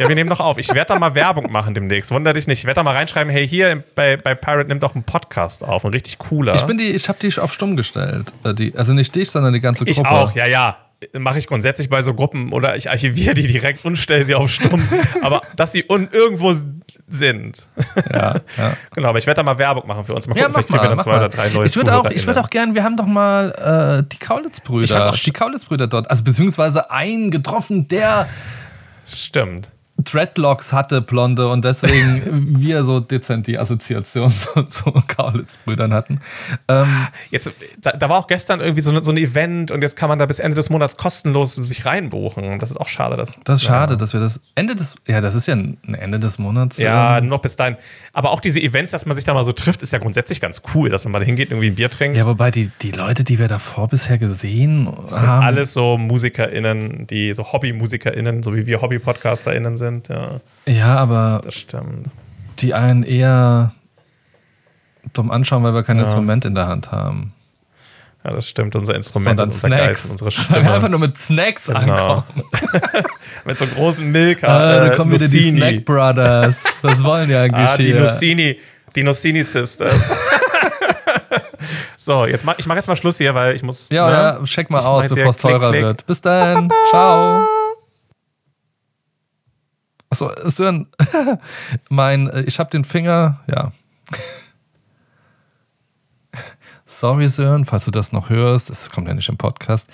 Ja, 0.00 0.08
wir 0.08 0.14
nehmen 0.16 0.28
noch 0.28 0.40
auf. 0.40 0.58
Ich 0.58 0.74
werde 0.74 0.92
da 0.92 0.98
mal 0.98 1.14
Werbung 1.14 1.52
machen 1.52 1.72
demnächst. 1.72 2.10
Wunder 2.10 2.32
dich 2.32 2.48
nicht. 2.48 2.58
Ich 2.60 2.64
werde 2.64 2.80
da 2.80 2.82
mal 2.82 2.96
reinschreiben, 2.96 3.32
hey, 3.32 3.46
hier 3.46 3.84
bei, 3.94 4.16
bei 4.16 4.34
Pirate 4.34 4.66
nimmt 4.68 4.82
doch 4.82 4.94
einen 4.96 5.04
Podcast 5.04 5.62
auf. 5.62 5.84
Ein 5.84 5.92
richtig 5.92 6.18
cooler. 6.18 6.56
Ich 6.56 6.64
bin 6.64 6.78
die, 6.78 6.88
ich 6.90 7.08
habe 7.08 7.18
die 7.20 7.38
auf 7.38 7.52
stumm 7.52 7.76
gestellt. 7.76 8.32
Äh, 8.42 8.54
Die, 8.54 8.74
also 8.76 8.92
nicht 8.92 9.14
dich, 9.14 9.30
sondern 9.30 9.52
die 9.52 9.60
ganze 9.60 9.84
Ich 9.84 9.96
Gruppe. 9.96 10.10
auch, 10.10 10.34
ja, 10.34 10.46
ja. 10.46 10.78
Mache 11.12 11.38
ich 11.38 11.46
grundsätzlich 11.46 11.90
bei 11.90 12.02
so 12.02 12.14
Gruppen 12.14 12.52
oder 12.52 12.76
ich 12.76 12.88
archiviere 12.90 13.34
die 13.34 13.46
direkt 13.46 13.84
und 13.84 13.96
stelle 13.96 14.24
sie 14.24 14.34
auf 14.34 14.50
stumm. 14.50 14.82
aber 15.22 15.42
dass 15.54 15.70
die 15.70 15.84
un 15.88 16.08
irgendwo 16.10 16.54
sind. 17.14 17.66
Ja, 18.12 18.34
ja. 18.56 18.76
Genau, 18.94 19.08
aber 19.08 19.18
ich 19.18 19.26
werde 19.26 19.38
da 19.38 19.42
mal 19.42 19.58
Werbung 19.58 19.86
machen 19.86 20.04
für 20.04 20.14
uns. 20.14 20.28
Mal 20.28 20.36
Ja, 20.36 20.46
gucken, 20.46 20.54
mach 20.60 20.66
vielleicht 20.66 20.82
kriegen 20.82 20.96
wir 20.96 21.02
zwei 21.02 21.16
oder 21.16 21.28
drei 21.28 21.48
neue 21.48 21.66
Ich 21.66 21.76
würde 21.76 21.96
auch, 21.96 22.10
ich 22.10 22.26
würde 22.26 22.40
auch 22.40 22.50
gern, 22.50 22.74
wir 22.74 22.84
haben 22.84 22.96
doch 22.96 23.06
mal 23.06 24.02
äh, 24.04 24.08
die 24.10 24.18
Kaulitz-Brüder, 24.18 25.12
die 25.12 25.32
Kaulitz-Brüder 25.32 25.86
dort, 25.86 26.10
also 26.10 26.24
beziehungsweise 26.24 26.90
einen 26.90 27.30
getroffen, 27.30 27.88
der 27.88 28.28
Stimmt. 29.06 29.70
Dreadlocks 30.04 30.72
hatte, 30.72 31.00
blonde, 31.02 31.48
und 31.48 31.64
deswegen 31.64 32.58
wir 32.60 32.84
so 32.84 33.00
dezent 33.00 33.46
die 33.46 33.58
Assoziation 33.58 34.30
zu, 34.32 34.62
zu 34.64 34.92
Kaulitz-Brüdern 34.92 35.92
hatten. 35.92 36.20
Ähm, 36.68 36.86
Jetzt, 37.30 37.50
da, 37.80 37.92
da 37.92 38.08
war 38.08 38.18
auch 38.18 38.26
gestern 38.26 38.60
irgendwie 38.60 38.80
so, 38.82 38.90
ein- 38.94 39.02
so 39.02 39.10
ein 39.10 39.16
Event 39.16 39.70
und 39.70 39.82
jetzt 39.82 39.96
kann 39.96 40.08
man 40.08 40.18
da 40.18 40.26
bis 40.26 40.38
Ende 40.38 40.54
des 40.54 40.70
Monats 40.70 40.96
kostenlos 40.96 41.54
sich 41.56 41.84
reinbuchen. 41.86 42.58
Das 42.58 42.70
ist 42.70 42.76
auch 42.76 42.88
schade. 42.88 43.16
Dass, 43.16 43.34
das 43.44 43.60
ist 43.60 43.64
schade, 43.66 43.96
dass 43.96 44.12
wir 44.12 44.20
das 44.20 44.40
Ende 44.54 44.74
des, 44.76 44.94
ja, 45.06 45.20
das 45.20 45.34
ist 45.34 45.46
ja 45.48 45.54
ein 45.54 45.78
Ende 45.94 46.18
des 46.18 46.38
Monats. 46.38 46.78
Ja, 46.78 47.18
ähm, 47.18 47.26
noch 47.28 47.40
bis 47.40 47.56
dahin. 47.56 47.76
Aber 48.12 48.30
auch 48.30 48.40
diese 48.40 48.60
Events, 48.60 48.90
dass 48.92 49.06
man 49.06 49.14
sich 49.14 49.24
da 49.24 49.34
mal 49.34 49.44
so 49.44 49.52
trifft, 49.52 49.82
ist 49.82 49.92
ja 49.92 49.98
grundsätzlich 49.98 50.40
ganz 50.40 50.62
cool, 50.74 50.88
dass 50.88 51.04
man 51.04 51.12
mal 51.12 51.18
da 51.20 51.24
hingeht, 51.24 51.50
irgendwie 51.50 51.68
ein 51.68 51.74
Bier 51.74 51.90
trinkt. 51.90 52.16
ja, 52.16 52.26
wobei 52.26 52.50
die, 52.50 52.70
die 52.82 52.90
Leute, 52.92 53.24
die 53.24 53.38
wir 53.38 53.48
davor 53.48 53.88
bisher 53.88 54.18
gesehen 54.18 54.88
Das 55.06 55.16
sind 55.16 55.26
haben, 55.26 55.44
alles 55.44 55.72
so 55.72 55.96
MusikerInnen, 55.98 57.06
die 57.06 57.32
so 57.34 57.44
HobbymusikerInnen, 57.52 58.42
so 58.42 58.54
wie 58.54 58.66
wir 58.66 58.80
HobbypodcasterInnen 58.82 59.76
sind. 59.76 59.93
Ja, 60.08 60.40
ja, 60.66 60.96
aber 60.96 61.40
das 61.44 61.54
stimmt. 61.54 62.08
die 62.58 62.74
einen 62.74 63.02
eher 63.02 63.72
dumm 65.12 65.30
anschauen, 65.30 65.62
weil 65.62 65.74
wir 65.74 65.82
kein 65.82 65.98
Instrument 65.98 66.44
in 66.44 66.54
der 66.54 66.66
Hand 66.66 66.90
haben. 66.92 67.32
Ja, 68.24 68.30
das 68.32 68.48
stimmt. 68.48 68.74
Unser 68.74 68.94
Instrument 68.94 69.38
ist 69.40 69.46
unser 69.64 69.68
Geist, 69.68 70.04
Snacks. 70.06 70.22
unsere 70.22 70.30
Weil 70.54 70.62
wir 70.64 70.72
einfach 70.72 70.74
Stimme. 70.76 70.90
nur 70.90 71.00
mit 71.00 71.18
Snacks 71.18 71.66
Genau. 71.66 71.80
ankommen. 72.16 72.42
Mit 73.44 73.58
so 73.58 73.66
großen 73.66 74.10
Milka. 74.10 74.46
Ah, 74.46 74.84
äh, 74.86 74.88
da 74.88 74.96
kommen 74.96 75.12
wieder 75.12 75.28
die. 75.28 75.50
Snack 75.50 75.84
Brothers. 75.84 76.64
Was 76.80 77.04
wollen 77.04 77.28
die 77.28 77.34
eigentlich 77.34 77.68
Ah, 77.68 77.76
die 77.76 77.84
hier? 77.84 78.56
Die 78.96 79.02
Nussini 79.02 79.42
Sisters. 79.42 80.00
so, 81.98 82.24
jetzt 82.24 82.46
mach, 82.46 82.58
ich 82.58 82.66
mache 82.66 82.78
jetzt 82.78 82.86
mal 82.88 82.96
Schluss 82.96 83.18
hier, 83.18 83.34
weil 83.34 83.54
ich 83.54 83.62
muss. 83.62 83.90
Ja, 83.90 84.06
ne? 84.06 84.12
ja, 84.12 84.42
check 84.44 84.70
mal 84.70 84.80
Ich 84.80 84.86
aus, 84.86 85.08
bevor 85.08 85.30
es 85.30 85.36
teurer 85.38 85.70
klick. 85.70 85.82
wird. 85.82 86.06
Bis 86.06 86.20
dann. 86.22 86.70
Ciao. 86.90 87.46
Achso, 90.14 90.30
Sören, 90.48 90.86
mein, 91.90 92.28
äh, 92.28 92.42
ich 92.42 92.60
habe 92.60 92.70
den 92.70 92.84
Finger, 92.84 93.40
ja. 93.48 93.72
Sorry, 96.86 97.28
Sören, 97.28 97.64
falls 97.64 97.86
du 97.86 97.90
das 97.90 98.12
noch 98.12 98.30
hörst, 98.30 98.70
das 98.70 98.90
kommt 98.90 99.08
ja 99.08 99.14
nicht 99.14 99.28
im 99.28 99.38
Podcast. 99.38 99.90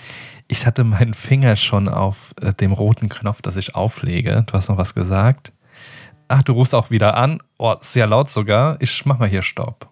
Ich 0.47 0.67
hatte 0.67 0.83
meinen 0.83 1.15
Finger 1.15 1.55
schon 1.55 1.89
auf 1.89 2.35
äh, 2.39 2.53
dem 2.53 2.71
roten 2.71 3.09
Knopf, 3.09 3.41
das 3.41 3.55
ich 3.55 3.73
auflege. 3.73 4.43
Du 4.45 4.53
hast 4.53 4.69
noch 4.69 4.77
was 4.77 4.93
gesagt. 4.93 5.53
Ach, 6.27 6.43
du 6.43 6.53
rufst 6.53 6.75
auch 6.75 6.91
wieder 6.91 7.17
an. 7.17 7.41
Oh, 7.57 7.73
sehr 7.81 8.05
laut 8.05 8.29
sogar. 8.29 8.77
Ich 8.79 9.03
mach 9.07 9.17
mal 9.17 9.27
hier 9.27 9.41
Stopp. 9.41 9.90